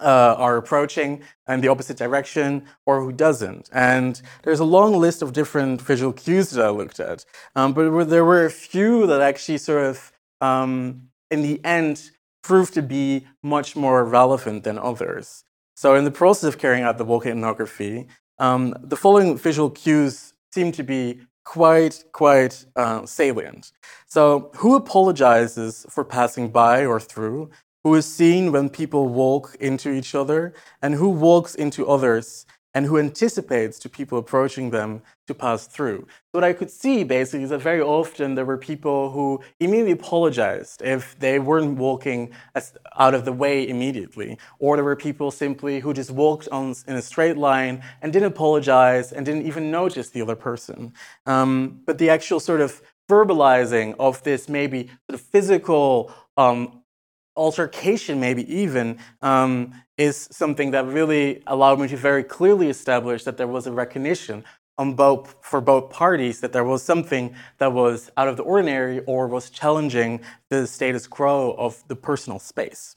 [0.01, 3.69] uh, are approaching in the opposite direction or who doesn't.
[3.71, 7.25] And there's a long list of different visual cues that I looked at.
[7.55, 12.73] Um, but there were a few that actually sort of, um, in the end, proved
[12.73, 15.43] to be much more relevant than others.
[15.75, 18.07] So in the process of carrying out the walking ethnography,
[18.39, 23.71] um, the following visual cues seem to be quite, quite uh, salient.
[24.07, 27.49] So who apologizes for passing by or through?
[27.83, 32.85] who is seen when people walk into each other, and who walks into others, and
[32.85, 36.07] who anticipates to people approaching them to pass through.
[36.31, 40.81] What I could see basically is that very often there were people who immediately apologized
[40.81, 42.31] if they weren't walking
[42.97, 46.95] out of the way immediately, or there were people simply who just walked on in
[46.95, 50.93] a straight line and didn't apologize and didn't even notice the other person.
[51.25, 56.82] Um, but the actual sort of verbalizing of this maybe sort of physical um,
[57.35, 63.37] altercation, maybe even, um, is something that really allowed me to very clearly establish that
[63.37, 64.43] there was a recognition
[64.77, 69.01] on both for both parties that there was something that was out of the ordinary
[69.01, 70.19] or was challenging
[70.49, 72.95] the status quo of the personal space.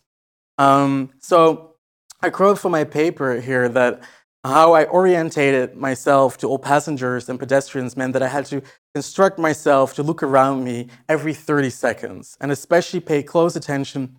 [0.58, 1.74] Um, so
[2.22, 4.00] I quote from my paper here that
[4.42, 8.62] how I orientated myself to all passengers and pedestrians meant that I had to
[8.94, 14.16] instruct myself to look around me every 30 seconds and especially pay close attention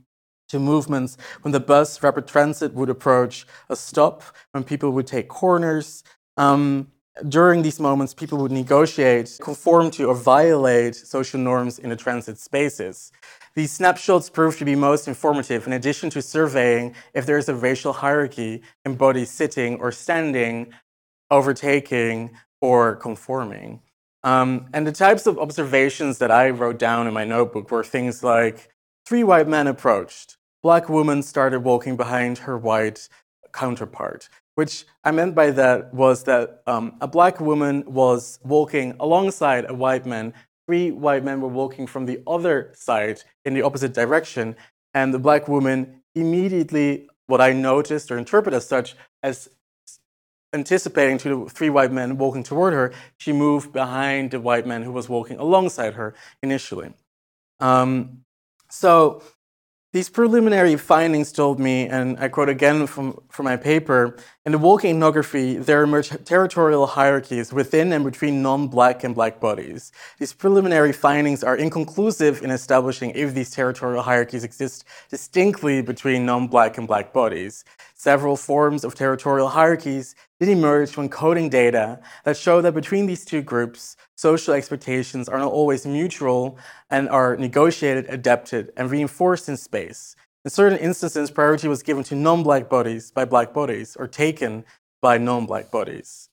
[0.50, 5.28] to movements when the bus, rapid transit would approach a stop, when people would take
[5.28, 6.04] corners.
[6.38, 6.92] Um,
[7.28, 12.38] during these moments, people would negotiate, conform to, or violate social norms in the transit
[12.38, 13.12] spaces.
[13.56, 17.56] These snapshots proved to be most informative in addition to surveying if there is a
[17.56, 20.74] racial hierarchy in bodies sitting or standing,
[21.32, 23.82] overtaking, or conforming.
[24.24, 28.24] Um, and the types of observations that I wrote down in my notebook were things
[28.24, 28.70] like
[29.06, 30.37] three white men approached,
[30.68, 33.08] black woman started walking behind her white
[33.54, 34.28] counterpart.
[34.56, 34.74] Which
[35.08, 40.06] I meant by that was that um, a black woman was walking alongside a white
[40.06, 40.34] man.
[40.66, 44.58] Three white men were walking from the other side in the opposite direction,
[44.94, 48.88] and the black woman immediately, what I noticed or interpret as such,
[49.24, 49.48] as
[50.52, 54.84] anticipating to the three white men walking toward her, she moved behind the white man
[54.84, 56.14] who was walking alongside her
[56.44, 56.90] initially.
[57.62, 58.26] Um,
[58.70, 59.24] so
[59.94, 64.58] these preliminary findings told me, and I quote again from, from my paper, in the
[64.58, 69.94] walking ethnography, there emerge territorial hierarchies within and between non-black and black bodies.
[70.20, 76.78] These preliminary findings are inconclusive in establishing if these territorial hierarchies exist distinctly between non-black
[76.78, 77.64] and black bodies.
[78.08, 83.26] Several forms of territorial hierarchies did emerge when coding data that show that between these
[83.26, 86.58] two groups, social expectations are not always mutual
[86.90, 90.16] and are negotiated, adapted, and reinforced in space.
[90.46, 94.64] In certain instances, priority was given to non black bodies by black bodies or taken
[95.02, 96.30] by non black bodies.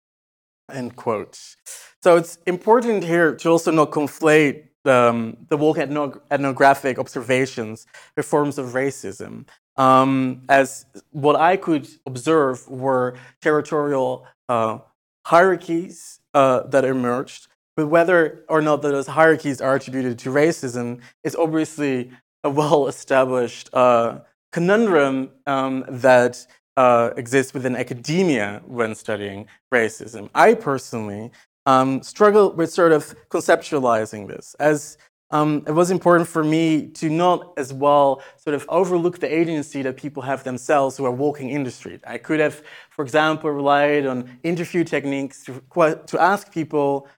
[0.70, 1.56] End quote.
[2.04, 7.84] So it's important here to also not conflate um, the walk ethnographic observations
[8.16, 9.46] with forms of racism
[9.76, 14.78] um, as what I could observe were territorial uh,
[15.26, 17.48] hierarchies uh, that emerged.
[17.76, 22.12] But whether or not those hierarchies are attributed to racism is obviously
[22.44, 24.20] a well established uh,
[24.52, 26.46] conundrum um, that
[26.76, 30.28] uh, exists within academia when studying racism.
[30.34, 31.32] I personally
[31.66, 34.98] um, struggle with sort of conceptualizing this as
[35.34, 39.82] um, it was important for me to not as well sort of overlook the agency
[39.82, 42.00] that people have themselves who are walking in the street.
[42.06, 45.60] I could have, for example, relied on interview techniques to,
[46.06, 47.08] to ask people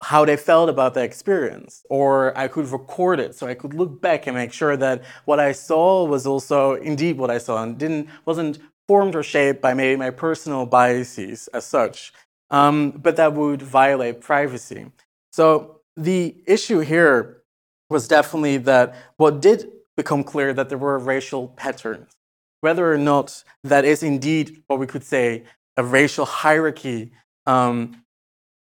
[0.00, 4.00] how they felt about the experience, or I could record it so I could look
[4.00, 7.76] back and make sure that what I saw was also indeed what I saw and
[7.76, 12.12] didn't wasn't formed or shaped by maybe my personal biases as such,
[12.50, 14.86] um, but that would violate privacy.
[15.32, 17.39] So the issue here
[17.90, 22.16] was definitely that what did become clear that there were racial patterns.
[22.62, 25.44] Whether or not that is indeed what we could say
[25.76, 27.12] a racial hierarchy
[27.46, 28.02] um,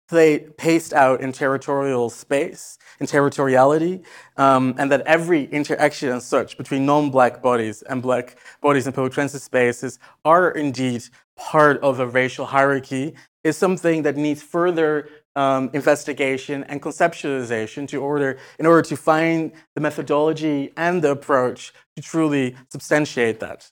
[0.08, 4.04] play, paced out in territorial space, in territoriality,
[4.36, 9.12] um, and that every interaction and such between non-black bodies and black bodies in public
[9.12, 11.02] transit spaces are indeed
[11.36, 18.00] part of a racial hierarchy is something that needs further um, investigation and conceptualization to
[18.00, 23.70] order, in order to find the methodology and the approach to truly substantiate that.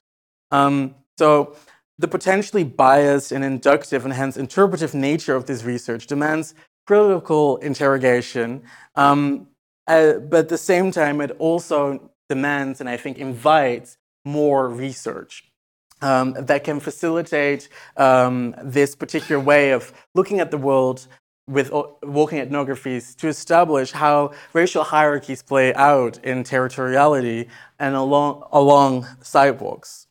[0.51, 1.57] Um, so
[1.99, 6.55] the potentially biased and inductive and hence interpretive nature of this research demands
[6.87, 8.63] critical interrogation,
[8.95, 9.47] um,
[9.87, 15.45] uh, but at the same time, it also demands and I think invites more research.
[16.03, 17.69] Um, that can facilitate
[17.99, 21.07] um, this particular way of looking at the world
[21.47, 21.71] with
[22.03, 27.49] walking ethnographies to establish how racial hierarchies play out in territoriality
[27.79, 30.07] and along, along sidewalks.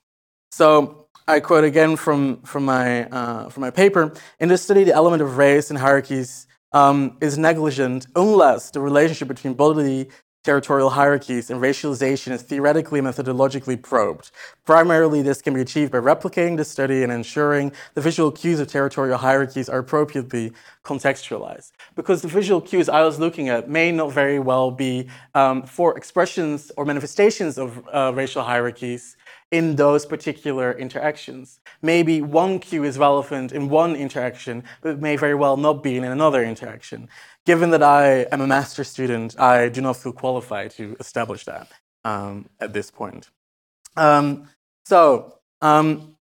[0.51, 4.13] So I quote again from, from, my, uh, from my paper.
[4.39, 9.27] In this study, the element of race and hierarchies um, is negligent unless the relationship
[9.27, 10.09] between bodily
[10.49, 14.31] territorial hierarchies and racialization is theoretically and methodologically probed.
[14.65, 18.67] Primarily, this can be achieved by replicating the study and ensuring the visual cues of
[18.67, 20.51] territorial hierarchies are appropriately
[20.83, 21.73] contextualized.
[21.95, 25.95] Because the visual cues I was looking at may not very well be um, for
[25.95, 29.17] expressions or manifestations of uh, racial hierarchies
[29.51, 31.59] in those particular interactions.
[31.81, 36.03] Maybe one cue is relevant in one interaction, but may very well not be in
[36.03, 37.09] another interaction.
[37.45, 41.67] Given that I am a master student, I do not feel qualified to establish that
[42.05, 43.29] um, at this point.
[43.95, 44.49] Um,
[44.85, 46.15] so, um,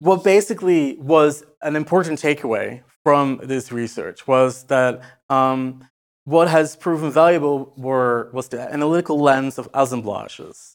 [0.00, 5.00] what basically was an important takeaway from this research was that
[5.30, 5.88] um,
[6.24, 10.71] what has proven valuable were, was the analytical lens of assemblages.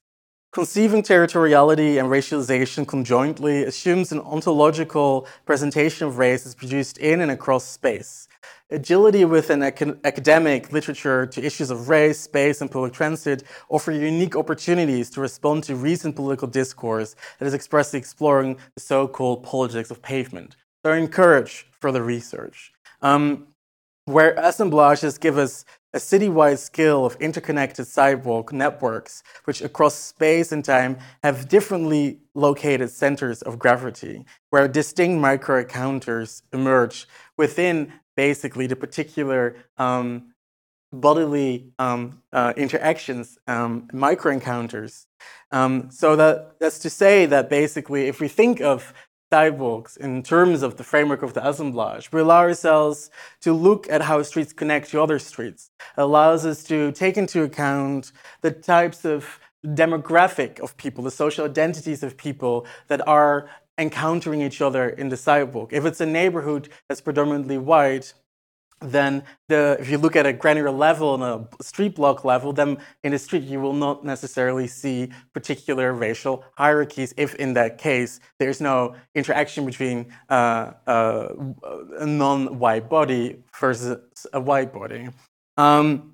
[0.53, 7.29] Conceiving territoriality and racialization conjointly assumes an ontological presentation of race is produced in and
[7.29, 8.27] across space.
[8.71, 14.35] Agility within acad- academic literature to issues of race, space, and public transit offer unique
[14.35, 20.01] opportunities to respond to recent political discourse that is expressly exploring the so-called politics of
[20.01, 20.55] pavement.
[20.83, 22.71] So I encourage further research.
[23.01, 23.47] Um,
[24.07, 30.63] where assemblages give us a citywide scale of interconnected sidewalk networks, which across space and
[30.63, 37.07] time have differently located centers of gravity, where distinct micro encounters emerge
[37.37, 40.33] within basically the particular um,
[40.91, 45.07] bodily um, uh, interactions, um, micro encounters.
[45.51, 48.93] Um, so that, that's to say that basically, if we think of
[49.31, 52.11] sidewalks in terms of the framework of the assemblage.
[52.11, 53.09] We allow ourselves
[53.41, 55.69] to look at how streets connect to other streets.
[55.97, 61.45] It allows us to take into account the types of demographic of people, the social
[61.45, 65.73] identities of people that are encountering each other in the sidewalk.
[65.73, 68.13] If it's a neighborhood that's predominantly white,
[68.79, 72.77] then the, if you look at a granular level and a street block level, then
[73.03, 78.19] in the street you will not necessarily see particular racial hierarchies if in that case
[78.39, 81.29] there's no interaction between uh, uh,
[81.99, 83.97] a non-white body versus
[84.33, 85.09] a white body.
[85.57, 86.13] Um,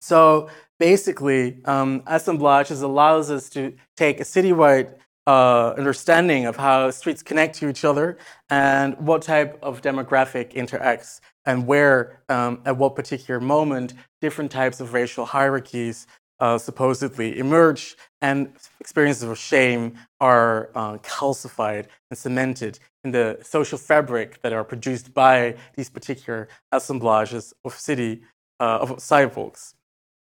[0.00, 4.94] so basically, um, assemblages allows us to take a citywide
[5.26, 8.18] uh, understanding of how streets connect to each other
[8.48, 14.80] and what type of demographic interacts and where, um, at what particular moment, different types
[14.80, 16.06] of racial hierarchies
[16.40, 23.78] uh, supposedly emerge and experiences of shame are uh, calcified and cemented in the social
[23.78, 28.22] fabric that are produced by these particular assemblages of city,
[28.58, 29.74] uh, of sidewalks.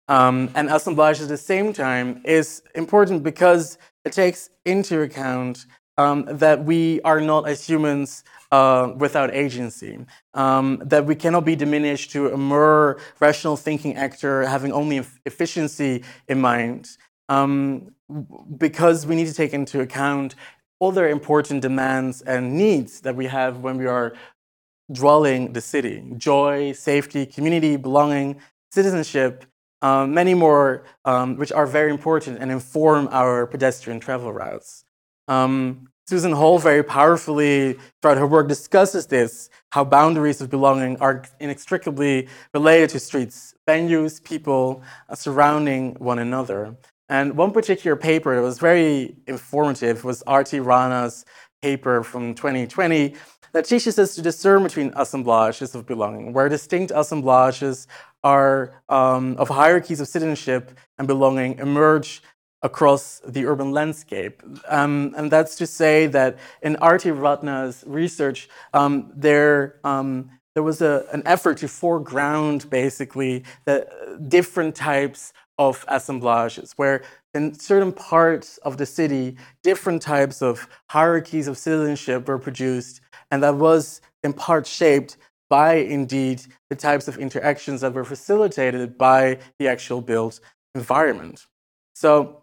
[0.08, 5.68] Um, and assemblage at the same time is important because it takes into account
[6.00, 9.94] um, that we are not as humans uh, without agency,
[10.34, 16.04] um, that we cannot be diminished to a mere rational thinking actor having only efficiency
[16.30, 16.90] in mind,
[17.28, 17.92] um,
[18.58, 20.36] because we need to take into account
[20.82, 24.14] other important demands and needs that we have when we are
[24.92, 25.98] dwelling the city.
[26.18, 28.40] Joy, safety, community, belonging,
[28.72, 29.46] citizenship,
[29.82, 34.86] um, many more um, which are very important and inform our pedestrian travel routes.
[35.30, 41.24] Um, Suzanne Hall very powerfully, throughout her work, discusses this how boundaries of belonging are
[41.40, 46.76] inextricably related to streets, venues, people uh, surrounding one another.
[47.10, 50.60] And one particular paper that was very informative was R.T.
[50.60, 51.26] Rana's
[51.62, 53.14] paper from 2020
[53.54, 57.88] that teaches us to discern between assemblages of belonging, where distinct assemblages
[58.24, 62.24] are um, of hierarchies of citizenship and belonging emerge
[62.62, 64.44] across the urban landscape.
[64.68, 67.10] Um, and that's to say that in R.T.
[67.10, 73.88] Ratna's research, um, there, um, there was a, an effort to foreground basically the
[74.28, 77.04] different types of assemblages, where
[77.34, 83.44] in certain parts of the city, different types of hierarchies of citizenship were produced, and
[83.44, 85.18] that was in part shaped
[85.50, 90.40] by indeed the types of interactions that were facilitated by the actual built
[90.76, 91.46] environment.
[91.94, 92.39] So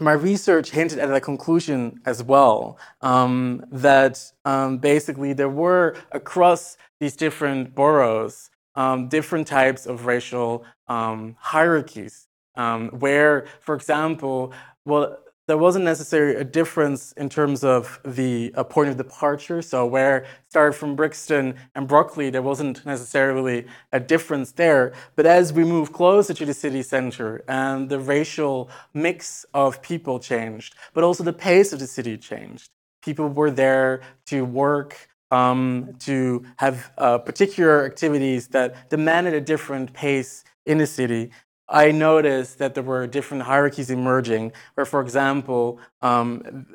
[0.00, 6.76] my research hinted at a conclusion as well um, that um, basically there were across
[7.00, 12.26] these different boroughs um, different types of racial um, hierarchies
[12.56, 14.52] um, where for example
[14.84, 19.60] well there wasn't necessarily a difference in terms of the uh, point of departure.
[19.60, 24.92] So where started from Brixton and Brockley, there wasn't necessarily a difference there.
[25.16, 30.18] But as we move closer to the city center and the racial mix of people
[30.18, 32.70] changed, but also the pace of the city changed.
[33.02, 39.92] People were there to work, um, to have uh, particular activities that demanded a different
[39.92, 41.30] pace in the city.
[41.68, 46.66] I noticed that there were different hierarchies emerging, where, for example, um,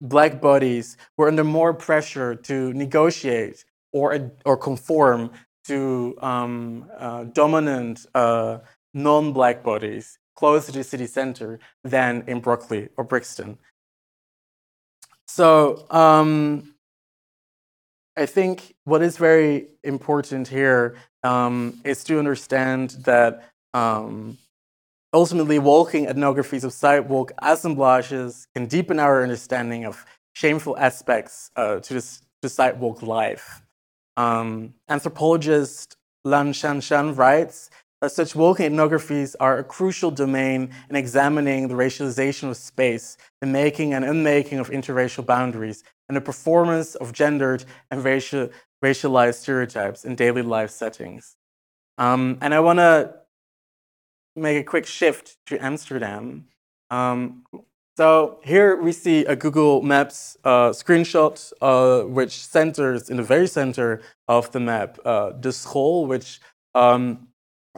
[0.00, 5.30] black bodies were under more pressure to negotiate or, or conform
[5.64, 8.58] to um, uh, dominant uh,
[8.94, 13.58] non black bodies closer to the city center than in Brockley or Brixton.
[15.28, 16.74] So um,
[18.16, 24.38] I think what is very important here um, is to understand that um,
[25.12, 30.04] ultimately walking ethnographies of sidewalk assemblages can deepen our understanding of
[30.34, 33.62] shameful aspects uh, to, this, to sidewalk life.
[34.16, 37.70] Um, anthropologist Lan Shanshan writes
[38.00, 43.46] that such walking ethnographies are a crucial domain in examining the racialization of space, the
[43.46, 48.50] making and unmaking of interracial boundaries, and the performance of gendered and racial,
[48.84, 51.36] racialized stereotypes in daily life settings.
[51.98, 53.14] Um, and I want to
[54.36, 56.46] make a quick shift to Amsterdam.
[56.90, 57.44] Um,
[57.96, 63.46] so here we see a Google Maps uh, screenshot, uh, which centers in the very
[63.46, 66.40] center of the map uh, De School, which
[66.74, 67.28] um,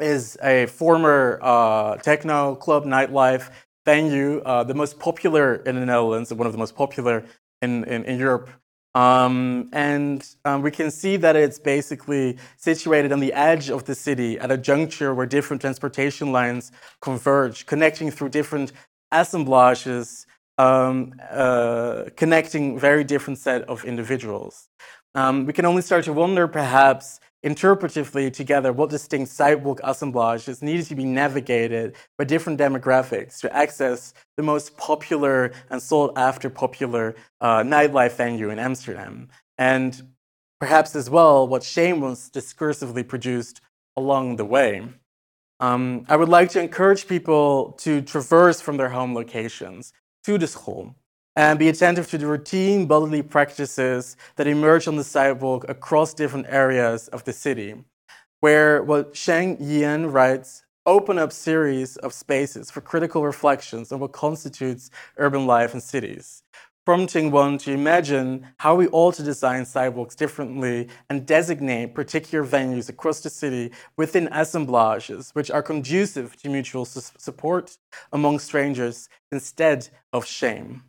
[0.00, 3.50] is a former uh, techno club nightlife
[3.84, 7.24] venue, uh, the most popular in the Netherlands, one of the most popular
[7.60, 8.48] in, in, in Europe.
[8.94, 13.94] Um, and um, we can see that it's basically situated on the edge of the
[13.94, 18.72] city at a juncture where different transportation lines converge, connecting through different
[19.10, 20.26] assemblages,
[20.58, 24.68] um, uh, connecting very different set of individuals.
[25.16, 30.86] Um, we can only start to wonder, perhaps, interpretively together, what distinct sidewalk assemblages needed
[30.86, 37.14] to be navigated by different demographics to access the most popular and sought after popular
[37.40, 39.28] uh, nightlife venue in Amsterdam.
[39.58, 40.14] And
[40.58, 43.60] perhaps as well, what shame was discursively produced
[43.96, 44.88] along the way.
[45.60, 49.92] Um, I would like to encourage people to traverse from their home locations
[50.24, 50.96] to the school
[51.36, 56.46] and be attentive to the routine bodily practices that emerge on the sidewalk across different
[56.48, 57.74] areas of the city,
[58.40, 64.12] where what Sheng Yan writes open up series of spaces for critical reflections on what
[64.12, 66.42] constitutes urban life in cities,
[66.84, 72.90] prompting one to imagine how we ought to design sidewalks differently and designate particular venues
[72.90, 77.78] across the city within assemblages which are conducive to mutual su- support
[78.12, 80.82] among strangers instead of shame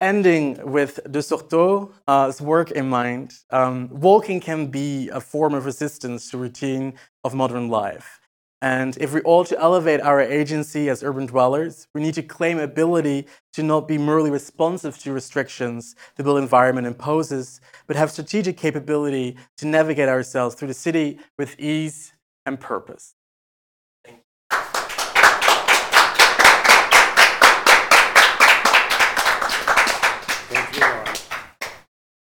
[0.00, 6.30] ending with de Certeau's work in mind, um, walking can be a form of resistance
[6.30, 6.94] to routine
[7.24, 8.20] of modern life.
[8.62, 12.58] And if we all to elevate our agency as urban dwellers, we need to claim
[12.58, 18.56] ability to not be merely responsive to restrictions the built environment imposes, but have strategic
[18.56, 22.14] capability to navigate ourselves through the city with ease
[22.46, 23.14] and purpose.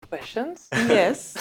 [0.08, 0.68] Questions?
[0.72, 1.34] Yes.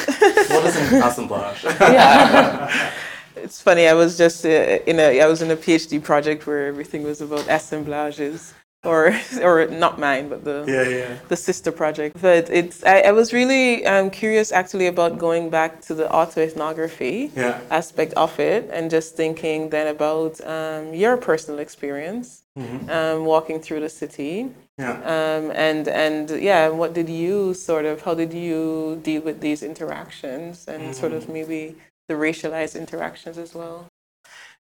[0.50, 1.64] What is an assemblage?
[1.64, 2.92] yeah.
[3.36, 3.88] It's funny.
[3.88, 4.50] I was just uh,
[4.88, 9.14] in a I was in a PhD project where everything was about assemblages, or
[9.44, 11.18] or not mine, but the Yeah, yeah.
[11.28, 12.16] the sister project.
[12.22, 17.32] But it's I, I was really um, curious actually about going back to the autoethnography
[17.36, 17.60] Yeah.
[17.70, 22.42] aspect of it, and just thinking then about um, your personal experience
[22.90, 24.50] um, walking through the city.
[24.78, 24.94] Yeah.
[25.04, 28.02] Um, and and yeah, what did you sort of?
[28.02, 31.76] How did you deal with these interactions and sort of maybe
[32.08, 33.88] the racialized interactions as well?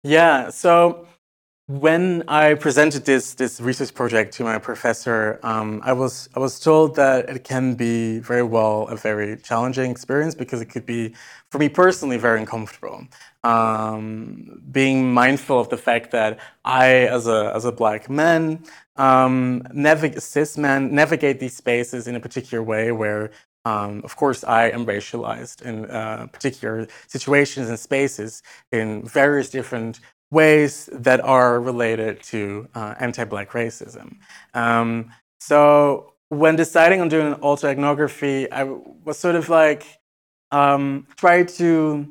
[0.02, 0.50] Yeah.
[0.50, 1.06] So
[1.66, 6.60] when I presented this this research project to my professor, um, I was I was
[6.60, 11.14] told that it can be very well a very challenging experience because it could be,
[11.50, 13.06] for me personally, very uncomfortable.
[13.44, 18.62] Um, being mindful of the fact that I, as a as a black man,
[18.96, 19.62] um,
[20.18, 23.30] cis man, navigate these spaces in a particular way where
[23.66, 28.42] um, of course, I am racialized in uh, particular situations and spaces
[28.72, 30.00] in various different
[30.40, 34.08] ways that are related to uh, anti-black racism.
[34.52, 34.90] Um,
[35.40, 38.64] so when deciding on doing an autoethnography, I
[39.06, 39.82] was sort of like
[40.50, 42.08] um, try to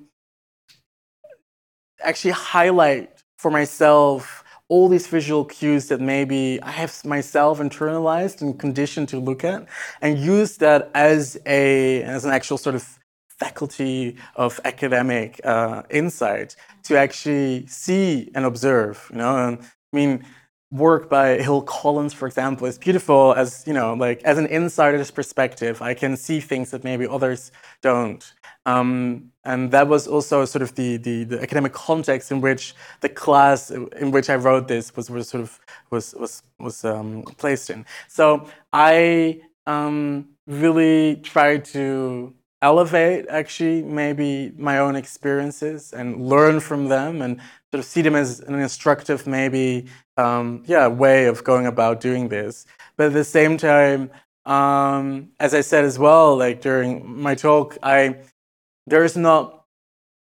[2.01, 8.57] actually highlight for myself all these visual cues that maybe I have myself internalized and
[8.57, 9.67] conditioned to look at,
[10.01, 12.99] and use that as a as an actual sort of
[13.43, 16.55] faculty of academic uh, insight
[16.87, 18.95] to actually see and observe.
[19.11, 20.13] You know, and I mean,
[20.71, 25.11] work by Hill Collins, for example, is beautiful as you know, like as an insider's
[25.11, 27.51] perspective, I can see things that maybe others
[27.81, 28.23] don't.
[28.65, 33.09] Um, and that was also sort of the, the, the academic context in which the
[33.09, 33.71] class
[34.03, 35.59] in which I wrote this was, was sort of
[35.91, 37.85] was was was um, placed in.
[38.07, 42.33] So I um, really tried to
[42.63, 47.39] elevate actually maybe my own experiences and learn from them and
[47.71, 49.85] sort of see them as an instructive maybe
[50.17, 52.65] um, yeah way of going about doing this.
[52.97, 54.09] But at the same time
[54.45, 56.89] um, as i said as well like during
[57.21, 58.17] my talk i
[58.87, 59.65] there is not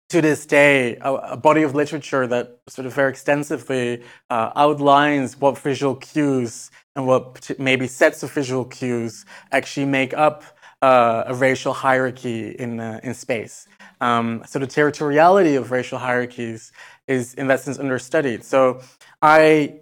[0.09, 5.37] to this day a, a body of literature that sort of very extensively uh, outlines
[5.39, 10.43] what visual cues and what maybe sets of visual cues actually make up
[10.81, 13.67] uh, a racial hierarchy in, uh, in space.
[14.01, 16.71] Um, so the territoriality of racial hierarchies
[17.07, 18.43] is in that sense understudied.
[18.43, 18.81] So
[19.21, 19.79] I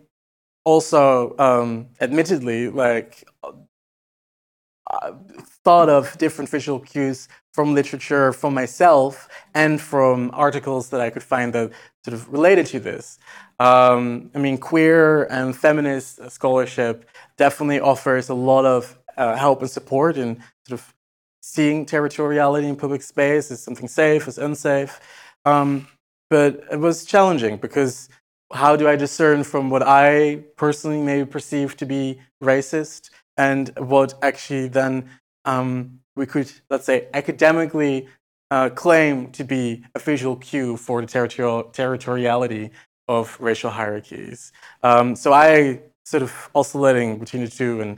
[0.63, 5.11] also, um, admittedly, like uh,
[5.63, 11.23] thought of different visual cues from literature, from myself, and from articles that I could
[11.23, 11.71] find that
[12.03, 13.17] sort of related to this.
[13.59, 19.69] Um, I mean, queer and feminist scholarship definitely offers a lot of uh, help and
[19.69, 20.37] support and
[20.67, 20.93] sort of
[21.41, 24.99] seeing territoriality in public space as something safe, as unsafe.
[25.45, 25.87] Um,
[26.29, 28.09] but it was challenging because
[28.53, 34.13] how do I discern from what I personally may perceive to be racist and what
[34.21, 35.09] actually then
[35.45, 38.07] um, we could, let's say, academically
[38.51, 42.71] uh, claim to be a visual cue for the territorial, territoriality
[43.07, 44.51] of racial hierarchies.
[44.83, 47.97] Um, so I sort of oscillating between the two and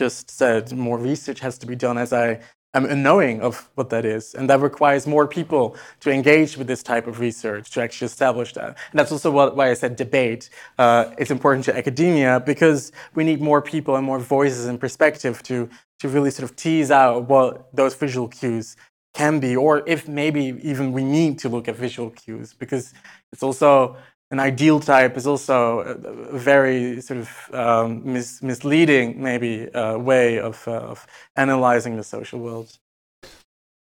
[0.00, 2.40] just said more research has to be done as I
[2.72, 4.34] am knowing of what that is.
[4.34, 8.50] And that requires more people to engage with this type of research to actually establish
[8.54, 8.70] that.
[8.90, 10.48] And that's also what, why I said debate.
[10.78, 15.42] Uh, it's important to academia because we need more people and more voices and perspective
[15.50, 15.68] to,
[16.00, 18.76] to really sort of tease out what those visual cues
[19.12, 22.94] can be, or if maybe even we need to look at visual cues because
[23.32, 23.96] it's also
[24.30, 30.38] an ideal type is also a very sort of um, mis misleading, maybe, uh, way
[30.38, 32.78] of, uh, of analyzing the social world.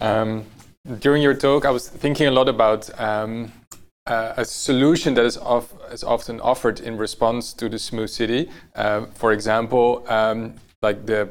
[0.00, 0.44] Um,
[0.98, 3.52] during your talk, I was thinking a lot about um,
[4.06, 8.50] uh, a solution that is, of, is, often offered in response to the smooth city.
[8.74, 11.30] Uh, for example, um, like the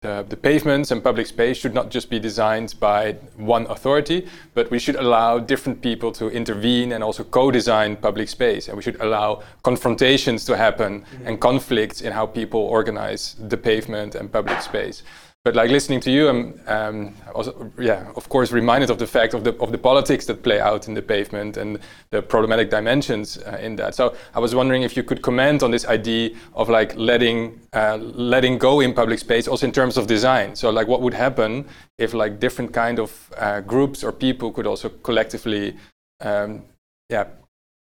[0.00, 4.70] the, the, pavements and public space should not just be designed by one authority, but
[4.70, 8.68] we should allow different people to intervene and also co-design public space.
[8.68, 11.26] And we should allow confrontations to happen mm-hmm.
[11.26, 15.02] and conflicts in how people organize the pavement and public space
[15.44, 19.34] but like listening to you, I'm um, also, yeah, of course, reminded of the fact
[19.34, 21.78] of the of the politics that play out in the pavement and
[22.10, 23.94] the problematic dimensions uh, in that.
[23.94, 27.98] So I was wondering if you could comment on this idea of like letting uh,
[27.98, 30.56] letting go in public space, also in terms of design.
[30.56, 31.66] So like, what would happen
[31.98, 35.76] if like different kind of uh, groups or people could also collectively,
[36.20, 36.62] um,
[37.10, 37.26] yeah,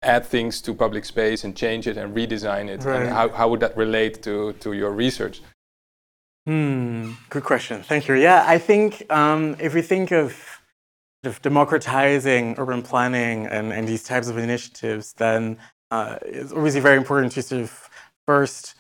[0.01, 3.03] add things to public space and change it and redesign it, right.
[3.03, 5.41] and how how would that relate to to your research?
[6.45, 7.83] Hmm, good question.
[7.83, 8.15] Thank you.
[8.15, 10.31] Yeah, I think um, if we think of,
[11.23, 15.57] sort of democratizing urban planning and, and these types of initiatives, then
[15.89, 17.89] uh, it's obviously very important to sort of
[18.27, 18.75] first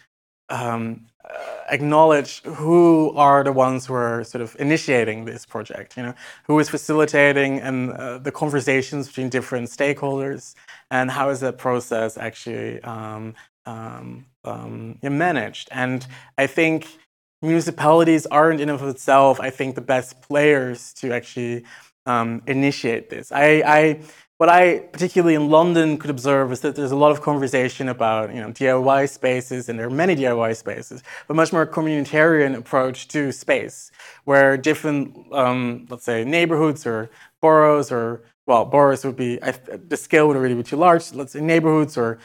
[0.49, 1.37] um, uh,
[1.69, 5.95] acknowledge who are the ones who are sort of initiating this project.
[5.95, 6.15] You know,
[6.45, 10.53] who is facilitating and uh, the conversations between different stakeholders,
[10.91, 13.35] and how is that process actually um,
[13.65, 15.69] um, um managed?
[15.71, 16.05] And
[16.37, 16.87] I think
[17.43, 21.65] municipalities aren't in of itself, I think, the best players to actually
[22.05, 23.31] um, initiate this.
[23.31, 24.01] I, I,
[24.37, 28.33] what I, particularly in London, could observe is that there's a lot of conversation about
[28.33, 33.07] you know, DIY spaces, and there are many DIY spaces, but much more communitarian approach
[33.09, 33.91] to space,
[34.23, 37.09] where different, um, let's say, neighborhoods or
[37.41, 41.13] boroughs or well, boroughs would be I, the scale would already be too large.
[41.13, 42.19] Let's say neighborhoods or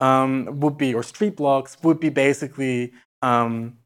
[0.00, 2.92] um, would be or street blocks would be basically
[3.22, 3.76] um,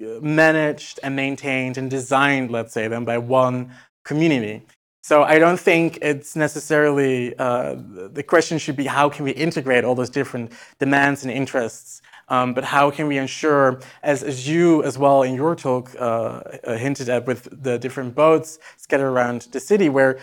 [0.00, 3.72] managed and maintained and designed, let's say, then by one
[4.04, 4.62] community.
[5.02, 7.76] So I don't think it's necessarily uh,
[8.12, 12.52] the question should be how can we integrate all those different demands and interests, um,
[12.52, 16.76] but how can we ensure, as, as you as well in your talk uh, uh
[16.76, 20.18] hinted at with the different boats scattered around the city, where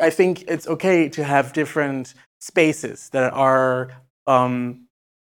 [0.00, 3.90] I think it's okay to have different spaces that are
[4.26, 4.83] um,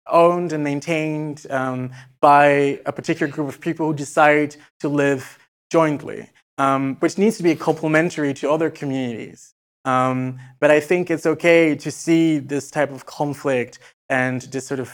[0.07, 1.91] owned and maintained um,
[2.21, 5.39] by a particular group of people who decide to live
[5.71, 9.55] jointly, um, which needs to be complementary to other communities.
[9.85, 13.79] Um, but I think it's okay to see this type of conflict
[14.09, 14.91] and this sort of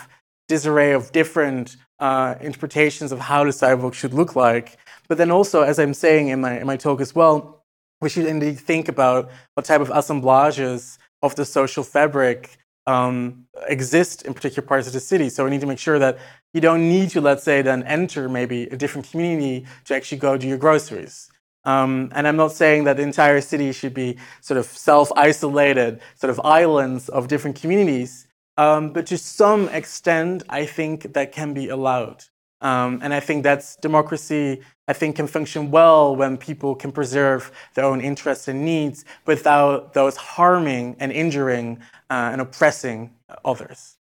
[0.49, 4.78] disarray of different uh, interpretations of how the sidewalk should look like.
[5.09, 7.62] But then also, as I'm saying in my, in my talk as well,
[8.01, 12.59] we should indeed think about what type of assemblages of the social fabric
[12.90, 15.28] um, exist in particular parts of the city.
[15.28, 16.18] So we need to make sure that
[16.54, 20.36] you don't need to, let's say, then enter maybe a different community to actually go
[20.36, 21.30] do your groceries.
[21.64, 26.00] Um, and I'm not saying that the entire city should be sort of self isolated,
[26.16, 28.26] sort of islands of different communities.
[28.56, 32.24] Um, but to some extent, I think that can be allowed.
[32.62, 34.60] Um, and I think that's democracy,
[34.90, 39.94] I think, can function well when people can preserve their own interests and needs without
[39.94, 41.78] those harming and injuring
[42.10, 43.12] uh, and oppressing
[43.44, 43.98] others.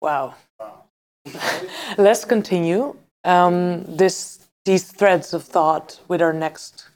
[0.00, 0.34] Wow.
[1.98, 6.88] Let's continue um, this, these threads of thought with our next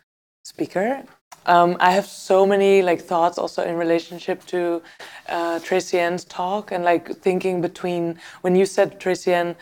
[0.46, 1.04] speaker.
[1.44, 4.82] Um, I have so many like thoughts also in relationship to
[5.28, 9.56] uh, Tracian's talk and like thinking between when you said Tracian,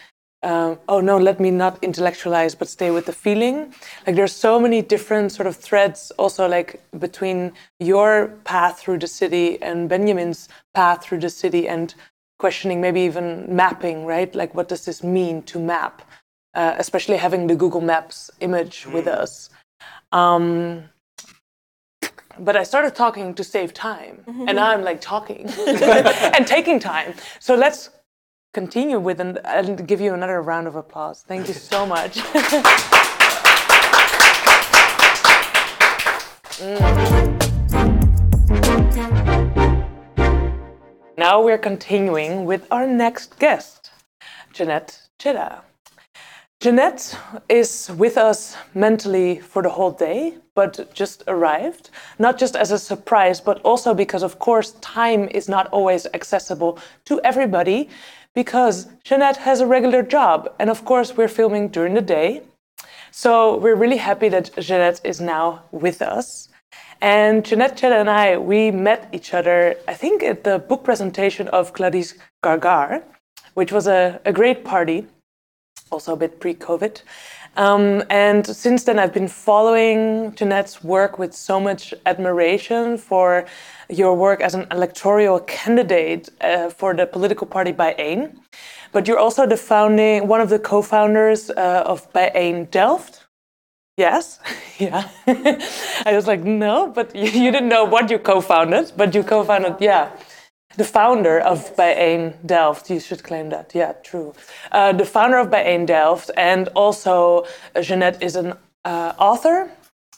[0.44, 3.74] uh, oh no, let me not intellectualize but stay with the feeling.
[4.06, 9.06] Like there's so many different sort of threads also like between your path through the
[9.06, 11.94] city and Benjamin's path through the city and
[12.38, 14.34] questioning maybe even mapping, right?
[14.34, 16.02] Like what does this mean to map?
[16.54, 19.50] Uh, especially having the Google Maps image with us.
[20.12, 20.84] Um,
[22.38, 27.14] but I started talking to save time, and now I'm like talking and taking time.
[27.40, 27.90] So let's
[28.54, 31.24] continue with an, and give you another round of applause.
[31.26, 32.18] Thank you so much.
[36.54, 36.78] Mm.
[41.18, 43.90] Now we're continuing with our next guest,
[44.52, 45.62] Jeanette Chedda.
[46.60, 47.18] Jeanette
[47.48, 52.78] is with us mentally for the whole day, but just arrived, not just as a
[52.78, 57.90] surprise, but also because, of course, time is not always accessible to everybody
[58.34, 60.52] because Jeanette has a regular job.
[60.58, 62.42] And of course, we're filming during the day.
[63.10, 66.48] So we're really happy that Jeanette is now with us.
[67.00, 71.48] And Jeanette Chedda and I, we met each other, I think, at the book presentation
[71.48, 73.02] of Clarice Gargard,
[73.54, 75.06] which was a, a great party
[75.90, 77.02] also a bit pre COVID.
[77.56, 83.46] Um, and since then, I've been following Jeanette's work with so much admiration for
[83.88, 88.36] your work as an electoral candidate uh, for the political party by BIJ1.
[88.92, 93.26] But you're also the founding, one of the co-founders uh, of BIJ1 Delft.
[93.96, 94.40] Yes,
[94.78, 95.08] yeah.
[96.06, 99.76] I was like, no, but you, you didn't know what you co-founded, but you co-founded,
[99.78, 100.10] yeah
[100.76, 102.90] the founder of BIJ1 Delft.
[102.90, 103.74] You should claim that.
[103.74, 104.34] Yeah, true.
[104.72, 109.70] Uh, the founder of BIJ1 Delft, and also uh, Jeanette is an uh, author.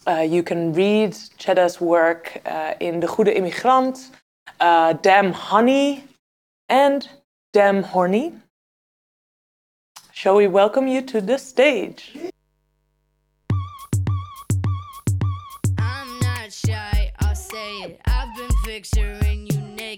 [0.06, 4.10] Uh, you can read Chedda's work uh, in De Goede Immigrant,
[4.60, 6.04] uh, Damn Honey,
[6.68, 7.08] and
[7.52, 8.32] Damn Horny.
[10.12, 12.16] Shall we welcome you to the stage?
[15.78, 18.00] I'm not shy, I'll say it.
[18.06, 19.45] I've been picturing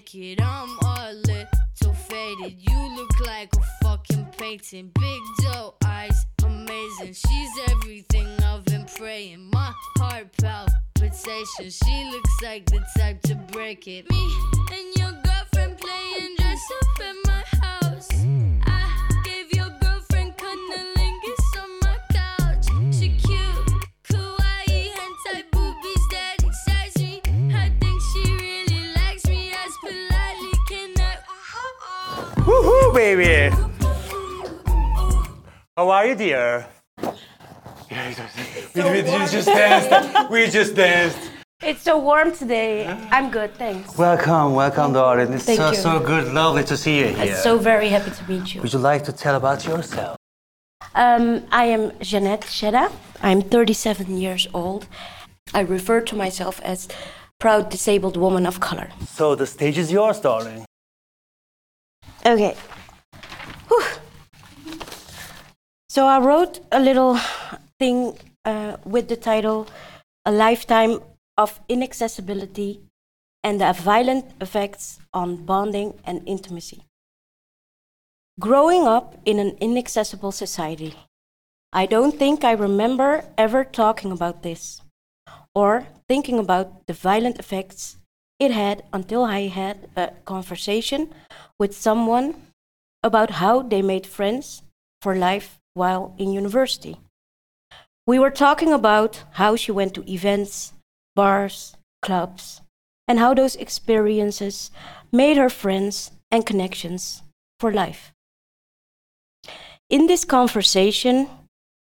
[0.01, 2.55] I'm a little faded.
[2.57, 4.91] You look like a fucking painting.
[4.97, 7.13] Big doe eyes, amazing.
[7.13, 9.49] She's everything I've been praying.
[9.51, 11.77] My heart palpitations.
[11.83, 14.09] She looks like the type to break it.
[14.09, 14.31] Me
[14.71, 18.09] and your girlfriend playing dress up at my house.
[18.65, 18.68] I
[32.49, 33.55] Woohoo, baby!
[35.77, 36.65] How are you, dear?
[36.99, 40.31] we, we just danced.
[40.31, 41.19] We just danced.
[41.61, 42.87] It's so warm today.
[43.11, 43.95] I'm good, thanks.
[43.95, 45.31] Welcome, welcome, darling.
[45.33, 45.75] It's Thank so, you.
[45.75, 47.35] so good, lovely to see you here.
[47.35, 48.61] I'm so very happy to meet you.
[48.61, 50.17] Would you like to tell about yourself?
[50.95, 52.91] Um, I am Jeanette Chedda.
[53.21, 54.87] I'm 37 years old.
[55.53, 56.87] I refer to myself as
[57.37, 58.89] proud disabled woman of color.
[59.07, 60.65] So the stage is yours, darling.
[62.29, 62.55] Okay.
[63.69, 63.83] Whew.
[65.89, 67.17] So I wrote a little
[67.79, 69.67] thing uh, with the title
[70.25, 70.99] A Lifetime
[71.39, 72.81] of Inaccessibility
[73.43, 76.83] and the Violent Effects on Bonding and Intimacy.
[78.39, 80.93] Growing up in an inaccessible society,
[81.73, 84.81] I don't think I remember ever talking about this
[85.55, 87.97] or thinking about the violent effects
[88.39, 91.13] it had until I had a conversation
[91.59, 92.35] with someone
[93.03, 94.63] about how they made friends
[95.01, 96.97] for life while in university.
[98.07, 100.73] We were talking about how she went to events,
[101.15, 102.61] bars, clubs,
[103.07, 104.71] and how those experiences
[105.11, 107.23] made her friends and connections
[107.59, 108.13] for life.
[109.89, 111.27] In this conversation,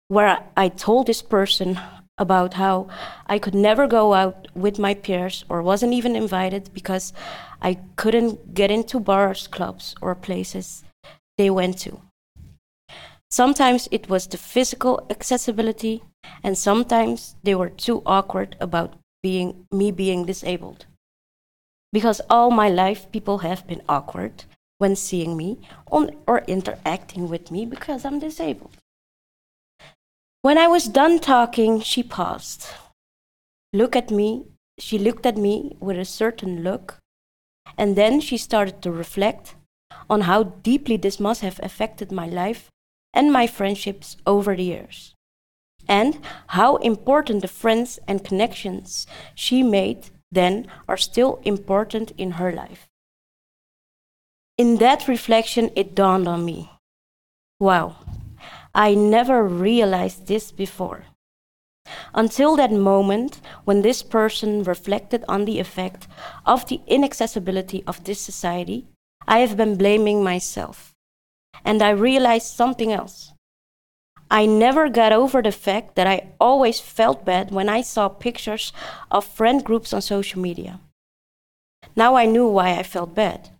[0.07, 1.79] where I told this person
[2.17, 2.87] about how
[3.27, 7.13] I could never go out with my peers or wasn't even invited because
[7.61, 10.83] I couldn't get into bars, clubs, or places
[11.37, 12.01] they went to.
[13.29, 16.03] Sometimes it was the physical accessibility,
[16.43, 20.85] and sometimes they were too awkward about being me being disabled.
[21.91, 24.45] Because all my life people have been awkward
[24.77, 25.59] when seeing me
[25.91, 28.77] on, or interacting with me because I'm disabled.
[30.45, 32.67] When I was done talking, she paused.
[33.73, 34.45] Look at me.
[34.77, 36.99] She looked at me with a certain look,
[37.79, 39.55] and then she started to reflect
[40.07, 42.69] on how deeply this must have affected my life
[43.11, 45.15] and my friendships over the years,
[45.87, 46.19] and
[46.49, 52.85] how important the friends and connections she made then are still important in her life.
[54.59, 56.69] In that reflection, it dawned on me
[57.59, 57.95] wow,
[58.75, 61.05] I never realized this before.
[62.13, 66.07] Until that moment when this person reflected on the effect
[66.45, 68.85] of the inaccessibility of this society,
[69.25, 70.93] I have been blaming myself.
[71.63, 73.31] And I realized something else.
[74.29, 78.73] I never got over the fact that I always felt bad when I saw pictures
[79.09, 80.81] of friend groups on social media.
[81.95, 83.51] Now I knew why I felt bad.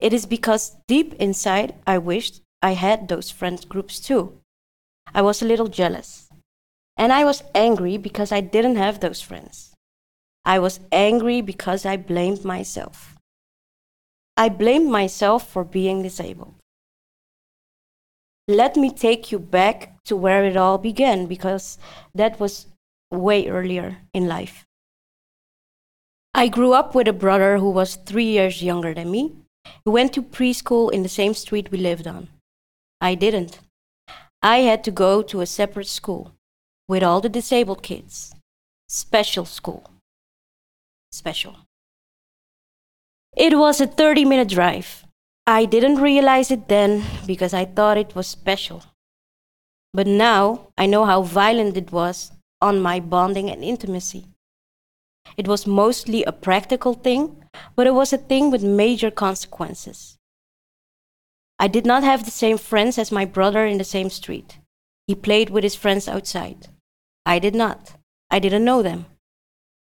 [0.00, 4.40] It is because deep inside I wished I had those friend groups too.
[5.14, 6.28] I was a little jealous.
[6.96, 9.74] And I was angry because I didn't have those friends.
[10.44, 13.16] I was angry because I blamed myself.
[14.36, 16.54] I blamed myself for being disabled.
[18.48, 21.78] Let me take you back to where it all began because
[22.14, 22.66] that was
[23.10, 24.64] way earlier in life.
[26.34, 29.34] I grew up with a brother who was three years younger than me.
[29.84, 32.28] He went to preschool in the same street we lived on.
[33.00, 33.58] I didn't.
[34.42, 36.32] I had to go to a separate school
[36.88, 38.34] with all the disabled kids.
[38.88, 39.90] Special school.
[41.10, 41.56] Special.
[43.36, 45.04] It was a 30 minute drive.
[45.46, 48.82] I didn't realize it then because I thought it was special.
[49.92, 54.26] But now I know how violent it was on my bonding and intimacy.
[55.36, 57.44] It was mostly a practical thing,
[57.74, 60.15] but it was a thing with major consequences.
[61.58, 64.58] I did not have the same friends as my brother in the same street.
[65.06, 66.68] He played with his friends outside.
[67.24, 67.94] I did not.
[68.30, 69.06] I didn't know them.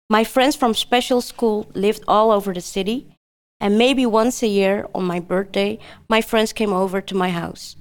[0.10, 3.16] My friends from special school lived all over the city,
[3.60, 7.76] and maybe once a year on my birthday, my friends came over to my house.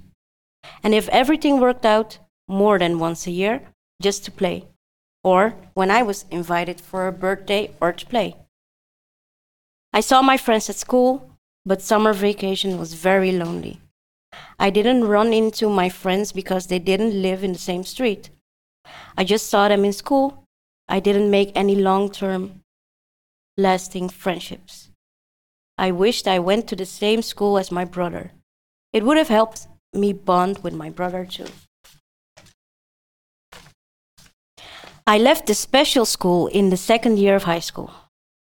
[0.82, 2.18] And if everything worked out,
[2.48, 3.60] more than once a year,
[4.02, 4.66] just to play,
[5.22, 8.36] or when I was invited for a birthday or to play.
[9.92, 11.37] I saw my friends at school,
[11.68, 13.78] but summer vacation was very lonely.
[14.58, 18.30] I didn't run into my friends because they didn't live in the same street.
[19.18, 20.44] I just saw them in school.
[20.88, 22.62] I didn't make any long term,
[23.58, 24.88] lasting friendships.
[25.76, 28.32] I wished I went to the same school as my brother.
[28.94, 31.50] It would have helped me bond with my brother too.
[35.06, 37.90] I left the special school in the second year of high school.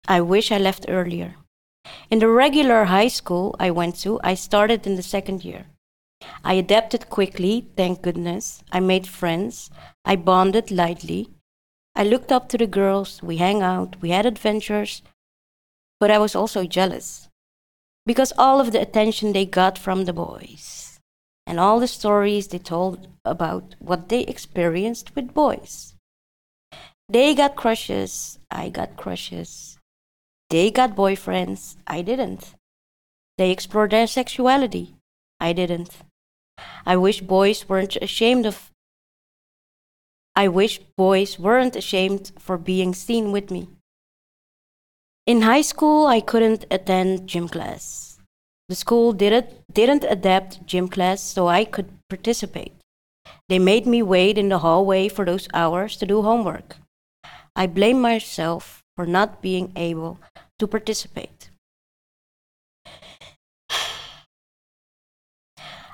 [0.07, 1.38] I wish I left earlier.
[2.09, 5.65] In the regular high school I went to, I started in the second year.
[6.43, 8.63] I adapted quickly, thank goodness.
[8.71, 9.69] I made friends.
[10.05, 11.29] I bonded lightly.
[11.95, 13.23] I looked up to the girls.
[13.23, 13.95] We hang out.
[14.01, 15.01] We had adventures.
[15.99, 17.29] But I was also jealous
[18.05, 20.99] because all of the attention they got from the boys
[21.45, 25.95] and all the stories they told about what they experienced with boys.
[27.09, 28.37] They got crushes.
[28.51, 29.78] I got crushes.
[30.49, 31.75] They got boyfriends.
[31.85, 32.55] I didn't.
[33.37, 34.95] They explored their sexuality.
[35.39, 35.91] I didn't.
[36.85, 38.71] I wish boys weren't ashamed of.
[40.35, 43.69] I wish boys weren't ashamed for being seen with me.
[45.27, 48.17] In high school, I couldn't attend gym class.
[48.69, 52.73] The school didn't, didn't adapt gym class so I could participate.
[53.49, 56.77] They made me wait in the hallway for those hours to do homework.
[57.55, 60.19] I blame myself for not being able
[60.59, 61.51] to participate.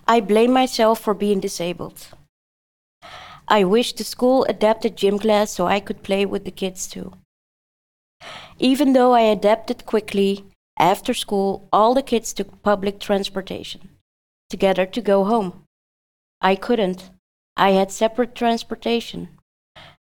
[0.08, 2.08] I blame myself for being disabled.
[3.48, 7.14] I wish the school adapted gym class so I could play with the kids too.
[8.58, 10.44] Even though I adapted quickly,
[10.80, 13.90] after school, all the kids took public transportation
[14.50, 15.62] together to go home.
[16.42, 17.12] I couldn't.
[17.56, 19.30] I had separate transportation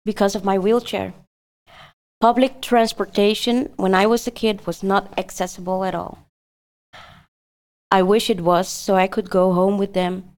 [0.06, 1.12] because of my wheelchair.
[2.20, 6.26] Public transportation when I was a kid was not accessible at all.
[7.92, 10.32] I wish it was so I could go home with them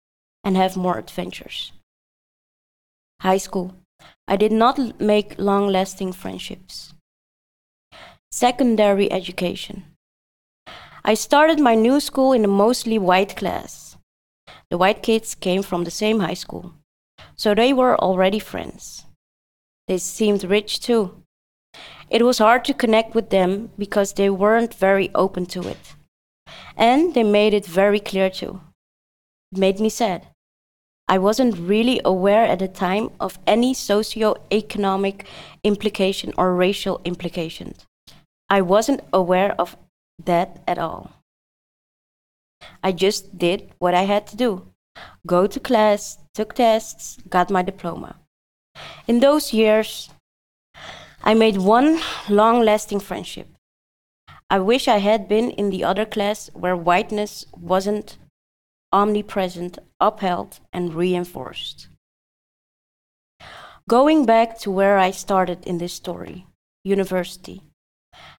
[0.43, 1.71] and have more adventures.
[3.21, 3.75] High school.
[4.27, 6.93] I did not make long lasting friendships.
[8.29, 9.85] Secondary education.
[11.05, 13.97] I started my new school in a mostly white class.
[14.69, 16.73] The white kids came from the same high school,
[17.35, 19.05] so they were already friends.
[19.87, 21.23] They seemed rich too.
[22.09, 25.95] It was hard to connect with them because they weren't very open to it.
[26.75, 28.61] And they made it very clear too.
[29.51, 30.27] It made me sad.
[31.07, 35.25] I wasn't really aware at the time of any socio-economic
[35.63, 37.85] implication or racial implications.
[38.49, 39.75] I wasn't aware of
[40.23, 41.11] that at all.
[42.83, 44.65] I just did what I had to do
[45.25, 48.15] go to class, took tests, got my diploma.
[49.07, 50.09] In those years,
[51.21, 53.47] I made one long lasting friendship.
[54.49, 58.17] I wish I had been in the other class where whiteness wasn't
[58.91, 61.87] omnipresent, upheld, and reinforced.
[63.87, 66.47] Going back to where I started in this story,
[66.83, 67.63] university.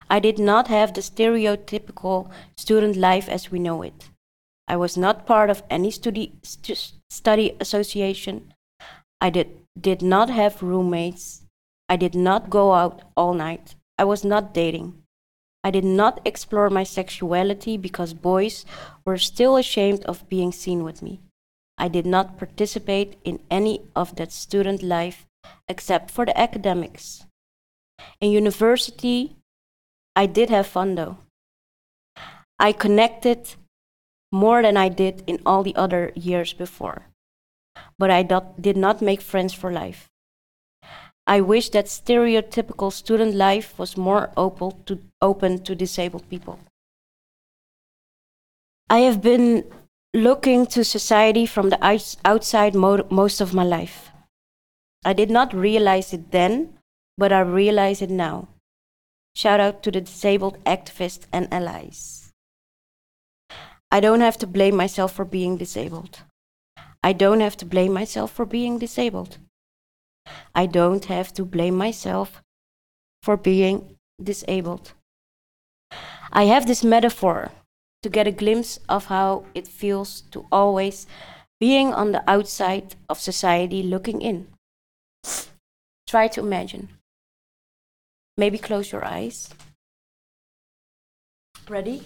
[0.09, 4.11] I did not have the stereotypical student life as we know it.
[4.67, 8.55] I was not part of any study, stu- study association.
[9.21, 11.40] I did, did not have roommates.
[11.91, 13.75] I did not go out all night.
[13.99, 15.03] I was not dating.
[15.65, 18.65] I did not explore my sexuality because boys
[19.05, 21.21] were still ashamed of being seen with me.
[21.77, 25.27] I did not participate in any of that student life
[25.69, 27.27] except for the academics.
[28.21, 29.37] In university,
[30.15, 31.19] I did have fun though.
[32.61, 33.57] I connected
[34.31, 37.07] more than I did in all the other years before.
[37.99, 40.09] But I did not make friends for life.
[41.31, 46.59] I wish that stereotypical student life was more open to, open to disabled people.
[48.89, 49.63] I have been
[50.13, 51.79] looking to society from the
[52.25, 54.11] outside mo- most of my life.
[55.05, 56.77] I did not realize it then,
[57.17, 58.49] but I realize it now.
[59.37, 62.33] Shout out to the disabled activists and allies.
[63.93, 66.23] I don't have to blame myself for being disabled.
[67.05, 69.39] I don't have to blame myself for being disabled.
[70.55, 72.43] I don't have to blame myself
[73.23, 74.93] for being disabled.
[76.33, 77.53] I have this metaphor
[78.03, 81.07] to get a glimpse of how it feels to always
[81.59, 84.49] being on the outside of society looking in.
[86.07, 86.89] Try to imagine.
[88.37, 89.51] Maybe close your eyes.
[91.69, 92.03] Ready?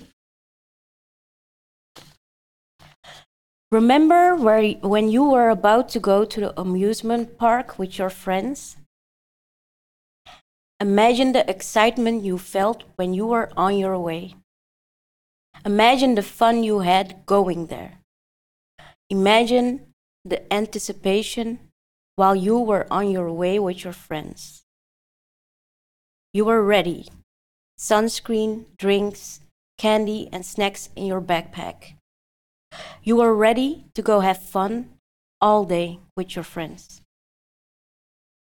[3.75, 8.77] Remember where, when you were about to go to the amusement park with your friends?
[10.79, 14.37] Imagine the excitement you felt when you were on your way.
[15.65, 17.99] Imagine the fun you had going there.
[19.11, 19.93] Imagine
[20.25, 21.59] the anticipation
[22.15, 24.63] while you were on your way with your friends.
[26.33, 27.09] You were ready.
[27.77, 29.41] Sunscreen, drinks,
[29.79, 31.95] candy, and snacks in your backpack.
[33.03, 34.91] You are ready to go have fun
[35.41, 37.03] all day with your friends.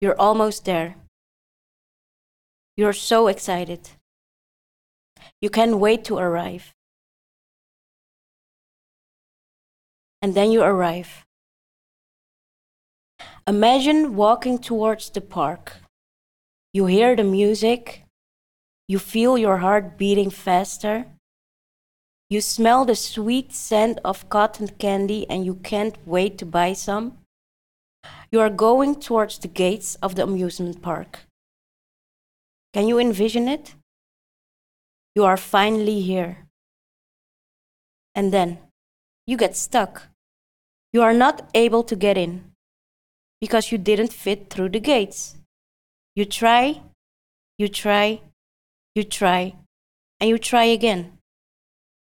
[0.00, 0.96] You're almost there.
[2.76, 3.90] You're so excited.
[5.40, 6.72] You can't wait to arrive.
[10.22, 11.24] And then you arrive.
[13.46, 15.76] Imagine walking towards the park.
[16.72, 18.04] You hear the music.
[18.88, 21.06] You feel your heart beating faster.
[22.30, 27.16] You smell the sweet scent of cotton candy and you can't wait to buy some.
[28.30, 31.20] You are going towards the gates of the amusement park.
[32.74, 33.74] Can you envision it?
[35.14, 36.44] You are finally here.
[38.14, 38.58] And then
[39.26, 40.08] you get stuck.
[40.92, 42.52] You are not able to get in
[43.40, 45.36] because you didn't fit through the gates.
[46.14, 46.82] You try,
[47.56, 48.20] you try,
[48.94, 49.54] you try,
[50.20, 51.17] and you try again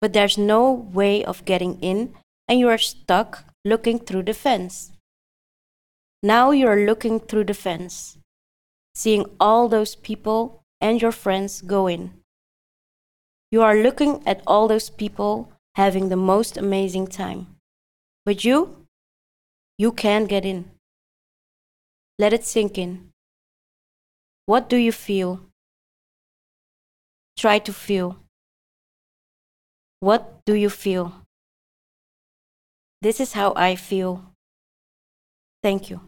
[0.04, 2.14] but there's no way of getting in,
[2.50, 4.92] and you are stuck looking through the fence.
[6.22, 8.18] Now you are looking through the fence,
[8.94, 12.12] seeing all those people and your friends go in.
[13.50, 17.56] You are looking at all those people having the most amazing time.
[18.26, 18.86] But you,
[19.78, 20.70] you can't get in.
[22.20, 23.12] Let it sink in.
[24.48, 25.40] What do you feel?
[27.38, 28.23] Try to feel.
[30.04, 31.14] What do you feel?
[33.02, 34.36] This is how I feel.
[35.62, 36.02] Thank you.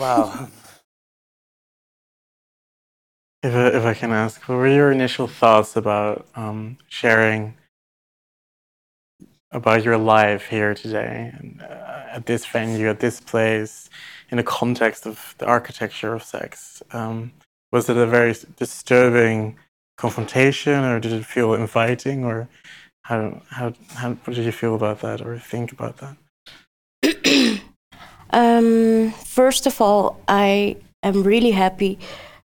[0.00, 0.48] Wow.
[3.42, 7.54] If I, if I can ask, what were your initial thoughts about um, sharing
[9.52, 13.90] about your life here today and, uh, at this venue, at this place,
[14.30, 16.82] in the context of the architecture of sex?
[16.92, 17.32] Um,
[17.72, 19.58] was it a very disturbing
[19.98, 22.48] confrontation, or did it feel inviting, or
[23.02, 26.16] how how how did you feel about that, or think about that?
[28.32, 31.98] Um, first of all, I am really happy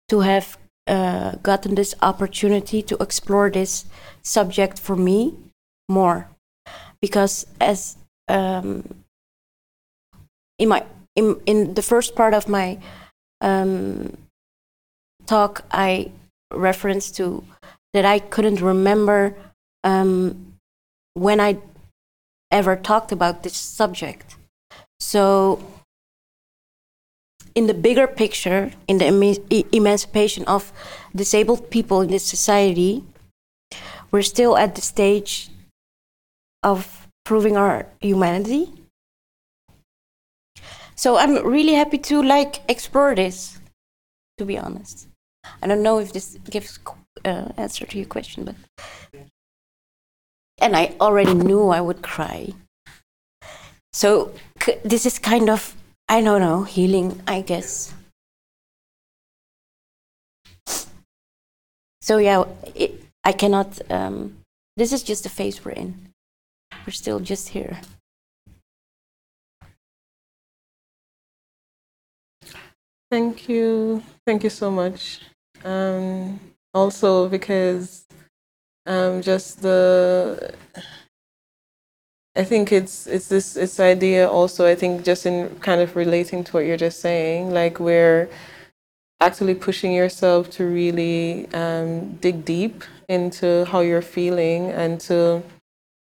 [0.08, 3.84] to have uh, gotten this opportunity to explore this
[4.22, 5.34] subject for me
[5.88, 6.28] more,
[7.00, 7.96] because as
[8.28, 9.04] um,
[10.58, 10.84] in my
[11.14, 12.78] in, in the first part of my
[13.40, 14.16] um,
[15.26, 16.12] talk, I
[16.52, 17.44] referenced to
[17.92, 19.34] that I couldn't remember
[19.84, 20.54] um,
[21.14, 21.58] when I
[22.50, 24.36] ever talked about this subject.
[25.00, 25.60] So,
[27.54, 30.72] in the bigger picture, in the emi- e- emancipation of
[31.14, 33.04] disabled people in this society,
[34.10, 35.48] we're still at the stage
[36.62, 38.70] of proving our humanity.
[40.94, 43.58] So I'm really happy to like explore this.
[44.38, 45.08] To be honest,
[45.62, 46.78] I don't know if this gives
[47.24, 48.54] uh, answer to your question, but
[50.58, 52.52] and I already knew I would cry.
[53.92, 54.32] So
[54.84, 55.74] this is kind of
[56.08, 57.92] I don't know healing, I guess.
[62.00, 62.44] So yeah,
[62.74, 63.80] it, I cannot.
[63.90, 64.36] Um,
[64.76, 66.12] this is just the phase we're in.
[66.86, 67.80] We're still just here.
[73.10, 74.02] Thank you.
[74.26, 75.20] Thank you so much.
[75.64, 76.40] Um,
[76.74, 78.04] also, because
[78.84, 80.54] um, just the,
[82.36, 84.66] I think it's it's this it's idea also.
[84.66, 88.28] I think just in kind of relating to what you're just saying, like we're
[89.20, 95.42] actually pushing yourself to really um, dig deep into how you're feeling and to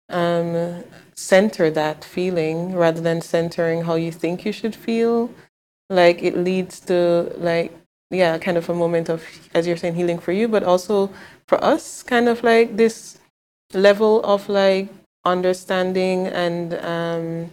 [0.09, 0.83] um,
[1.15, 5.31] center that feeling rather than centering how you think you should feel
[5.91, 7.73] like it leads to like
[8.11, 11.11] yeah kind of a moment of as you're saying healing for you but also
[11.47, 13.19] for us kind of like this
[13.75, 14.89] level of like
[15.25, 17.51] understanding and um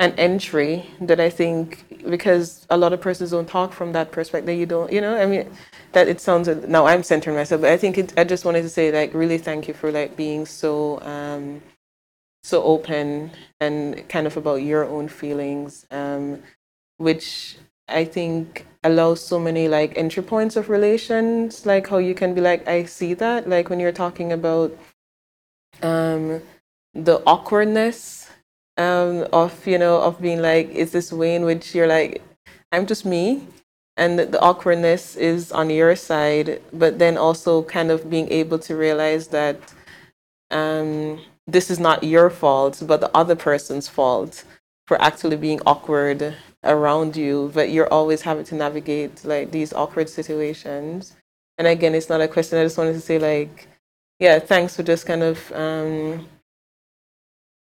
[0.00, 4.58] an entry that i think because a lot of persons don't talk from that perspective
[4.58, 5.48] you don't you know i mean
[5.92, 8.68] that it sounds now i'm centering myself but i think it, i just wanted to
[8.68, 11.62] say like really thank you for like being so um
[12.42, 13.30] so open
[13.60, 16.42] and kind of about your own feelings um
[16.98, 17.56] which
[17.88, 22.40] I think allows so many like entry points of relations, like how you can be
[22.40, 24.76] like, I see that, like when you're talking about
[25.82, 26.42] um,
[26.94, 28.30] the awkwardness
[28.76, 32.22] um, of you know of being like, is this way in which you're like,
[32.72, 33.46] I'm just me,
[33.96, 38.76] and the, awkwardness is on your side, but then also kind of being able to
[38.76, 39.72] realize that
[40.50, 44.44] um, this is not your fault, but the other person's fault
[44.86, 46.34] for actually being awkward
[46.64, 51.14] around you, but you're always having to navigate like these awkward situations.
[51.58, 52.58] And again, it's not a question.
[52.58, 53.68] I just wanted to say like,
[54.18, 56.26] yeah, thanks for just kind of, um,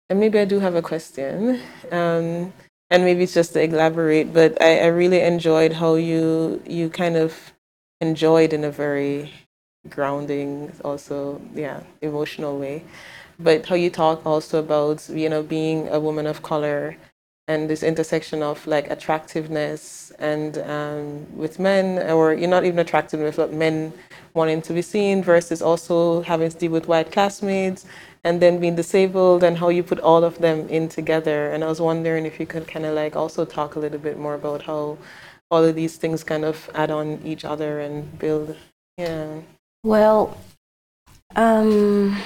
[0.08, 1.60] and maybe I do have a question,
[1.90, 2.52] um,
[2.90, 4.32] and maybe it's just to elaborate.
[4.32, 7.52] But I, I really enjoyed how you you kind of
[8.00, 9.32] enjoyed in a very
[9.88, 12.84] grounding, also yeah, emotional way.
[13.38, 16.96] But how you talk also about you know being a woman of color
[17.48, 23.36] and this intersection of like attractiveness and um, with men, or you're not even attractiveness,
[23.36, 23.92] but men
[24.34, 27.86] wanting to be seen versus also having to deal with white classmates
[28.27, 31.53] and then being disabled and how you put all of them in together.
[31.53, 34.19] And I was wondering if you could kind of like also talk a little bit
[34.19, 34.98] more about how
[35.48, 38.57] all of these things kind of add on each other and build.
[38.98, 39.43] Yeah.
[39.85, 40.36] Well,
[41.36, 42.19] um,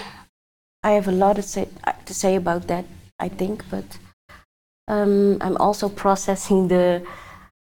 [0.83, 1.69] I have a lot to say
[2.07, 2.87] to say about that.
[3.19, 3.99] I think, but
[4.89, 7.05] um, I'm also processing the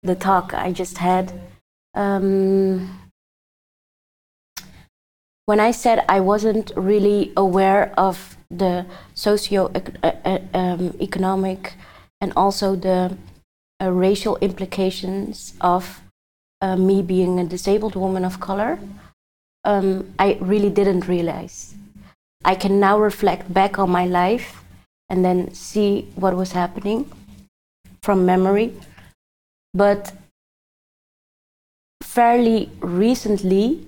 [0.04, 1.32] the talk I just had.
[1.94, 3.07] Um,
[5.48, 8.84] when I said I wasn't really aware of the
[9.14, 11.72] socio uh, uh, um, economic
[12.20, 13.16] and also the
[13.80, 16.02] uh, racial implications of
[16.60, 18.78] uh, me being a disabled woman of color,
[19.64, 21.74] um, I really didn't realize.
[22.44, 24.62] I can now reflect back on my life
[25.08, 27.10] and then see what was happening
[28.02, 28.74] from memory.
[29.72, 30.12] But
[32.02, 33.87] fairly recently,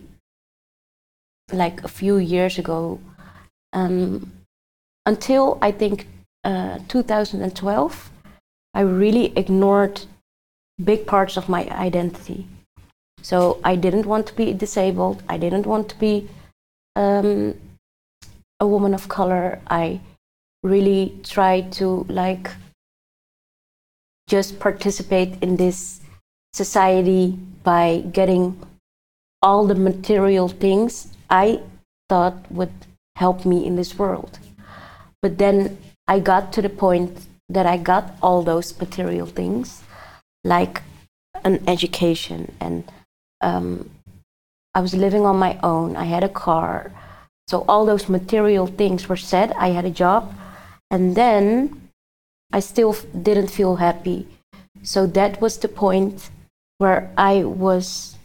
[1.53, 3.01] like a few years ago,
[3.73, 4.33] um,
[5.07, 6.07] until I think
[6.45, 8.11] uh, 2012,
[8.75, 10.03] I really ignored
[10.83, 12.47] big parts of my identity.
[13.23, 15.23] So I didn't want to be disabled.
[15.29, 16.29] I didn't want to be
[16.97, 17.55] um,
[18.59, 19.61] a woman of color.
[19.69, 20.01] I
[20.63, 22.51] really tried to like
[24.29, 26.01] just participate in this
[26.53, 28.59] society by getting
[29.43, 31.61] all the material things I
[32.09, 32.73] thought would
[33.17, 34.39] help me in this world.
[35.23, 35.79] But then
[36.09, 39.83] I got to the point that I got all those material things,
[40.45, 40.83] like
[41.45, 42.85] an education, and
[43.41, 43.91] um,
[44.75, 45.97] I was living on my own.
[45.97, 46.93] I had a car.
[47.49, 49.53] So all those material things were said.
[49.53, 50.35] I had a job.
[50.91, 51.91] And then
[52.53, 54.29] I still f- didn't feel happy.
[54.83, 56.31] So that was the point
[56.79, 58.17] where I was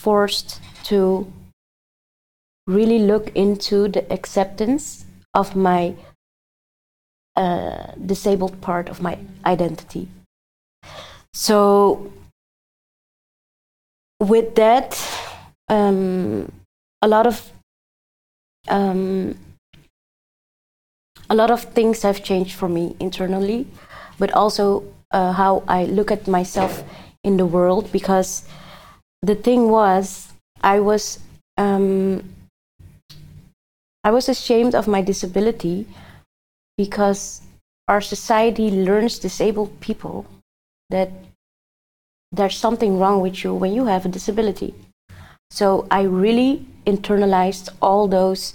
[0.00, 1.30] forced to
[2.68, 5.94] really look into the acceptance of my
[7.34, 10.08] uh, disabled part of my identity.
[11.32, 12.12] So,
[14.20, 15.00] with that,
[15.68, 16.52] um,
[17.00, 17.50] a lot of
[18.68, 19.38] um,
[21.30, 23.66] a lot of things have changed for me internally,
[24.18, 26.84] but also uh, how I look at myself
[27.24, 27.90] in the world.
[27.92, 28.44] Because
[29.22, 30.32] the thing was,
[30.62, 31.20] I was
[31.56, 32.24] um,
[34.08, 35.86] I was ashamed of my disability
[36.78, 37.42] because
[37.88, 40.24] our society learns disabled people
[40.88, 41.10] that
[42.32, 44.74] there's something wrong with you when you have a disability.
[45.50, 48.54] So I really internalized all those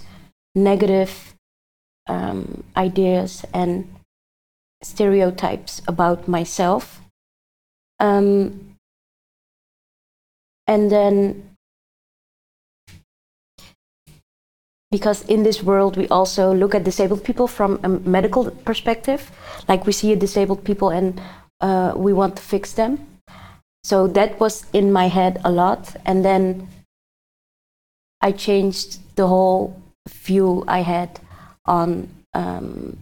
[0.56, 1.34] negative
[2.08, 3.94] um, ideas and
[4.82, 7.00] stereotypes about myself.
[8.00, 8.74] Um,
[10.66, 11.53] and then,
[14.94, 19.32] because in this world we also look at disabled people from a medical perspective,
[19.66, 21.20] like we see a disabled people and
[21.60, 22.92] uh, we want to fix them.
[23.82, 25.96] So that was in my head a lot.
[26.06, 26.68] And then
[28.20, 31.18] I changed the whole view I had
[31.66, 32.96] on um,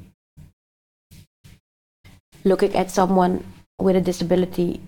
[2.44, 3.44] looking at someone
[3.78, 4.81] with a disability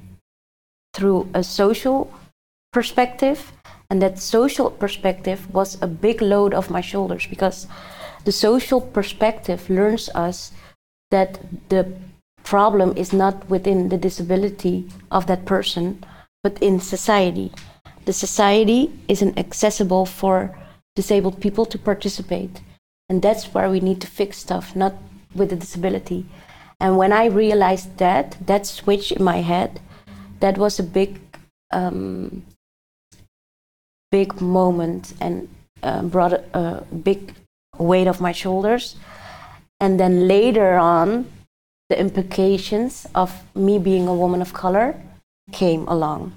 [0.95, 2.11] through a social
[2.73, 3.53] perspective.
[3.91, 7.67] And that social perspective was a big load off my shoulders because
[8.25, 10.53] the social perspective learns us
[11.11, 11.39] that
[11.69, 11.93] the
[12.43, 16.03] problem is not within the disability of that person,
[16.43, 17.53] but in society.
[18.05, 20.57] The society isn't accessible for
[20.97, 22.61] disabled people to participate.
[23.09, 24.95] And that's where we need to fix stuff, not
[25.35, 26.27] with the disability.
[26.81, 29.81] And when I realized that, that switch in my head,
[30.41, 31.21] that was a big,
[31.71, 32.45] um,
[34.19, 35.35] big moment and
[35.83, 36.65] uh, brought a, a
[37.09, 37.21] big
[37.79, 38.85] weight off my shoulders.
[39.83, 41.09] And then later on,
[41.91, 44.87] the implications of me being a woman of color
[45.53, 46.33] came along.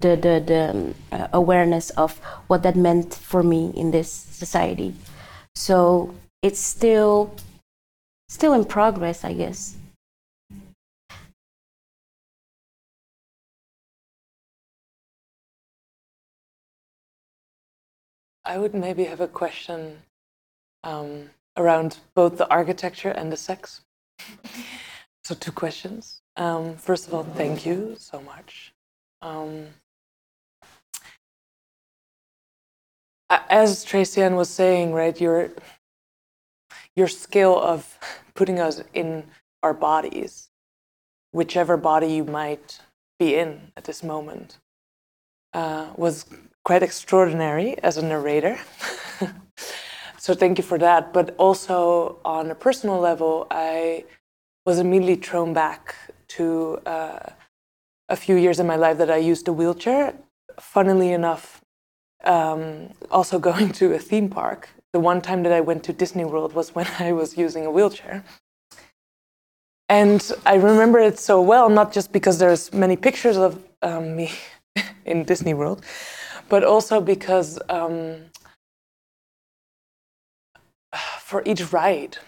[0.00, 2.18] The, the, the um, uh, awareness of
[2.48, 4.90] what that meant for me in this society.
[5.54, 7.30] So it's still
[8.28, 9.76] still in progress, I guess.
[18.44, 19.98] I would maybe have a question
[20.84, 23.82] um, around both the architecture and the sex.
[25.24, 26.22] so, two questions.
[26.36, 28.72] Um, first of all, thank you so much.
[29.20, 29.66] Um,
[33.48, 35.50] as Tracian was saying, right, your
[36.96, 37.98] your skill of
[38.34, 39.24] putting us in
[39.62, 40.50] our bodies,
[41.32, 42.80] whichever body you might
[43.18, 44.58] be in at this moment,
[45.54, 46.26] uh, was
[46.64, 48.58] quite extraordinary as a narrator.
[50.18, 51.12] so thank you for that.
[51.12, 54.04] But also on a personal level, I
[54.64, 55.96] was immediately thrown back
[56.28, 57.18] to uh,
[58.08, 60.14] a few years in my life that I used a wheelchair.
[60.60, 61.62] Funnily enough,
[62.24, 64.68] um, also going to a theme park.
[64.92, 67.70] The one time that I went to Disney World was when I was using a
[67.70, 68.24] wheelchair.
[69.88, 74.30] And I remember it so well, not just because there's many pictures of um, me
[75.04, 75.84] in Disney World,
[76.52, 78.16] but also because um,
[81.18, 82.18] for each ride,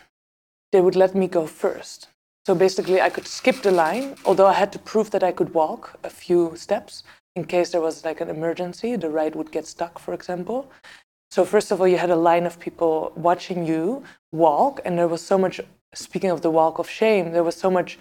[0.72, 2.08] they would let me go first.
[2.46, 5.52] So basically, I could skip the line, although I had to prove that I could
[5.52, 7.02] walk a few steps
[7.36, 10.70] in case there was like an emergency, the ride would get stuck, for example.
[11.30, 15.08] So, first of all, you had a line of people watching you walk, and there
[15.08, 15.60] was so much,
[15.94, 17.98] speaking of the walk of shame, there was so much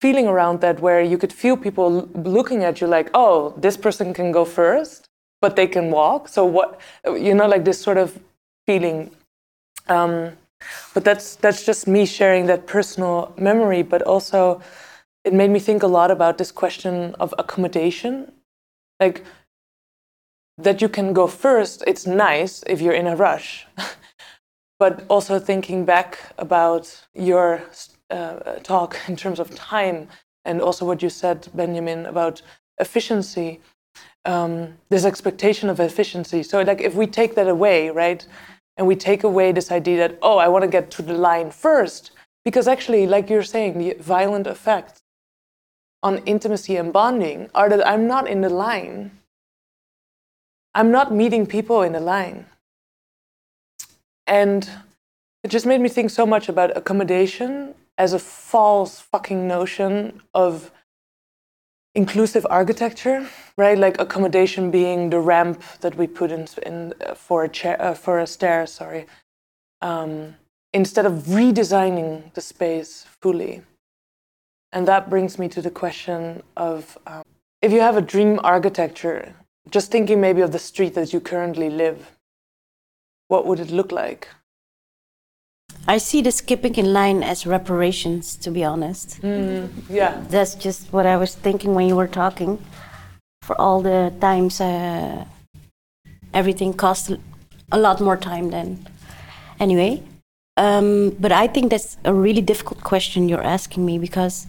[0.00, 4.14] feeling around that where you could feel people looking at you like, oh, this person
[4.14, 5.07] can go first,
[5.40, 6.28] but they can walk.
[6.28, 8.18] So, what, you know, like this sort of
[8.66, 9.10] feeling.
[9.88, 10.32] Um,
[10.94, 13.82] but that's that's just me sharing that personal memory.
[13.82, 14.60] But also,
[15.24, 18.32] it made me think a lot about this question of accommodation,
[19.00, 19.24] like
[20.58, 21.84] that you can go first.
[21.86, 23.66] It's nice if you're in a rush,
[24.78, 27.62] but also thinking back about your
[28.10, 30.08] uh, talk in terms of time
[30.44, 32.42] and also what you said, Benjamin, about
[32.78, 33.60] efficiency.
[34.28, 36.42] Um, this expectation of efficiency.
[36.42, 38.26] So, like, if we take that away, right,
[38.76, 41.50] and we take away this idea that oh, I want to get to the line
[41.50, 42.12] first,
[42.44, 45.00] because actually, like you're saying, the violent effects
[46.02, 49.10] on intimacy and bonding are that I'm not in the line.
[50.74, 52.46] I'm not meeting people in the line.
[54.26, 54.68] And
[55.42, 60.70] it just made me think so much about accommodation as a false fucking notion of
[61.98, 63.76] inclusive architecture, right?
[63.76, 67.94] Like accommodation being the ramp that we put in, in uh, for a chair, uh,
[67.94, 69.06] for a stair, sorry,
[69.82, 70.12] um,
[70.72, 73.62] instead of redesigning the space fully.
[74.72, 77.24] And that brings me to the question of um,
[77.62, 79.34] if you have a dream architecture,
[79.76, 81.98] just thinking maybe of the street that you currently live,
[83.26, 84.28] what would it look like?
[85.88, 89.22] I see the skipping in line as reparations, to be honest.
[89.22, 90.22] Mm, yeah.
[90.28, 92.62] That's just what I was thinking when you were talking.
[93.40, 95.24] For all the times, uh,
[96.34, 97.10] everything costs
[97.72, 98.86] a lot more time than.
[99.58, 100.02] Anyway,
[100.58, 104.46] um, but I think that's a really difficult question you're asking me because,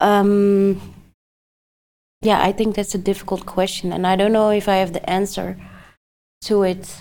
[0.00, 0.80] um,
[2.22, 5.08] yeah, I think that's a difficult question, and I don't know if I have the
[5.08, 5.56] answer
[6.42, 6.98] to it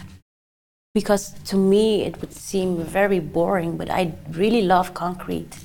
[0.95, 5.59] because to me it would seem very boring, but I really love concrete.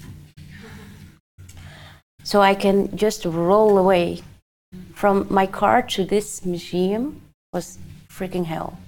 [2.23, 4.21] So I can just roll away
[4.93, 7.23] from my car to this museum
[7.55, 7.79] was
[8.09, 8.79] freaking hell.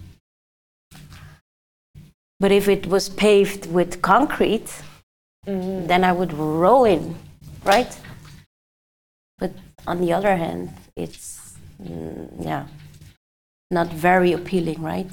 [2.38, 4.68] But if it was paved with concrete,
[5.44, 5.88] Mm-hmm.
[5.88, 7.16] then I would roll in,
[7.64, 7.92] right?
[9.38, 9.50] But
[9.88, 12.66] on the other hand, it's mm, yeah,
[13.68, 15.10] not very appealing, right?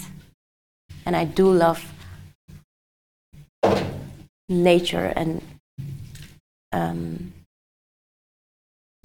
[1.06, 1.84] And I do love
[4.50, 5.42] nature and
[6.72, 7.34] um,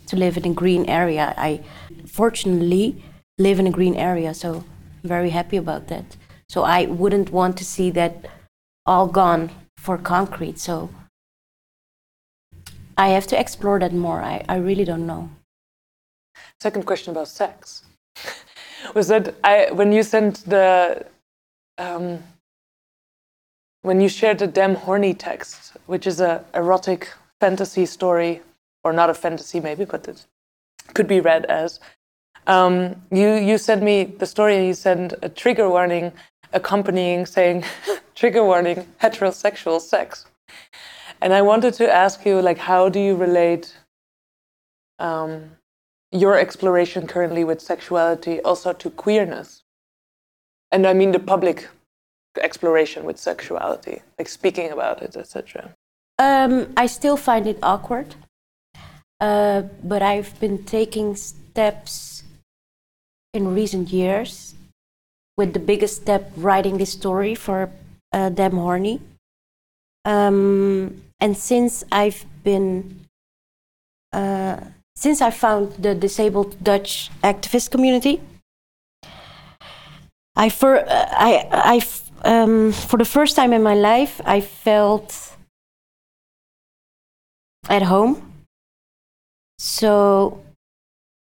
[0.06, 1.34] to live in a green area.
[1.36, 1.60] I
[2.06, 3.02] fortunately
[3.38, 4.64] live in a green area, so
[5.02, 6.16] I'm very happy about that.
[6.48, 8.26] So I wouldn't want to see that
[8.86, 10.58] all gone for concrete.
[10.58, 10.90] So
[12.96, 14.22] I have to explore that more.
[14.22, 15.30] I, I really don't know.
[16.60, 17.84] Second question about sex
[18.94, 21.06] was that I when you sent the
[21.78, 22.22] um,
[23.82, 28.40] when you shared the damn horny text, which is a erotic fantasy story,
[28.82, 30.26] or not a fantasy maybe, but it
[30.94, 31.80] could be read as.
[32.46, 36.12] Um, you you sent me the story and you sent a trigger warning
[36.52, 37.64] accompanying saying
[38.14, 40.26] trigger warning heterosexual sex.
[41.20, 43.76] And I wanted to ask you, like, how do you relate
[44.98, 45.52] um,
[46.12, 49.63] your exploration currently with sexuality also to queerness?
[50.74, 51.68] And I mean the public
[52.42, 55.70] exploration with sexuality, like speaking about it, etc.
[56.18, 58.16] Um, I still find it awkward,
[59.20, 62.24] uh, but I've been taking steps
[63.32, 64.56] in recent years.
[65.36, 67.70] With the biggest step, writing this story for
[68.12, 69.00] uh, Dem Horny.
[70.04, 73.06] Um, and since I've been,
[74.12, 74.58] uh,
[74.96, 78.20] since I found the disabled Dutch activist community,
[80.36, 81.80] I for I I
[82.24, 85.36] um, for the first time in my life I felt
[87.68, 88.32] at home.
[89.58, 90.42] So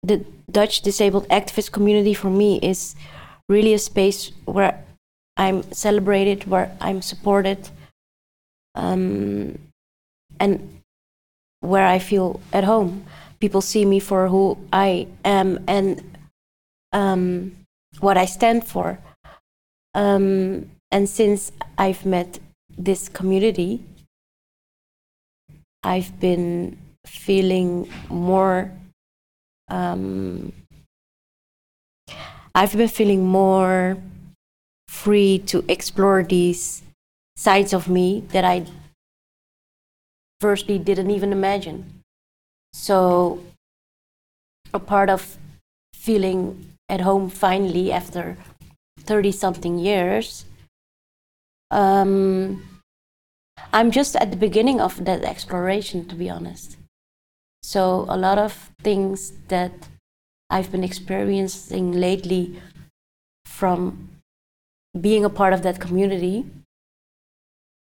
[0.02, 2.94] the Dutch disabled activist community for me is
[3.48, 4.82] really a space where
[5.36, 7.68] I'm celebrated, where I'm supported,
[8.74, 9.58] um,
[10.40, 10.80] and
[11.60, 13.04] where I feel at home.
[13.40, 16.16] People see me for who I am and
[16.92, 17.52] um,
[18.00, 18.98] what I stand for.
[19.94, 22.38] Um, and since I've met
[22.76, 23.82] this community,
[25.82, 28.72] I've been feeling more.
[29.68, 30.52] Um,
[32.54, 33.98] I've been feeling more
[34.88, 36.82] free to explore these
[37.36, 38.66] sides of me that I
[40.40, 42.02] firstly didn't even imagine.
[42.72, 43.40] So,
[44.72, 45.38] a part of
[45.94, 48.36] feeling at home finally after
[49.00, 50.44] 30 something years,
[51.70, 52.62] um,
[53.72, 56.76] I'm just at the beginning of that exploration, to be honest.
[57.62, 59.88] So, a lot of things that
[60.48, 62.60] I've been experiencing lately
[63.44, 64.10] from
[65.00, 66.44] being a part of that community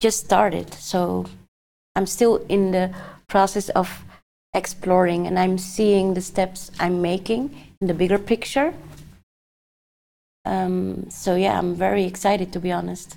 [0.00, 0.72] just started.
[0.74, 1.26] So
[1.94, 2.94] I'm still in the
[3.28, 4.04] process of
[4.54, 8.74] exploring and I'm seeing the steps I'm making in the bigger picture.
[10.44, 13.16] Um, so yeah, I'm very excited to be honest.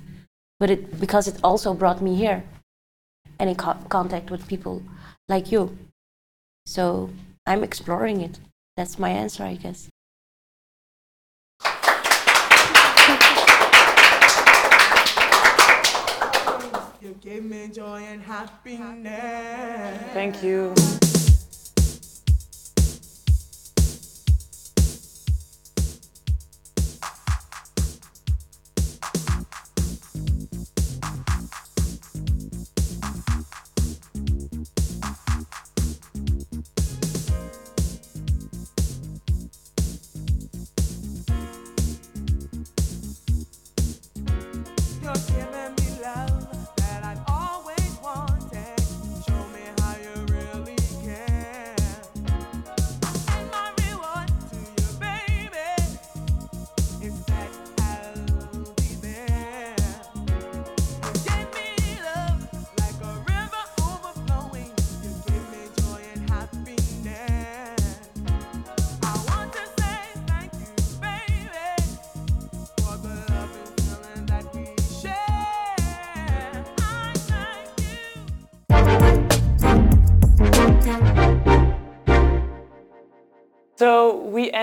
[0.59, 2.43] But it because it also brought me here
[3.39, 4.83] and in co- contact with people
[5.29, 5.77] like you.
[6.65, 7.09] So
[7.45, 8.39] I'm exploring it.
[8.75, 9.89] That's my answer, I guess.
[17.01, 19.99] You give me joy and happiness.
[20.13, 20.73] Thank you.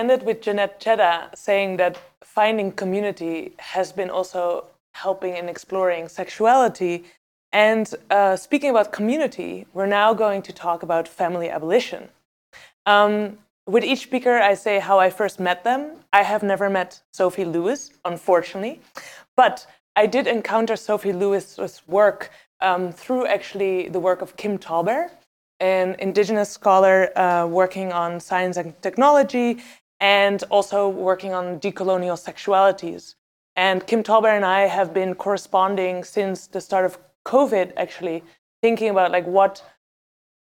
[0.07, 7.03] Ended with Jeanette Chedda saying that finding community has been also helping in exploring sexuality.
[7.51, 12.07] And uh, speaking about community, we're now going to talk about family abolition.
[12.85, 15.91] Um, with each speaker, I say how I first met them.
[16.13, 18.79] I have never met Sophie Lewis, unfortunately,
[19.35, 25.09] but I did encounter Sophie Lewis's work um, through actually the work of Kim TallBear,
[25.59, 29.59] an indigenous scholar uh, working on science and technology
[29.99, 33.15] and also working on decolonial sexualities.
[33.55, 38.23] And Kim TallBear and I have been corresponding since the start of COVID, actually,
[38.61, 39.63] thinking about like what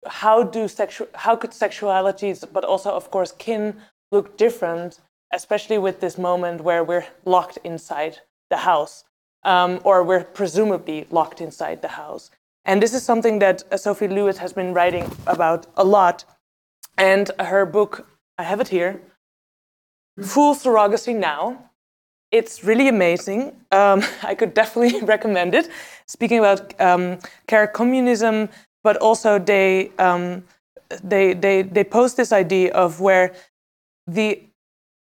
[0.06, 3.76] how do sexual how could sexualities but also of course kin
[4.12, 5.00] look different
[5.32, 8.20] especially with this moment where we're locked inside
[8.50, 9.04] the house
[9.42, 12.30] um, or we're presumably locked inside the house
[12.64, 16.24] and this is something that uh, sophie lewis has been writing about a lot
[16.96, 18.06] and her book
[18.38, 19.00] i have it here
[20.22, 21.66] full surrogacy now
[22.32, 23.56] it's really amazing.
[23.72, 25.68] Um, I could definitely recommend it.
[26.06, 28.48] Speaking about um, care communism,
[28.84, 30.44] but also they, um,
[31.02, 33.34] they, they, they post this idea of where
[34.06, 34.42] the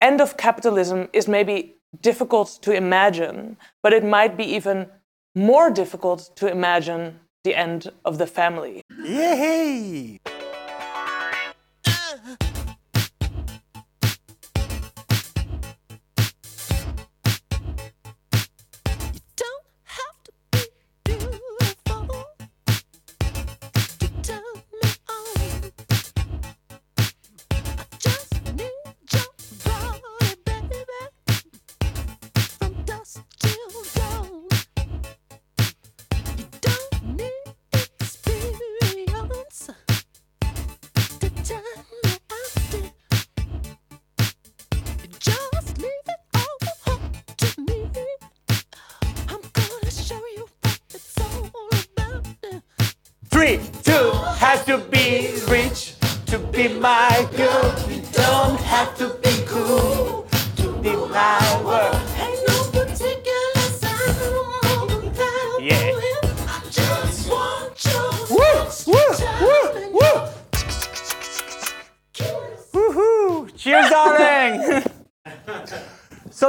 [0.02, 4.88] end of capitalism is maybe difficult to imagine, but it might be even
[5.36, 8.82] more difficult to imagine the end of the family.
[9.04, 10.20] Yay!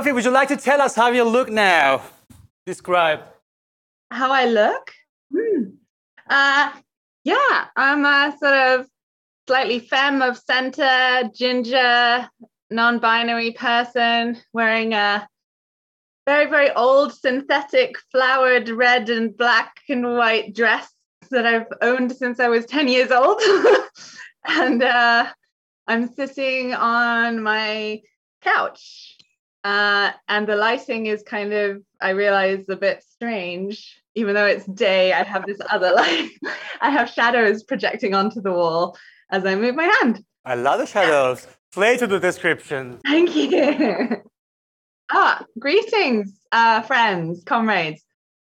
[0.00, 2.00] Sophie, would you like to tell us how you look now?
[2.64, 3.20] Describe.
[4.10, 4.92] how I look.
[5.30, 5.64] Hmm.
[6.26, 6.72] Uh,
[7.22, 8.86] yeah, I'm a sort of
[9.46, 12.30] slightly femme of center, ginger,
[12.70, 15.28] non-binary person wearing a
[16.26, 20.90] very, very old synthetic flowered red and black and white dress
[21.30, 23.38] that I've owned since I was 10 years old.
[24.46, 25.26] and uh,
[25.86, 28.00] I'm sitting on my
[28.40, 29.09] couch.
[29.62, 34.00] Uh, and the lighting is kind of, I realize, a bit strange.
[34.14, 36.30] Even though it's day, I have this other light.
[36.80, 38.97] I have shadows projecting onto the wall
[39.30, 40.24] as I move my hand.
[40.44, 41.47] I love the shadows.
[41.72, 42.98] Play to the description.
[43.05, 44.22] Thank you.
[45.12, 48.02] ah, greetings, uh, friends, comrades.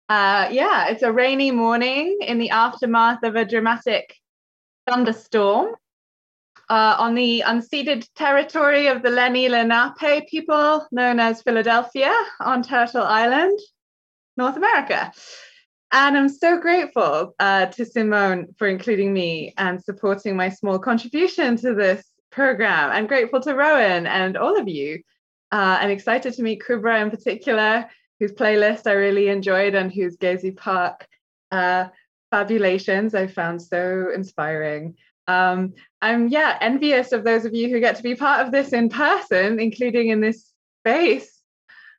[0.09, 4.15] Uh, yeah, it's a rainy morning in the aftermath of a dramatic
[4.87, 5.75] thunderstorm
[6.69, 13.03] uh, on the unceded territory of the Lenni Lenape people, known as Philadelphia, on Turtle
[13.03, 13.57] Island,
[14.37, 15.11] North America.
[15.91, 21.55] And I'm so grateful uh, to Simone for including me and supporting my small contribution
[21.57, 22.91] to this program.
[22.91, 25.01] I'm grateful to Rowan and all of you.
[25.51, 30.17] Uh, I'm excited to meet Kubra in particular, whose playlist I really enjoyed and whose
[30.17, 31.07] Gezi Park
[31.51, 31.87] uh,
[32.29, 34.95] fabulations I found so inspiring.
[35.27, 38.73] Um, I'm yeah envious of those of you who get to be part of this
[38.73, 41.41] in person, including in this space,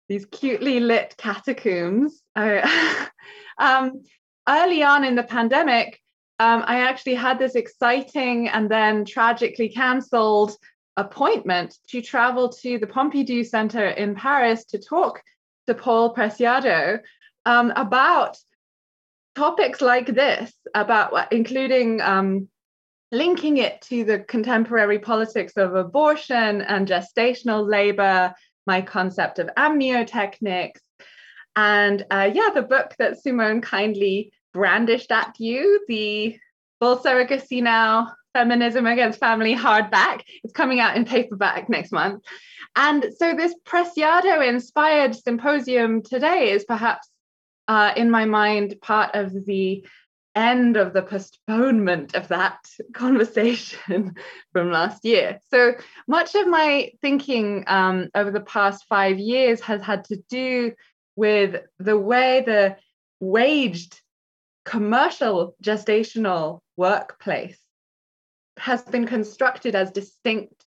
[0.08, 2.22] these cutely lit catacombs.
[3.58, 4.02] Um,
[4.48, 6.00] early on in the pandemic,
[6.38, 10.56] um, I actually had this exciting and then tragically cancelled
[10.96, 15.22] appointment to travel to the Pompidou Center in Paris to talk
[15.66, 17.00] to Paul Preciado
[17.44, 18.36] um, about
[19.34, 22.48] topics like this, about including um,
[23.12, 28.34] linking it to the contemporary politics of abortion and gestational labor,
[28.66, 30.80] my concept of amniotechnics.
[31.54, 36.38] And uh, yeah, the book that Simone kindly brandished at you, the
[36.80, 40.22] Full Surrogacy Now Feminism Against Family hardback.
[40.44, 42.22] It's coming out in paperback next month.
[42.74, 47.08] And so this Preciado inspired symposium today is perhaps,
[47.68, 49.86] uh, in my mind, part of the
[50.36, 52.58] end of the postponement of that
[52.92, 54.14] conversation
[54.52, 55.40] from last year.
[55.50, 55.74] So
[56.06, 60.72] much of my thinking um, over the past five years has had to do
[61.16, 62.76] with the way the
[63.18, 64.00] waged
[64.66, 67.58] commercial gestational workplace
[68.58, 70.64] has been constructed as distinct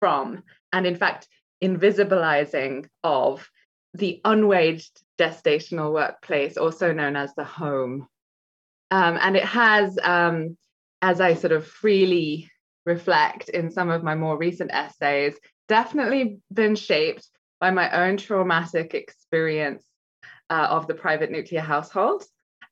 [0.00, 0.42] from,
[0.72, 1.28] and in fact,
[1.62, 3.48] invisibilizing of
[3.94, 8.08] the unwaged gestational workplace, also known as the home.
[8.90, 10.56] Um, and it has, um,
[11.02, 12.50] as I sort of freely
[12.86, 15.34] reflect in some of my more recent essays,
[15.68, 17.28] definitely been shaped
[17.60, 19.84] by my own traumatic experience
[20.50, 22.24] uh, of the private nuclear household.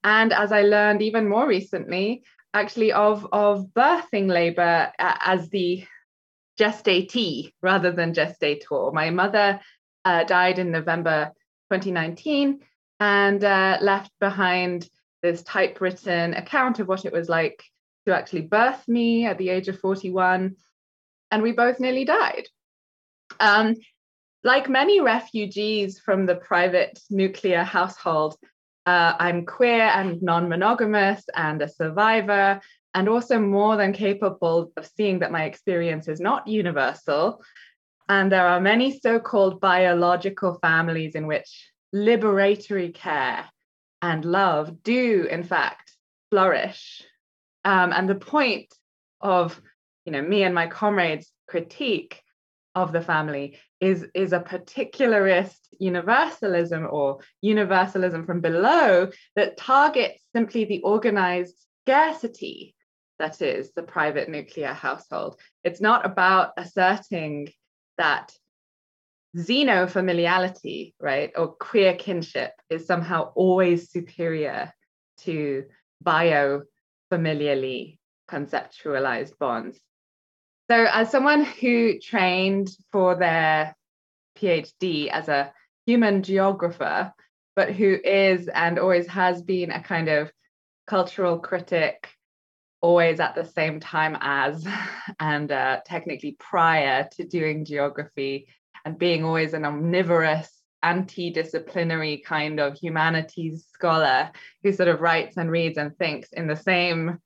[0.04, 2.24] And as I learned even more recently,
[2.54, 5.84] actually of, of birthing labor as the
[6.58, 8.90] gestatee rather than gestator.
[8.92, 9.60] My mother
[10.04, 11.32] uh, died in November
[11.70, 12.60] 2019
[13.00, 14.88] and uh, left behind
[15.22, 17.64] this typewritten account of what it was like
[18.06, 20.56] to actually birth me at the age of 41.
[21.30, 22.46] And we both nearly died.
[23.40, 23.76] Um,
[24.44, 28.36] like many refugees from the private nuclear household,
[28.86, 32.60] uh, I'm queer and non monogamous and a survivor,
[32.94, 37.42] and also more than capable of seeing that my experience is not universal.
[38.08, 43.48] And there are many so called biological families in which liberatory care
[44.02, 45.92] and love do, in fact,
[46.30, 47.02] flourish.
[47.64, 48.74] Um, and the point
[49.20, 49.60] of
[50.04, 52.20] you know me and my comrades critique
[52.74, 60.64] of the family is is a particularist universalism or universalism from below that targets simply
[60.64, 62.74] the organized scarcity
[63.18, 67.48] that is the private nuclear household it's not about asserting
[67.98, 68.32] that
[69.36, 74.72] xenofamiliality right or queer kinship is somehow always superior
[75.18, 75.64] to
[76.02, 76.62] bio
[77.10, 77.98] familiarly
[78.30, 79.78] conceptualized bonds.
[80.70, 83.76] So, as someone who trained for their
[84.38, 85.52] PhD as a
[85.86, 87.12] human geographer,
[87.54, 90.30] but who is and always has been a kind of
[90.86, 92.08] cultural critic,
[92.80, 94.66] always at the same time as,
[95.20, 98.46] and uh, technically prior to doing geography,
[98.84, 100.48] and being always an omnivorous,
[100.82, 104.30] anti disciplinary kind of humanities scholar
[104.62, 107.18] who sort of writes and reads and thinks in the same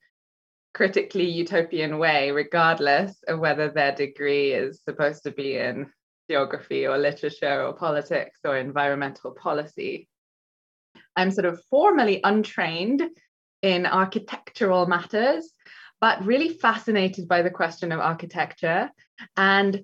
[0.75, 5.91] critically utopian way, regardless of whether their degree is supposed to be in
[6.29, 10.07] geography or literature or politics or environmental policy.
[11.17, 13.03] I'm sort of formally untrained
[13.63, 15.51] in architectural matters,
[16.01, 18.91] but really fascinated by the question of architecture.
[19.37, 19.83] And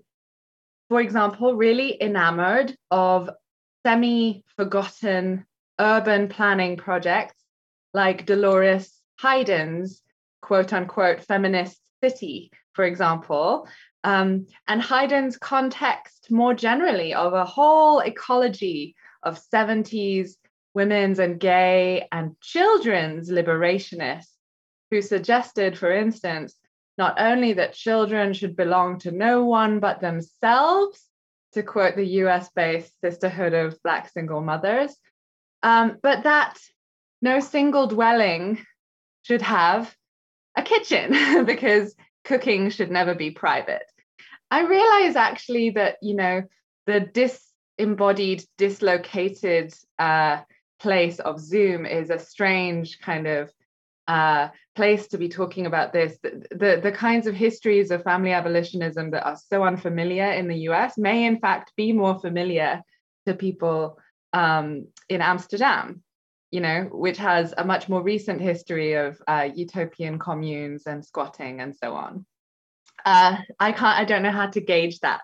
[0.93, 3.31] for example, really enamored of
[3.83, 5.47] semi forgotten
[5.81, 7.43] urban planning projects
[7.95, 10.03] like Dolores Hayden's
[10.43, 13.67] quote unquote feminist city, for example,
[14.05, 20.33] um, and Hayden's context more generally of a whole ecology of 70s
[20.75, 24.37] women's and gay and children's liberationists
[24.91, 26.55] who suggested, for instance,
[26.99, 31.01] not only that children should belong to no one but themselves,
[31.53, 34.95] to quote the US based Sisterhood of Black Single Mothers,
[35.63, 36.59] um, but that
[37.21, 38.65] no single dwelling
[39.23, 39.95] should have
[40.57, 43.85] a kitchen because cooking should never be private.
[44.51, 46.43] I realize actually that, you know,
[46.87, 50.41] the disembodied, dislocated uh,
[50.81, 53.51] place of Zoom is a strange kind of
[54.13, 56.19] uh, place to be talking about this.
[56.23, 60.69] The, the, the kinds of histories of family abolitionism that are so unfamiliar in the
[60.69, 62.83] US may, in fact, be more familiar
[63.27, 63.99] to people
[64.35, 66.03] um, in Amsterdam,
[66.51, 71.61] you know, which has a much more recent history of uh, utopian communes and squatting
[71.61, 72.27] and so on.
[73.07, 75.23] Uh, I can't, I don't know how to gauge that.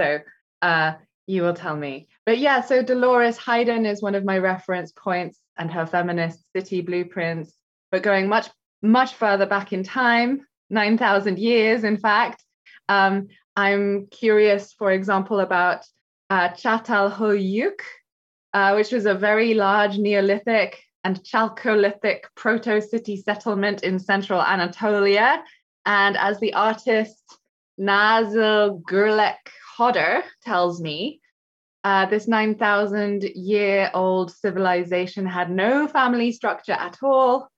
[0.00, 0.18] So
[0.60, 0.94] uh,
[1.28, 2.08] you will tell me.
[2.26, 6.80] But yeah, so Dolores Hayden is one of my reference points and her feminist city
[6.80, 7.56] blueprints.
[7.92, 8.48] But going much,
[8.82, 12.42] much further back in time, 9,000 years, in fact,
[12.88, 15.84] um, I'm curious, for example, about
[16.30, 17.80] uh, Çatalhöyük,
[18.54, 25.42] uh, which was a very large Neolithic and Chalcolithic proto city settlement in central Anatolia.
[25.84, 27.22] And as the artist
[27.78, 31.20] Nazıl Gürlek Hodder tells me,
[31.84, 37.48] uh, this 9,000 year old civilization had no family structure at all.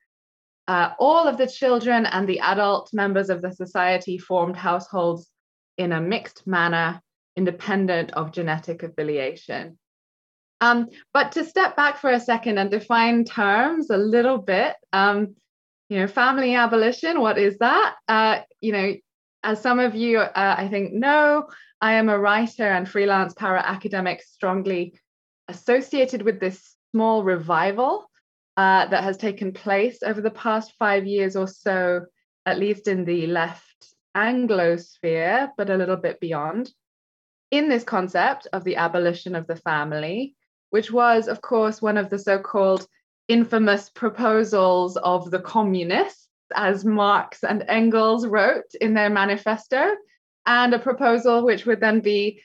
[0.67, 5.29] Uh, all of the children and the adult members of the society formed households
[5.77, 7.01] in a mixed manner,
[7.37, 9.79] independent of genetic affiliation.
[10.61, 15.35] Um, but to step back for a second and define terms a little bit, um,
[15.91, 17.97] you know, family abolition, what is that?
[18.09, 18.95] Uh, you know,
[19.43, 21.49] as some of you, uh, I think, know,
[21.81, 24.95] I am a writer and freelance para academic strongly
[25.49, 28.09] associated with this small revival
[28.57, 32.07] uh, that has taken place over the past five years or so,
[32.47, 36.71] at least in the left Anglosphere, but a little bit beyond,
[37.51, 40.37] in this concept of the abolition of the family,
[40.71, 42.87] which was, of course, one of the so called
[43.29, 49.97] infamous proposals of the communists, as Marx and Engels wrote in their manifesto,
[50.47, 52.43] and a proposal which would then be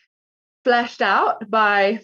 [0.63, 2.01] fleshed out by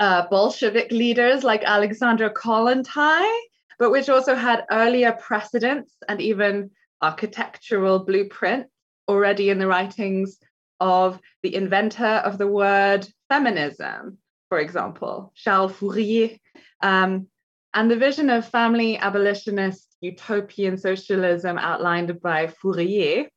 [0.00, 3.30] uh, Bolshevik leaders like Alexandra Kollontai,
[3.78, 6.70] but which also had earlier precedents and even
[7.02, 8.66] architectural blueprint
[9.08, 10.38] already in the writings
[10.80, 14.16] of the inventor of the word feminism,
[14.48, 16.38] for example, Charles Fourier.
[16.82, 17.26] Um,
[17.74, 23.28] and the vision of family abolitionist utopian socialism outlined by Fourier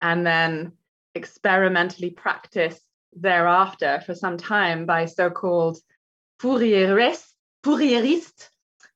[0.00, 0.72] and then
[1.14, 2.82] experimentally practiced
[3.14, 5.78] thereafter for some time by so called
[6.40, 8.48] Fourierists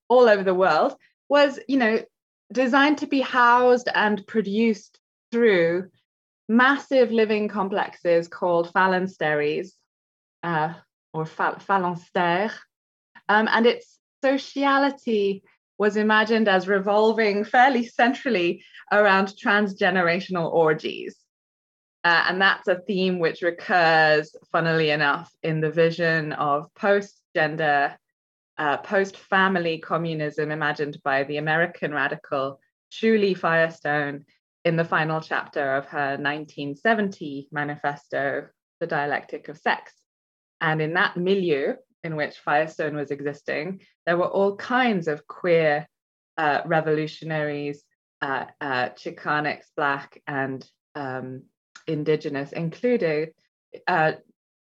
[0.08, 0.96] all over the world
[1.28, 2.02] was, you know,
[2.52, 4.98] designed to be housed and produced
[5.30, 5.88] through
[6.48, 9.76] massive living complexes called phalansteries
[10.42, 10.74] uh,
[11.14, 12.52] or phalanstères.
[13.28, 15.42] Um, and its sociality
[15.78, 18.62] was imagined as revolving fairly centrally
[18.92, 21.16] around transgenerational orgies.
[22.02, 27.96] Uh, and that's a theme which recurs, funnily enough, in the vision of post gender,
[28.56, 32.58] uh, post family communism imagined by the American radical
[32.90, 34.24] Shulie Firestone
[34.64, 38.48] in the final chapter of her 1970 manifesto,
[38.80, 39.92] The Dialectic of Sex.
[40.60, 45.86] And in that milieu in which Firestone was existing, there were all kinds of queer
[46.36, 47.82] uh, revolutionaries,
[48.22, 48.90] uh, uh,
[49.76, 51.42] Black, and um,
[51.92, 53.28] Indigenous, including
[53.86, 54.12] uh,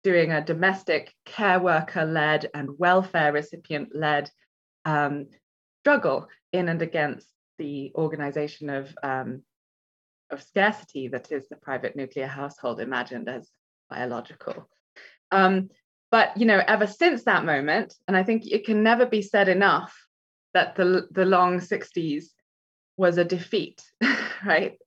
[0.03, 4.31] doing a domestic care worker led and welfare recipient led
[4.85, 5.27] um,
[5.83, 7.29] struggle in and against
[7.59, 9.43] the organization of, um,
[10.31, 13.49] of scarcity that is the private nuclear household imagined as
[13.89, 14.69] biological.
[15.31, 15.71] Um,
[16.11, 19.49] but you know, ever since that moment, and I think it can never be said
[19.49, 19.97] enough
[20.53, 22.25] that the the long 60s
[22.97, 23.83] was a defeat,
[24.45, 24.79] right?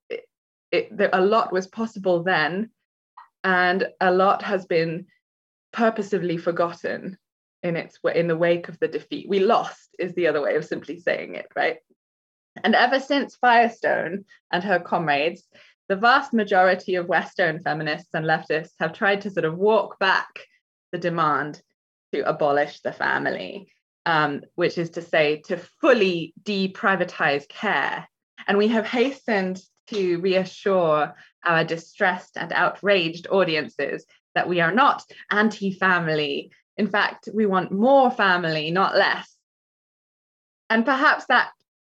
[0.70, 2.70] It, there, a lot was possible then,
[3.44, 5.06] and a lot has been
[5.72, 7.18] purposively forgotten
[7.62, 9.28] in its in the wake of the defeat.
[9.28, 11.78] We lost is the other way of simply saying it, right?
[12.64, 15.46] And ever since Firestone and her comrades,
[15.88, 20.28] the vast majority of Western feminists and leftists have tried to sort of walk back
[20.92, 21.60] the demand
[22.12, 23.68] to abolish the family,
[24.04, 28.08] um, which is to say, to fully deprivatize care.
[28.48, 35.02] And we have hastened to reassure our distressed and outraged audiences that we are not
[35.30, 36.50] anti family.
[36.76, 39.34] In fact, we want more family, not less.
[40.68, 41.50] And perhaps that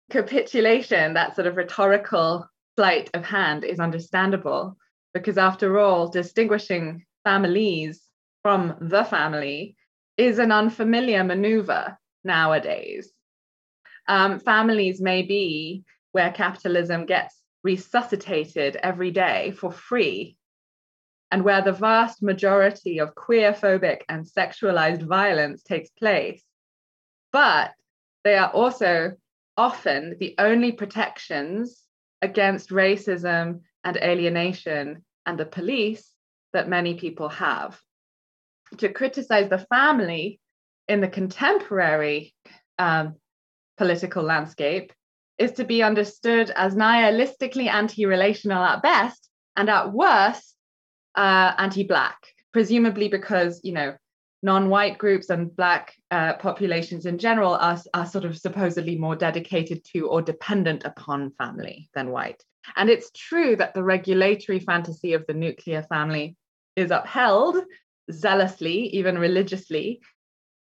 [0.10, 2.48] capitulation, that sort of rhetorical
[2.78, 4.78] sleight of hand, is understandable
[5.14, 8.02] because, after all, distinguishing families
[8.42, 9.76] from the family
[10.18, 13.12] is an unfamiliar maneuver nowadays.
[14.08, 20.38] um, families may be where capitalism gets resuscitated every day for free,
[21.32, 26.44] and where the vast majority of queer-phobic and sexualized violence takes place.
[27.32, 27.72] But
[28.24, 29.14] they are also
[29.56, 31.82] often the only protections
[32.22, 36.12] against racism and alienation and the police
[36.54, 37.80] that many people have.
[38.78, 40.40] To criticize the family
[40.88, 42.34] in the contemporary
[42.78, 43.16] um,
[43.78, 44.92] political landscape
[45.42, 50.56] is to be understood as nihilistically anti relational at best and at worst
[51.16, 52.18] uh, anti black,
[52.54, 53.96] presumably because, you know,
[54.44, 59.84] non-white groups and black uh, populations in general are, are sort of supposedly more dedicated
[59.84, 62.44] to or dependent upon family than white.
[62.76, 66.36] And it's true that the regulatory fantasy of the nuclear family
[66.76, 67.58] is upheld
[68.12, 70.02] zealously even religiously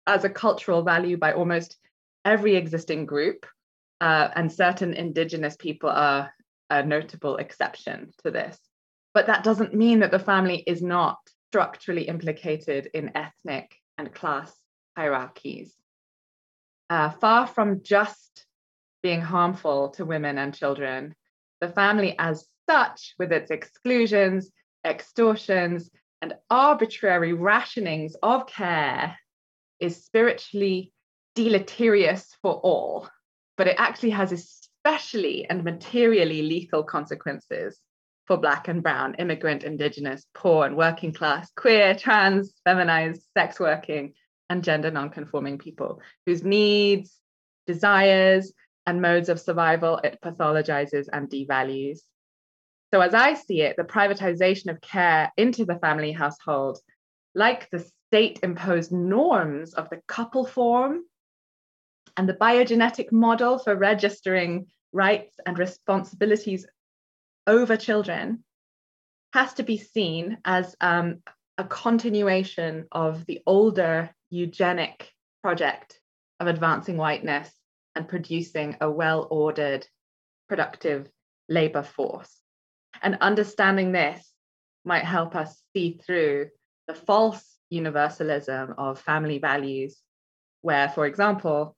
[0.07, 1.76] as a cultural value by almost
[2.24, 3.47] every existing group
[4.02, 6.31] uh, and certain indigenous people are
[6.68, 8.58] a notable exception to this
[9.14, 14.52] but that doesn't mean that the family is not structurally implicated in ethnic and class
[14.97, 15.74] hierarchies.
[16.89, 18.47] Uh, far from just
[19.02, 21.14] being harmful to women and children,
[21.60, 24.50] the family as such, with its exclusions,
[24.86, 25.90] extortions,
[26.20, 29.16] and arbitrary rationings of care,
[29.81, 30.92] is spiritually
[31.34, 33.08] deleterious for all,
[33.56, 37.78] but it actually has especially and materially lethal consequences
[38.26, 44.14] for Black and Brown, immigrant, Indigenous, poor and working class, queer, trans, feminized, sex working,
[44.48, 47.18] and gender non-conforming people whose needs,
[47.66, 48.52] desires,
[48.86, 52.00] and modes of survival it pathologizes and devalues.
[52.92, 56.78] So, as I see it, the privatization of care into the family household,
[57.34, 61.02] like the state imposed norms of the couple form
[62.16, 66.66] and the biogenetic model for registering rights and responsibilities
[67.47, 68.44] over children
[69.32, 71.23] has to be seen as um,
[71.58, 75.10] a continuation of the older eugenic
[75.42, 75.99] project
[76.41, 77.50] of advancing whiteness
[77.94, 79.86] and producing a well ordered,
[80.49, 81.08] productive
[81.49, 82.34] labor force.
[83.02, 84.32] And understanding this
[84.84, 86.49] might help us see through
[86.89, 89.99] the false universalism of family values,
[90.60, 91.76] where, for example,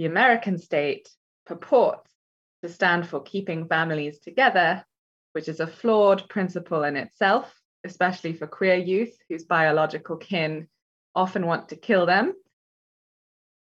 [0.00, 1.10] the American state
[1.44, 2.10] purports
[2.62, 4.82] to stand for keeping families together
[5.32, 7.54] which is a flawed principle in itself,
[7.84, 10.66] especially for queer youth whose biological kin
[11.14, 12.32] often want to kill them,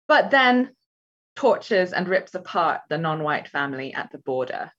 [0.06, 0.76] but then
[1.34, 4.70] tortures and rips apart the non white family at the border.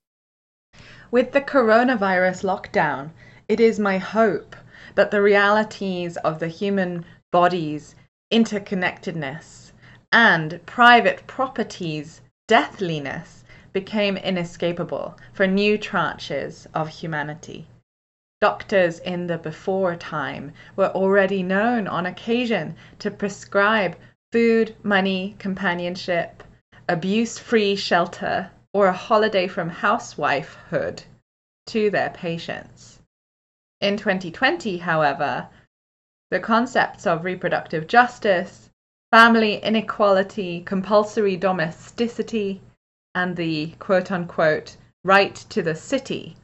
[1.09, 3.09] With the coronavirus lockdown,
[3.47, 4.55] it is my hope
[4.93, 7.95] that the realities of the human body's
[8.31, 9.68] interconnectedness
[10.11, 17.67] and private property's deathliness became inescapable for new tranches of humanity.
[18.41, 23.95] Doctors in the before time were already known on occasion to prescribe
[24.31, 26.43] food, money, companionship,
[26.88, 31.03] abuse free shelter, or a holiday from housewifehood
[31.67, 32.99] to their patients.
[33.81, 35.47] In 2020, however,
[36.31, 38.68] the concepts of reproductive justice,
[39.11, 42.61] family inequality, compulsory domesticity,
[43.15, 46.35] and the quote unquote right to the city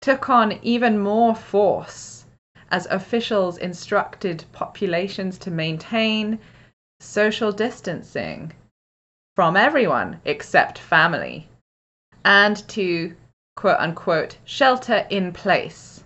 [0.00, 2.24] took on even more force
[2.70, 6.38] as officials instructed populations to maintain
[7.00, 8.52] social distancing
[9.34, 11.48] from everyone except family
[12.24, 13.14] and to
[13.56, 16.02] quote unquote shelter in place.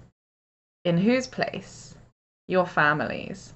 [0.85, 1.95] In whose place?
[2.47, 3.54] Your families.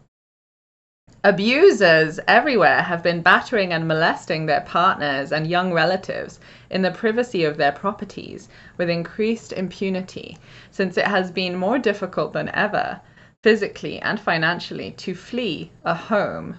[1.28, 6.40] Abusers everywhere have been battering and molesting their partners and young relatives
[6.70, 8.48] in the privacy of their properties
[8.78, 10.38] with increased impunity,
[10.70, 13.02] since it has been more difficult than ever,
[13.42, 16.56] physically and financially, to flee a home.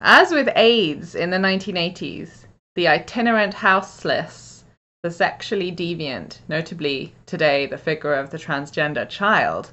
[0.00, 4.64] As with AIDS in the 1980s, the itinerant houseless,
[5.04, 9.70] the sexually deviant, notably today the figure of the transgender child,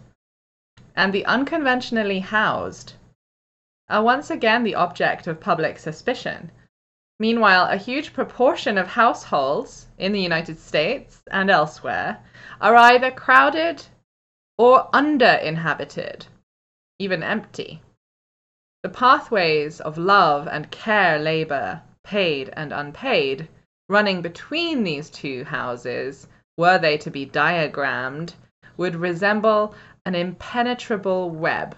[0.95, 2.93] and the unconventionally housed
[3.90, 6.52] are once again the object of public suspicion.
[7.20, 12.20] Meanwhile, a huge proportion of households in the United States and elsewhere
[12.60, 13.86] are either crowded
[14.58, 16.26] or under-inhabited,
[17.00, 17.82] even empty.
[18.84, 23.48] The pathways of love and care labor, paid and unpaid,
[23.90, 28.34] running between these two houses, were they to be diagrammed,
[28.78, 31.76] would resemble an impenetrable web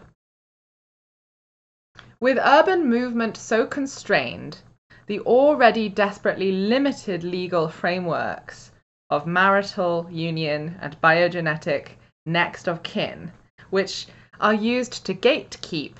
[2.25, 4.57] with urban movement so constrained,
[5.05, 8.71] the already desperately limited legal frameworks
[9.11, 11.89] of marital union and biogenetic
[12.25, 13.31] next of kin,
[13.69, 14.07] which
[14.39, 15.97] are used to gatekeep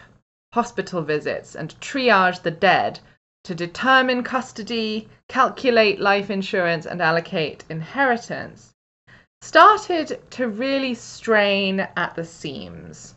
[0.51, 2.99] hospital visits and triage the dead
[3.43, 8.73] to determine custody, calculate life insurance, and allocate inheritance,
[9.41, 13.13] started to really strain at the seams.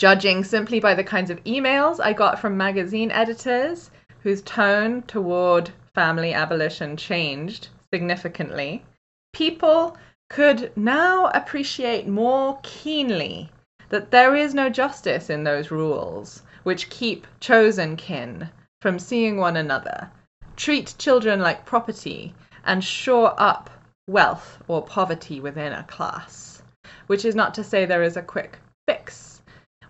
[0.00, 3.90] Judging simply by the kinds of emails I got from magazine editors
[4.22, 8.82] whose tone toward family abolition changed significantly,
[9.34, 9.98] people
[10.30, 13.52] could now appreciate more keenly
[13.90, 18.48] that there is no justice in those rules which keep chosen kin
[18.80, 20.10] from seeing one another,
[20.56, 22.32] treat children like property,
[22.64, 23.68] and shore up
[24.06, 26.62] wealth or poverty within a class.
[27.06, 29.29] Which is not to say there is a quick fix.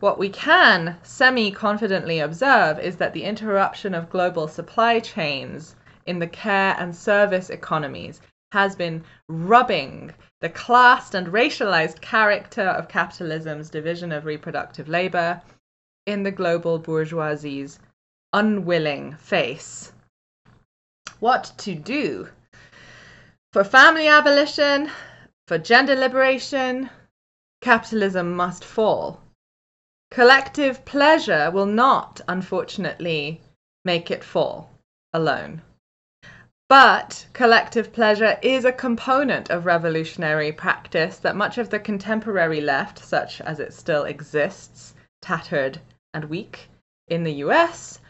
[0.01, 6.19] What we can semi confidently observe is that the interruption of global supply chains in
[6.21, 8.23] the care and service economies
[8.53, 15.43] has been rubbing the classed and racialized character of capitalism's division of reproductive labor
[16.07, 17.79] in the global bourgeoisie's
[18.33, 19.93] unwilling face.
[21.19, 22.31] What to do?
[23.53, 24.91] For family abolition,
[25.47, 26.89] for gender liberation,
[27.61, 29.21] capitalism must fall.
[30.11, 33.41] Collective pleasure will not, unfortunately,
[33.85, 34.69] make it fall
[35.13, 35.63] alone.
[36.69, 42.99] But collective pleasure is a component of revolutionary practice that much of the contemporary left,
[42.99, 45.81] such as it still exists, tattered
[46.13, 46.69] and weak,
[47.07, 48.01] in the US,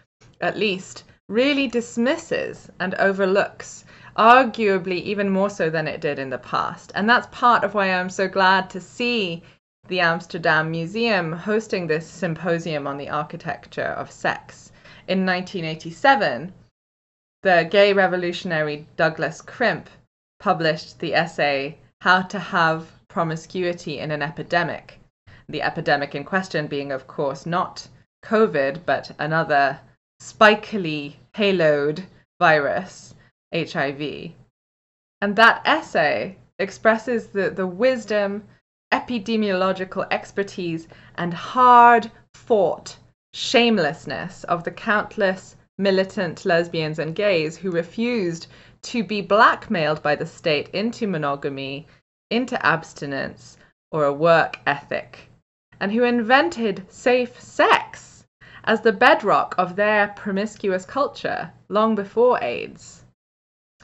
[0.40, 3.84] at least, really dismisses and overlooks,
[4.16, 6.92] arguably even more so than it did in the past.
[6.94, 9.42] And that's part of why I'm so glad to see
[9.90, 14.70] the Amsterdam Museum hosting this symposium on the architecture of sex.
[15.08, 16.52] In 1987,
[17.42, 19.90] the gay revolutionary Douglas Crimp
[20.38, 25.00] published the essay How to Have Promiscuity in an Epidemic.
[25.48, 27.88] The epidemic in question being, of course, not
[28.24, 29.80] COVID, but another
[30.22, 32.04] spikily haloed
[32.38, 33.16] virus,
[33.52, 34.32] HIV.
[35.20, 38.44] And that essay expresses the, the wisdom,
[39.00, 42.96] epidemiological expertise, and hard fought
[43.32, 48.46] shamelessness of the countless militant lesbians and gays who refused
[48.82, 51.86] to be blackmailed by the state into monogamy,
[52.30, 53.56] into abstinence,
[53.90, 55.30] or a work ethic,
[55.80, 58.24] and who invented safe sex
[58.64, 63.04] as the bedrock of their promiscuous culture long before AIDS.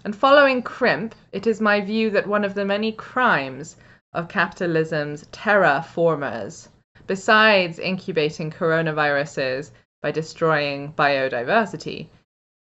[0.04, 3.76] And following Crimp, it is my view that one of the many crimes
[4.16, 6.70] of capitalism's terra formers,
[7.06, 9.70] besides incubating coronaviruses
[10.00, 12.08] by destroying biodiversity,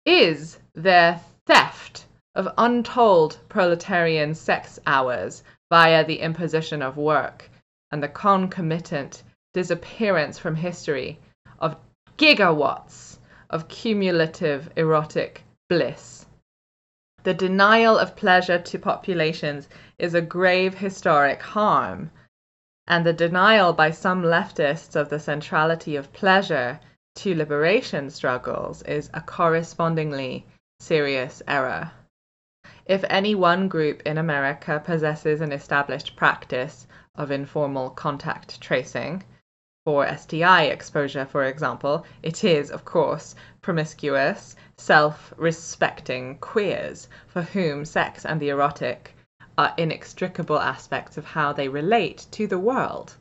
[0.07, 7.51] is their theft of untold proletarian sex hours via the imposition of work
[7.93, 11.19] and the concomitant disappearance from history
[11.59, 11.77] of
[12.17, 13.19] gigawatts
[13.51, 16.16] of cumulative erotic bliss.
[17.27, 22.13] The denial of pleasure to populations is a grave historic harm,
[22.87, 26.79] and the denial by some leftists of the centrality of pleasure
[27.17, 30.47] to liberation struggles is a correspondingly
[30.79, 31.91] serious error.
[32.85, 39.25] If any one group in America possesses an established practice of informal contact tracing,
[39.85, 47.85] for STI exposure, for example, it is, of course, promiscuous, self respecting queers for whom
[47.85, 49.17] sex and the erotic
[49.57, 53.17] are inextricable aspects of how they relate to the world.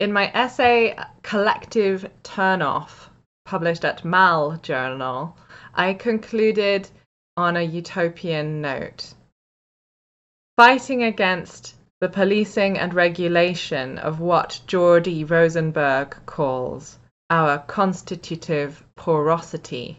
[0.00, 3.10] In my essay Collective Turnoff,
[3.44, 5.36] published at Mal Journal,
[5.74, 6.88] I concluded
[7.36, 9.14] on a utopian note.
[10.56, 16.98] Fighting against the policing and regulation of what Jordi Rosenberg calls
[17.30, 19.98] our constitutive porosity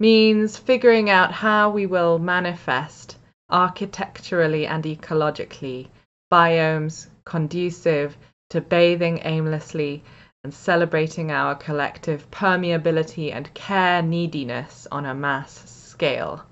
[0.00, 3.16] means figuring out how we will manifest
[3.50, 5.86] architecturally and ecologically
[6.32, 8.16] biomes conducive
[8.48, 10.02] to bathing aimlessly
[10.42, 16.42] and celebrating our collective permeability and care neediness on a mass scale.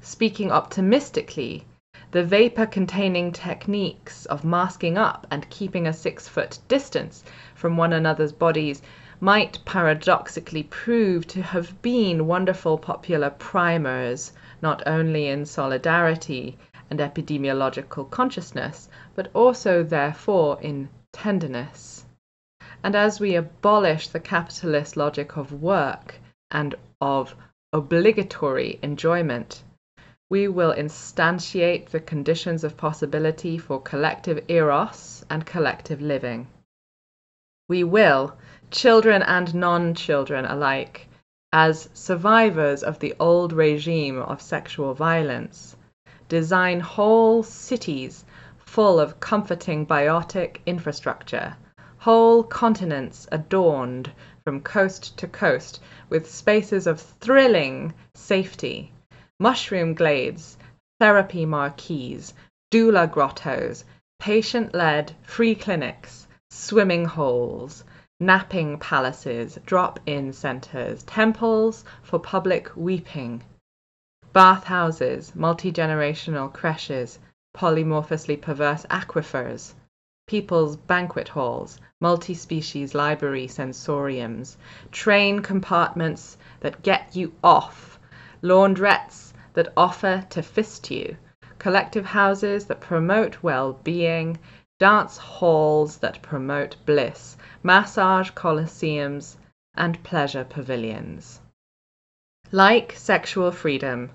[0.00, 1.64] Speaking optimistically,
[2.10, 7.22] the vapor containing techniques of masking up and keeping a six foot distance
[7.54, 8.82] from one another's bodies
[9.20, 16.56] might paradoxically prove to have been wonderful popular primers, not only in solidarity
[16.90, 22.04] and epidemiological consciousness, but also, therefore, in tenderness.
[22.84, 26.20] And as we abolish the capitalist logic of work
[26.50, 27.34] and of
[27.72, 29.62] obligatory enjoyment.
[30.30, 36.48] We will instantiate the conditions of possibility for collective eros and collective living.
[37.68, 38.36] We will,
[38.72, 41.06] children and non children alike,
[41.52, 45.76] as survivors of the old regime of sexual violence,
[46.28, 48.24] design whole cities
[48.58, 51.56] full of comforting biotic infrastructure,
[51.98, 54.10] whole continents adorned
[54.42, 58.92] from coast to coast with spaces of thrilling safety,
[59.38, 60.58] mushroom glades,
[60.98, 62.34] therapy marquees,
[62.72, 63.84] doula grottos,
[64.18, 67.84] patient led free clinics, swimming holes,
[68.20, 73.42] napping palaces, drop in centres, temples for public weeping,
[74.32, 77.18] bathhouses, multi generational creches,
[77.54, 79.74] polymorphously perverse aquifers,
[80.26, 84.56] people's banquet halls, multi species library sensoriums,
[84.90, 87.98] train compartments that get you off,
[88.42, 91.16] laundrettes that offer to fist you,
[91.58, 94.38] collective houses that promote well being,
[94.78, 97.36] dance halls that promote bliss,
[97.66, 99.36] massage coliseums,
[99.74, 101.40] and pleasure pavilions.
[102.52, 104.12] Like sexual freedom,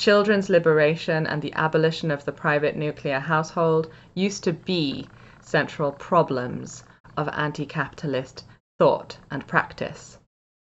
[0.00, 5.06] children's liberation and the abolition of the private nuclear household used to be
[5.42, 6.82] central problems
[7.14, 8.44] of anti capitalist
[8.78, 10.16] thought and practice.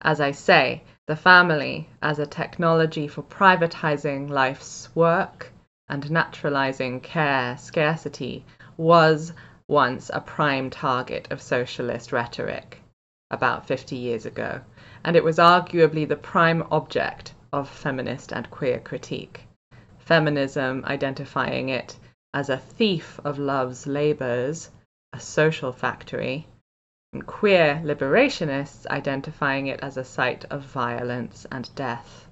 [0.02, 5.52] As I say, the family as a technology for privatizing life's work
[5.90, 8.46] and naturalizing care scarcity
[8.78, 9.34] was
[9.68, 12.82] once a prime target of socialist rhetoric
[13.30, 14.62] about 50 years ago,
[15.04, 19.46] and it was arguably the prime object of feminist and queer critique.
[20.00, 21.98] Feminism identifying it
[22.34, 24.70] as a thief of love's labors,
[25.12, 26.48] a social factory,
[27.12, 32.28] and queer liberationists identifying it as a site of violence and death.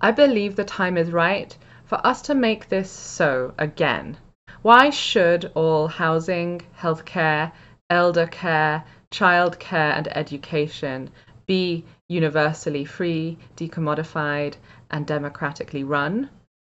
[0.00, 4.18] I believe the time is right for us to make this so again.
[4.64, 7.52] Why should all housing, healthcare,
[7.90, 11.10] elder care, child care, and education
[11.44, 14.54] be universally free, decommodified,
[14.90, 16.30] and democratically run?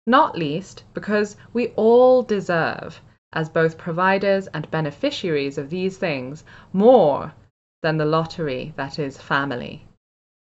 [0.07, 3.03] Not least because we all deserve,
[3.35, 7.35] as both providers and beneficiaries of these things, more
[7.83, 9.87] than the lottery that is family.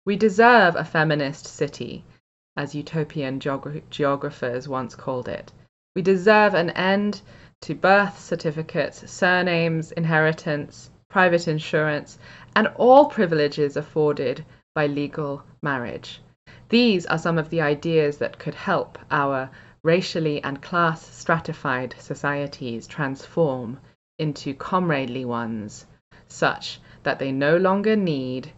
[0.06, 2.06] We deserve a feminist city,
[2.56, 5.52] as utopian geogra- geographers once called it.
[5.96, 7.22] We deserve an end
[7.62, 12.18] to birth certificates, surnames, inheritance, private insurance,
[12.56, 16.20] and all privileges afforded by legal marriage.
[16.70, 19.52] These are some of the ideas that could help our
[19.84, 23.80] racially and class stratified societies transform
[24.18, 25.86] into comradely ones,
[26.28, 28.52] such that they no longer need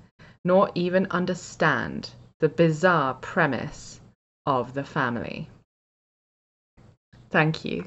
[0.45, 3.99] nor even understand the bizarre premise
[4.45, 5.49] of the family.
[7.35, 7.83] Thank you.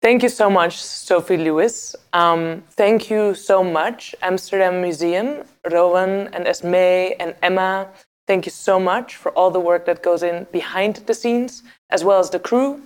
[0.00, 1.94] Thank you so much, Sophie Lewis.
[2.14, 7.88] Um, thank you so much, Amsterdam Museum, Rowan and Esme and Emma.
[8.26, 12.02] Thank you so much for all the work that goes in behind the scenes, as
[12.02, 12.80] well as the crew.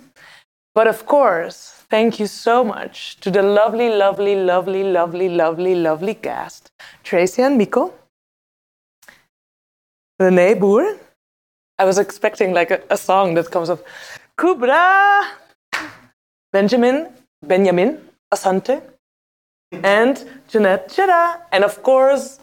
[0.73, 6.15] But of course, thank you so much to the lovely, lovely, lovely, lovely, lovely, lovely
[6.15, 6.69] cast
[7.05, 7.93] Tracian Meikle,
[10.19, 10.97] Renee Boer.
[11.79, 13.81] I was expecting like a, a song that comes of
[14.37, 15.44] Kubra,
[16.55, 17.09] Benjamin,
[17.45, 17.99] Benjamin
[18.33, 18.81] Asante,
[19.83, 22.39] and Jeanette Chedda, and of course,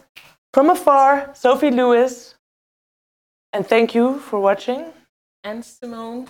[0.53, 2.35] from afar, Sophie Lewis.
[3.53, 4.85] And thank you for watching.
[5.43, 6.27] And Simone.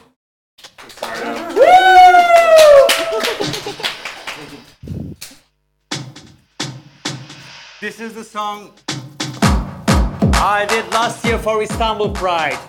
[7.81, 8.71] This is the song
[10.55, 12.59] I did last year for Istanbul Pride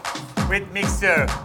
[0.48, 1.43] with Mixer.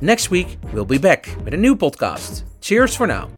[0.00, 2.44] Next week, we'll be back with a new podcast.
[2.60, 3.30] Cheers for now.